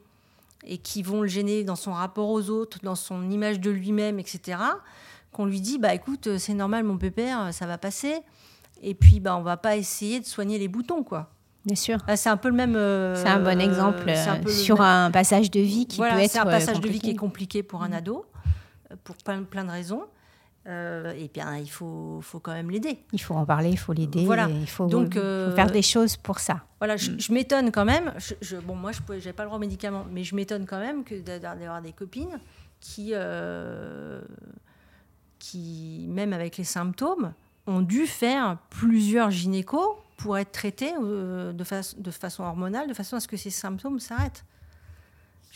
et 0.65 0.79
qui 0.79 1.03
vont 1.03 1.21
le 1.21 1.27
gêner 1.27 1.63
dans 1.63 1.75
son 1.75 1.91
rapport 1.91 2.29
aux 2.29 2.49
autres, 2.49 2.79
dans 2.81 2.95
son 2.95 3.29
image 3.29 3.59
de 3.59 3.69
lui-même, 3.69 4.17
etc 4.17 4.57
qu'on 5.33 5.45
lui 5.45 5.59
dit 5.59 5.77
bah 5.77 5.93
écoute, 5.93 6.27
euh, 6.27 6.37
c'est 6.37 6.53
normal 6.53 6.85
mon 6.85 6.97
pépère, 6.97 7.41
euh, 7.41 7.51
ça 7.51 7.65
va 7.65 7.77
passer. 7.77 8.15
Et 8.81 8.93
puis 8.93 9.19
bah 9.19 9.35
on 9.35 9.41
va 9.41 9.57
pas 9.57 9.75
essayer 9.75 10.19
de 10.19 10.25
soigner 10.25 10.57
les 10.57 10.69
boutons 10.69 11.03
quoi. 11.03 11.29
Bien 11.65 11.75
sûr. 11.75 11.97
Ah, 12.07 12.17
c'est 12.17 12.29
un 12.29 12.37
peu 12.37 12.49
le 12.49 12.55
même. 12.55 12.75
Euh, 12.75 13.15
c'est 13.15 13.29
un 13.29 13.39
bon 13.39 13.59
exemple 13.59 14.13
sur 14.47 14.81
un 14.81 15.11
passage 15.11 15.49
de 15.49 15.61
vie 15.61 15.85
qui 15.85 15.99
peut 15.99 16.05
être. 16.05 16.31
C'est 16.31 16.39
un 16.39 16.45
passage 16.45 16.79
de 16.79 16.87
vie 16.87 16.99
qui 16.99 17.11
est 17.11 17.15
compliqué 17.15 17.63
pour 17.63 17.83
un 17.83 17.89
mm. 17.89 17.93
ado, 17.93 18.25
pour 19.03 19.15
plein, 19.17 19.43
plein 19.43 19.63
de 19.63 19.71
raisons. 19.71 20.03
et 20.65 21.29
bien, 21.33 21.57
il 21.57 21.69
faut, 21.69 22.19
faut 22.21 22.39
quand 22.39 22.51
même 22.51 22.69
l'aider. 22.69 22.99
Il 23.13 23.21
faut 23.21 23.33
en 23.33 23.45
parler, 23.45 23.69
il 23.69 23.79
faut 23.79 23.93
l'aider. 23.93 24.25
Voilà. 24.25 24.49
Il 24.49 24.67
faut, 24.67 24.87
Donc, 24.87 25.13
faire 25.13 25.71
des 25.71 25.81
choses 25.81 26.17
pour 26.17 26.39
ça. 26.39 26.63
Voilà, 26.79 26.97
je, 26.97 27.31
m'étonne 27.31 27.71
quand 27.71 27.85
même. 27.85 28.13
Je, 28.41 28.57
bon, 28.57 28.75
moi, 28.75 28.91
je 28.91 28.99
n'avais 29.13 29.31
pas 29.31 29.43
le 29.43 29.47
droit 29.47 29.57
aux 29.57 29.61
médicaments, 29.61 30.05
mais 30.11 30.25
je 30.25 30.35
m'étonne 30.35 30.65
quand 30.65 30.79
même 30.79 31.05
que 31.05 31.15
d'avoir 31.21 31.81
des 31.81 31.93
copines 31.93 32.39
qui 32.81 33.13
qui, 35.43 36.05
même 36.07 36.31
avec 36.31 36.55
les 36.55 36.63
symptômes, 36.63 37.33
ont 37.67 37.81
dû 37.81 38.07
faire 38.07 38.57
plusieurs 38.69 39.29
gynécos 39.29 39.97
pour 40.15 40.37
être 40.37 40.53
traités 40.53 40.93
euh, 40.97 41.51
de, 41.51 42.11
façon 42.11 42.43
hormonale, 42.43 42.87
de 42.87 42.93
façon 42.93 43.17
à 43.17 43.19
ce 43.19 43.27
que 43.27 43.35
ces 43.35 43.49
symptômes 43.49 43.99
s'arrêtent. 43.99 44.45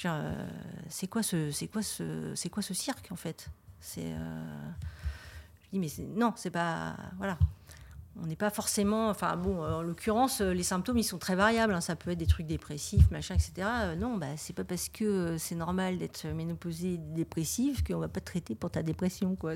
Euh, 0.05 0.49
c'est 0.89 1.07
quoi 1.07 1.23
ce, 1.23 1.51
c'est 1.51 1.67
quoi 1.67 1.81
ce, 1.81 2.35
c'est 2.35 2.49
quoi 2.49 2.61
ce 2.61 2.73
cirque 2.73 3.07
en 3.11 3.15
fait? 3.15 3.49
C'est, 3.79 4.11
euh, 4.11 4.69
je 5.63 5.79
dis 5.79 5.79
mais 5.79 6.05
non, 6.19 6.33
c'est 6.35 6.51
pas, 6.51 6.97
voilà, 7.15 7.37
on 8.21 8.27
n'est 8.27 8.35
pas 8.35 8.49
forcément, 8.49 9.09
enfin 9.09 9.35
bon, 9.37 9.63
en 9.63 9.81
l'occurrence, 9.81 10.41
les 10.41 10.63
symptômes 10.63 10.97
ils 10.97 11.03
sont 11.03 11.17
très 11.17 11.35
variables. 11.35 11.73
Hein. 11.73 11.81
ça 11.81 11.95
peut 11.95 12.11
être 12.11 12.17
des 12.17 12.25
trucs 12.25 12.47
dépressifs, 12.47 13.09
machin, 13.11 13.35
etc. 13.35 13.67
non, 13.97 14.17
bah 14.17 14.27
c'est 14.35 14.55
pas 14.55 14.63
parce 14.63 14.89
que 14.89 15.37
c'est 15.37 15.55
normal 15.55 15.97
d'être 15.97 16.27
ménopausée, 16.27 16.97
dépressive 16.97 17.83
qu'on 17.83 17.99
va 17.99 18.07
pas 18.07 18.19
te 18.19 18.25
traiter 18.25 18.55
pour 18.55 18.71
ta 18.71 18.83
dépression, 18.83 19.35
quoi. 19.35 19.53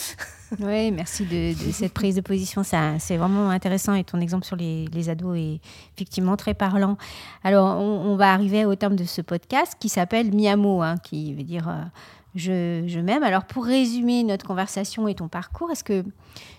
oui, 0.60 0.90
merci 0.90 1.24
de, 1.24 1.54
cette 1.72 1.92
prise 1.92 2.16
de 2.16 2.20
position. 2.20 2.62
C'est 2.62 3.16
vraiment 3.16 3.50
intéressant 3.50 3.94
et 3.94 4.04
ton 4.04 4.20
exemple 4.20 4.44
sur 4.44 4.56
les, 4.56 5.08
ados 5.08 5.36
est 5.36 5.60
effectivement 5.96 6.36
très 6.36 6.54
parlant. 6.54 6.96
Alors, 7.42 7.78
on, 7.78 8.16
va 8.16 8.32
arriver 8.32 8.64
au 8.64 8.74
terme 8.74 8.96
de 8.96 9.04
ce 9.04 9.20
podcast 9.20 9.76
qui 9.78 9.88
s'appelle 9.88 10.34
Miamo, 10.34 10.82
hein, 10.82 10.96
qui 10.98 11.34
veut 11.34 11.42
dire 11.42 11.68
euh, 11.68 11.82
je, 12.34 13.00
m'aime. 13.00 13.22
Alors, 13.22 13.44
pour 13.44 13.64
résumer 13.64 14.22
notre 14.22 14.46
conversation 14.46 15.08
et 15.08 15.14
ton 15.14 15.28
parcours, 15.28 15.70
est-ce 15.70 15.84
que 15.84 16.04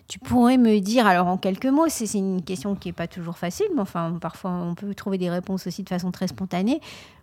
tu 0.07 0.19
pourrais 0.19 0.57
me 0.57 0.79
dire, 0.79 1.07
alors 1.07 1.27
en 1.27 1.37
quelques 1.37 1.65
mots, 1.65 1.87
c'est 1.89 2.11
une 2.13 2.43
question 2.43 2.75
qui 2.75 2.89
n'est 2.89 2.93
pas 2.93 3.07
toujours 3.07 3.37
facile, 3.37 3.67
mais 3.73 3.81
enfin, 3.81 4.17
parfois 4.21 4.51
on 4.51 4.75
peut 4.75 4.93
trouver 4.93 5.17
des 5.17 5.29
réponses 5.29 5.65
aussi 5.65 5.83
de 5.83 5.89
façon 5.89 6.11
très 6.11 6.27
spontanée. 6.27 6.81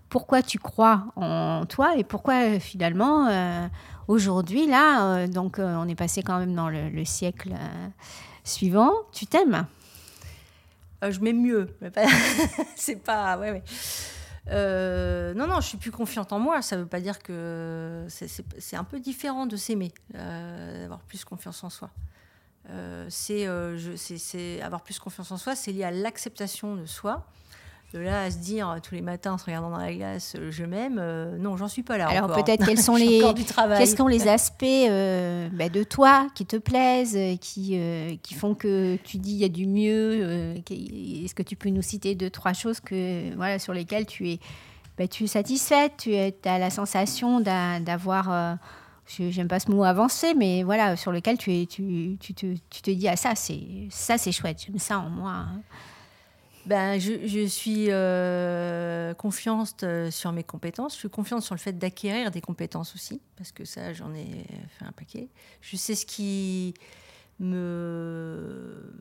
Pourquoi 0.08 0.42
tu 0.42 0.58
crois 0.58 1.04
en 1.14 1.66
toi 1.66 1.96
et 1.96 2.02
pourquoi 2.02 2.58
finalement 2.58 3.28
euh, 3.28 3.68
aujourd'hui, 4.08 4.66
là, 4.66 5.14
euh, 5.14 5.26
donc 5.28 5.58
euh, 5.58 5.76
on 5.76 5.86
est 5.86 5.94
passé 5.94 6.22
quand 6.22 6.38
même 6.38 6.54
dans 6.54 6.68
le, 6.68 7.04
siècle 7.04 7.52
suivant, 8.42 8.92
tu 9.12 9.26
t'aimes? 9.26 9.66
Je 11.08 11.20
m'aime 11.20 11.40
mieux, 11.40 11.68
c'est 12.74 13.02
pas. 13.02 13.38
Non, 14.50 15.46
non, 15.46 15.60
je 15.60 15.68
suis 15.68 15.78
plus 15.78 15.90
confiante 15.90 16.32
en 16.32 16.38
moi. 16.38 16.62
Ça 16.62 16.76
ne 16.76 16.82
veut 16.82 16.88
pas 16.88 17.00
dire 17.00 17.18
que 17.20 18.06
c'est 18.08 18.76
un 18.76 18.84
peu 18.84 19.00
différent 19.00 19.46
de 19.46 19.56
s'aimer, 19.56 19.92
d'avoir 20.12 21.00
plus 21.00 21.24
confiance 21.24 21.62
en 21.64 21.70
soi. 21.70 21.90
Euh, 22.68 23.08
euh, 23.30 23.96
c'est 23.96 24.60
avoir 24.60 24.82
plus 24.82 24.98
confiance 24.98 25.30
en 25.30 25.36
soi, 25.36 25.56
c'est 25.56 25.72
lié 25.72 25.84
à 25.84 25.90
l'acceptation 25.90 26.76
de 26.76 26.86
soi. 26.86 27.26
De 27.92 27.98
là 27.98 28.22
à 28.22 28.30
se 28.30 28.38
dire 28.38 28.76
tous 28.82 28.94
les 28.94 29.00
matins 29.00 29.32
en 29.32 29.38
se 29.38 29.46
regardant 29.46 29.70
dans 29.70 29.78
la 29.78 29.92
glace, 29.92 30.34
euh, 30.38 30.50
je 30.52 30.64
m'aime, 30.64 31.02
non, 31.38 31.56
j'en 31.56 31.66
suis 31.66 31.82
pas 31.82 31.98
là. 31.98 32.08
Alors 32.08 32.32
peut-être 32.32 32.64
quels 32.64 32.78
sont 32.82 32.94
les 32.94 33.20
quels 33.76 33.88
sont 33.88 34.06
les 34.06 34.28
aspects 34.28 34.64
bah, 34.64 35.68
de 35.68 35.82
toi 35.82 36.28
qui 36.34 36.46
te 36.46 36.56
plaisent, 36.56 37.18
qui 37.40 37.80
qui 38.22 38.34
font 38.34 38.54
que 38.54 38.96
tu 38.96 39.18
dis 39.18 39.32
il 39.32 39.38
y 39.38 39.44
a 39.44 39.48
du 39.48 39.66
mieux. 39.66 40.54
Est-ce 40.70 41.34
que 41.34 41.42
tu 41.42 41.56
peux 41.56 41.70
nous 41.70 41.82
citer 41.82 42.14
deux 42.14 42.30
trois 42.30 42.52
choses 42.52 42.80
que 42.80 43.34
voilà 43.34 43.58
sur 43.58 43.72
lesquelles 43.72 44.06
tu 44.06 44.30
es 44.30 44.40
bah, 44.96 45.08
tu 45.08 45.24
es 45.24 45.28
satisfaite, 45.28 45.94
tu 45.98 46.14
as 46.14 46.58
la 46.58 46.70
sensation 46.70 47.40
d'avoir 47.40 48.58
j'aime 49.18 49.48
pas 49.48 49.60
ce 49.60 49.70
mot 49.70 49.84
avancé, 49.84 50.34
mais 50.34 50.62
voilà, 50.62 50.96
sur 50.96 51.12
lequel 51.12 51.38
tu, 51.38 51.52
es, 51.52 51.66
tu, 51.66 52.16
tu, 52.20 52.34
te, 52.34 52.54
tu 52.70 52.82
te 52.82 52.90
dis, 52.90 53.08
ah 53.08 53.16
ça, 53.16 53.34
c'est 53.34 53.88
ça 53.90 54.18
c'est 54.18 54.32
chouette, 54.32 54.64
j'aime 54.66 54.78
ça 54.78 54.98
en 54.98 55.10
moi. 55.10 55.46
Ben, 56.66 57.00
je, 57.00 57.46
suis 57.46 57.86
euh, 57.88 59.14
confiante 59.14 59.82
euh, 59.82 60.10
sur 60.10 60.30
mes 60.32 60.44
compétences. 60.44 60.92
Je 60.92 60.98
suis 60.98 61.08
confiante 61.08 61.42
sur 61.42 61.54
le 61.54 61.60
fait 61.60 61.72
d'acquérir 61.72 62.30
des 62.30 62.42
compétences 62.42 62.94
aussi, 62.94 63.20
parce 63.36 63.50
que 63.50 63.64
ça, 63.64 63.92
j'en 63.94 64.12
ai 64.14 64.44
fait 64.78 64.84
un 64.84 64.92
paquet. 64.92 65.28
Je 65.62 65.76
sais 65.76 65.94
ce 65.94 66.04
qui 66.04 66.74
me, 67.38 68.92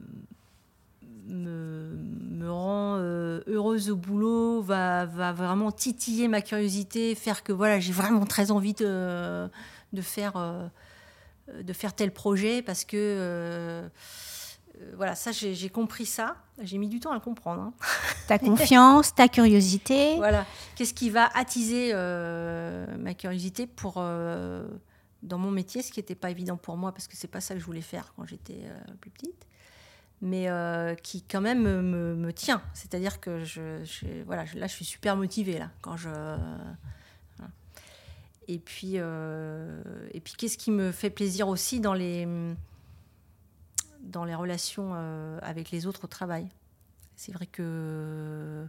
me, 1.28 2.50
rend 2.50 2.96
euh, 2.98 3.42
heureuse 3.48 3.92
au 3.92 3.98
boulot, 3.98 4.62
va, 4.62 5.06
va 5.06 5.34
vraiment 5.34 5.72
titiller 5.72 6.30
ma 6.30 6.42
curiosité, 6.42 7.14
faire 7.14 7.44
que 7.44 7.52
voilà, 7.52 7.80
j'ai 7.80 7.94
vraiment 7.94 8.26
très 8.26 8.52
envie 8.52 8.74
de 8.74 9.50
de 9.92 10.02
faire, 10.04 10.70
de 11.52 11.74
faire 11.74 11.96
tel 11.96 12.12
projet 12.12 12.62
parce 12.62 12.86
que 12.86 13.90
voilà, 14.96 15.16
ça 15.16 15.32
j'ai 15.32 15.70
compris 15.70 16.06
ça. 16.06 16.38
J'ai 16.62 16.78
mis 16.78 16.88
du 16.88 17.00
temps 17.00 17.12
à 17.12 17.16
le 17.16 17.20
comprendre. 17.20 17.62
Hein. 17.62 17.74
Ta 18.28 18.38
confiance, 18.38 19.16
ta 19.16 19.28
curiosité. 19.28 20.16
Voilà. 20.18 20.46
Qu'est-ce 20.76 20.94
qui 20.94 21.10
va 21.10 21.30
attiser 21.36 21.94
ma 21.94 23.14
curiosité 23.16 23.66
pour 23.66 23.96
dans 25.22 25.38
mon 25.38 25.52
métier, 25.52 25.82
ce 25.82 25.92
qui 25.92 26.00
n'était 26.00 26.16
pas 26.16 26.30
évident 26.30 26.56
pour 26.56 26.78
moi 26.78 26.94
parce 26.94 27.08
que 27.08 27.18
c'est 27.18 27.28
pas 27.28 27.42
ça 27.42 27.54
que 27.54 27.60
je 27.60 27.66
voulais 27.66 27.82
faire 27.82 28.14
quand 28.16 28.26
j'étais 28.26 28.70
plus 29.02 29.10
petite, 29.10 29.48
mais 30.22 30.48
qui 31.02 31.24
quand 31.24 31.42
même 31.42 31.64
me, 31.64 32.16
me 32.16 32.34
tient. 32.34 32.62
C'est-à-dire 32.76 33.20
que 33.20 33.44
je, 33.44 33.82
voilà, 34.28 34.46
là 34.54 34.68
je 34.68 34.74
suis 34.74 34.86
super 34.86 35.18
motivée 35.18 35.58
là 35.58 35.72
quand 35.82 35.98
je 35.98 36.10
et 38.50 38.58
puis, 38.58 38.94
euh, 38.96 39.80
et 40.12 40.20
puis 40.20 40.34
qu'est-ce 40.36 40.58
qui 40.58 40.72
me 40.72 40.92
fait 40.92 41.12
plaisir 41.12 41.48
aussi 41.48 41.80
dans 41.80 41.94
les, 41.94 42.28
dans 44.02 44.26
les 44.26 44.36
relations 44.36 44.92
euh, 44.94 45.40
avec 45.42 45.72
les 45.72 45.88
autres 45.88 46.06
au 46.06 46.08
travail 46.08 46.50
C'est 47.16 47.32
vrai 47.32 47.46
que 47.46 48.66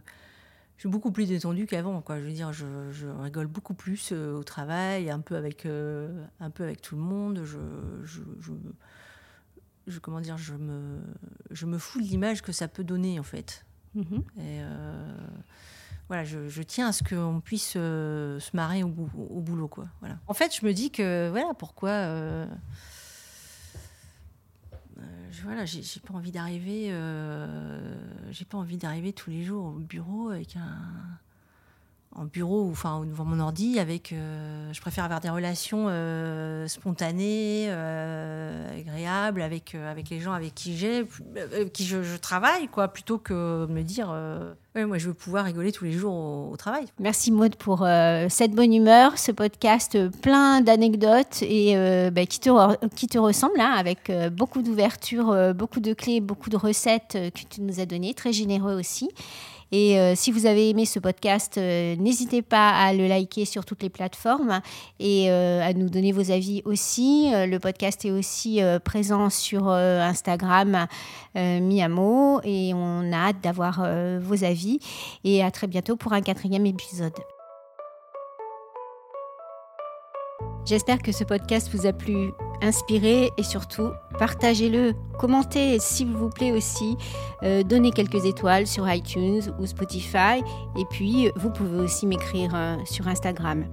je 0.77 0.81
suis 0.81 0.89
beaucoup 0.89 1.11
plus 1.11 1.27
détendue 1.27 1.67
qu'avant. 1.67 2.01
Quoi. 2.01 2.19
Je 2.19 2.25
veux 2.25 2.33
dire, 2.33 2.53
je, 2.53 2.65
je 2.91 3.07
rigole 3.07 3.47
beaucoup 3.47 3.73
plus 3.73 4.09
euh, 4.11 4.35
au 4.35 4.43
travail, 4.43 5.09
un 5.09 5.19
peu 5.19 5.35
avec, 5.35 5.65
un 5.65 6.49
peu 6.49 6.63
avec 6.63 6.81
tout 6.81 6.95
le 6.95 7.01
monde. 7.01 7.41
Je, 7.43 7.59
je, 8.03 8.21
je, 9.87 9.99
comment 9.99 10.21
dire, 10.21 10.37
je 10.37 10.53
me, 10.53 10.99
je 11.51 11.65
me 11.65 11.77
fous 11.77 11.99
de 11.99 12.05
l'image 12.05 12.41
que 12.41 12.51
ça 12.51 12.67
peut 12.67 12.83
donner 12.83 13.19
en 13.19 13.23
fait. 13.23 13.65
Mhm. 13.95 14.23
Et 14.37 14.61
euh, 14.61 15.13
voilà, 16.07 16.23
je, 16.23 16.61
tiens 16.61 16.87
à 16.87 16.91
ce 16.91 17.03
qu'on 17.03 17.41
puisse 17.41 17.73
euh, 17.75 18.39
se 18.39 18.55
marrer 18.55 18.83
au, 18.83 18.93
au 19.15 19.41
boulot, 19.41 19.67
quoi. 19.67 19.87
Voilà. 19.99 20.17
En 20.27 20.33
fait, 20.33 20.55
je 20.55 20.65
me 20.65 20.73
dis 20.73 20.91
que 20.91 21.29
voilà 21.29 21.53
pourquoi. 21.57 22.47
Voilà, 25.43 25.65
j'ai 25.65 25.81
pas 26.05 26.13
envie 26.13 26.31
d'arriver. 26.31 26.87
euh, 26.91 27.95
j'ai 28.31 28.45
pas 28.45 28.57
envie 28.57 28.77
d'arriver 28.77 29.13
tous 29.13 29.29
les 29.29 29.43
jours 29.43 29.65
au 29.65 29.79
bureau 29.79 30.29
avec 30.29 30.55
un 30.55 30.77
en 32.15 32.25
bureau 32.25 32.63
ou 32.63 32.71
enfin 32.71 33.03
devant 33.05 33.23
mon 33.23 33.39
ordi 33.39 33.79
avec 33.79 34.11
euh, 34.11 34.71
je 34.73 34.81
préfère 34.81 35.05
avoir 35.05 35.21
des 35.21 35.29
relations 35.29 35.85
euh, 35.87 36.67
spontanées 36.67 37.67
euh, 37.69 38.79
agréables 38.79 39.41
avec 39.41 39.75
avec 39.75 40.09
les 40.09 40.19
gens 40.19 40.33
avec 40.33 40.53
qui 40.53 40.75
j'ai 40.75 41.05
qui 41.73 41.85
je, 41.85 42.17
travaille 42.17 42.67
quoi 42.67 42.89
plutôt 42.89 43.17
que 43.17 43.65
me 43.67 43.83
dire 43.83 44.07
moi 44.75 44.97
je 44.97 45.07
veux 45.07 45.13
pouvoir 45.13 45.45
rigoler 45.45 45.71
tous 45.71 45.85
les 45.85 45.93
jours 45.93 46.49
au, 46.51 46.57
travail 46.57 46.85
Merci 46.99 47.31
Maud 47.31 47.55
pour 47.55 47.85
cette 48.29 48.51
bonne 48.51 48.73
humeur, 48.73 49.17
ce 49.17 49.31
podcast 49.31 49.97
plein 50.21 50.61
d'anecdotes 50.61 51.41
et 51.41 51.75
bah, 52.11 52.25
qui, 52.25 52.39
te, 52.39 52.85
qui 52.95 53.07
te 53.07 53.17
ressemble, 53.17 53.59
hein, 53.59 53.73
avec 53.77 54.11
beaucoup 54.31 54.61
d'ouverture, 54.61 55.53
beaucoup 55.53 55.79
de 55.79 55.93
clés, 55.93 56.21
beaucoup 56.21 56.49
de 56.49 56.57
recettes 56.57 57.13
que 57.13 57.43
tu 57.49 57.61
nous 57.61 57.79
as 57.79 57.85
données, 57.85 58.13
très 58.13 58.33
généreux 58.33 58.75
aussi. 58.75 59.09
Et 59.71 59.97
euh, 59.97 60.15
si 60.15 60.31
vous 60.31 60.45
avez 60.45 60.69
aimé 60.69 60.85
ce 60.85 60.99
podcast, 60.99 61.57
euh, 61.57 61.95
n'hésitez 61.95 62.41
pas 62.41 62.69
à 62.71 62.93
le 62.93 63.07
liker 63.07 63.45
sur 63.45 63.63
toutes 63.63 63.83
les 63.83 63.89
plateformes 63.89 64.61
et 64.99 65.31
euh, 65.31 65.61
à 65.61 65.73
nous 65.73 65.89
donner 65.89 66.11
vos 66.11 66.31
avis 66.31 66.61
aussi. 66.65 67.31
Le 67.31 67.57
podcast 67.57 68.03
est 68.05 68.11
aussi 68.11 68.59
présent 68.83 69.29
sur 69.29 69.69
Instagram 69.69 70.87
Miamo 71.35 72.41
et 72.43 72.73
on 72.73 73.11
a 73.11 73.29
hâte 73.29 73.41
d'avoir 73.41 73.85
vos 74.19 74.43
avis. 74.43 74.79
Et 75.23 75.43
à 75.43 75.51
très 75.51 75.67
bientôt 75.67 75.95
pour 75.95 76.13
un 76.13 76.21
quatrième 76.21 76.65
épisode. 76.65 77.13
J'espère 80.65 81.01
que 81.01 81.11
ce 81.11 81.23
podcast 81.23 81.69
vous 81.73 81.87
a 81.87 81.93
plu, 81.93 82.31
inspiré 82.61 83.31
et 83.37 83.43
surtout 83.43 83.89
partagez-le, 84.19 84.93
commentez 85.19 85.79
s'il 85.79 86.13
vous 86.13 86.29
plaît 86.29 86.51
aussi, 86.51 86.97
euh, 87.43 87.63
donnez 87.63 87.91
quelques 87.91 88.25
étoiles 88.25 88.67
sur 88.67 88.87
iTunes 88.91 89.41
ou 89.59 89.65
Spotify 89.65 90.43
et 90.77 90.85
puis 90.91 91.29
vous 91.35 91.49
pouvez 91.49 91.79
aussi 91.79 92.05
m'écrire 92.05 92.51
euh, 92.53 92.77
sur 92.85 93.07
Instagram. 93.07 93.65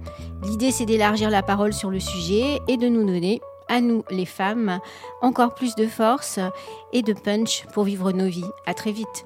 L'idée 0.43 0.71
c'est 0.71 0.85
d'élargir 0.85 1.29
la 1.29 1.43
parole 1.43 1.73
sur 1.73 1.91
le 1.91 1.99
sujet 1.99 2.59
et 2.67 2.77
de 2.77 2.87
nous 2.87 3.05
donner 3.05 3.39
à 3.67 3.81
nous 3.81 4.03
les 4.09 4.25
femmes 4.25 4.79
encore 5.21 5.53
plus 5.53 5.75
de 5.75 5.85
force 5.85 6.39
et 6.91 7.03
de 7.03 7.13
punch 7.13 7.65
pour 7.73 7.83
vivre 7.83 8.11
nos 8.11 8.27
vies. 8.27 8.49
À 8.65 8.73
très 8.73 8.91
vite. 8.91 9.25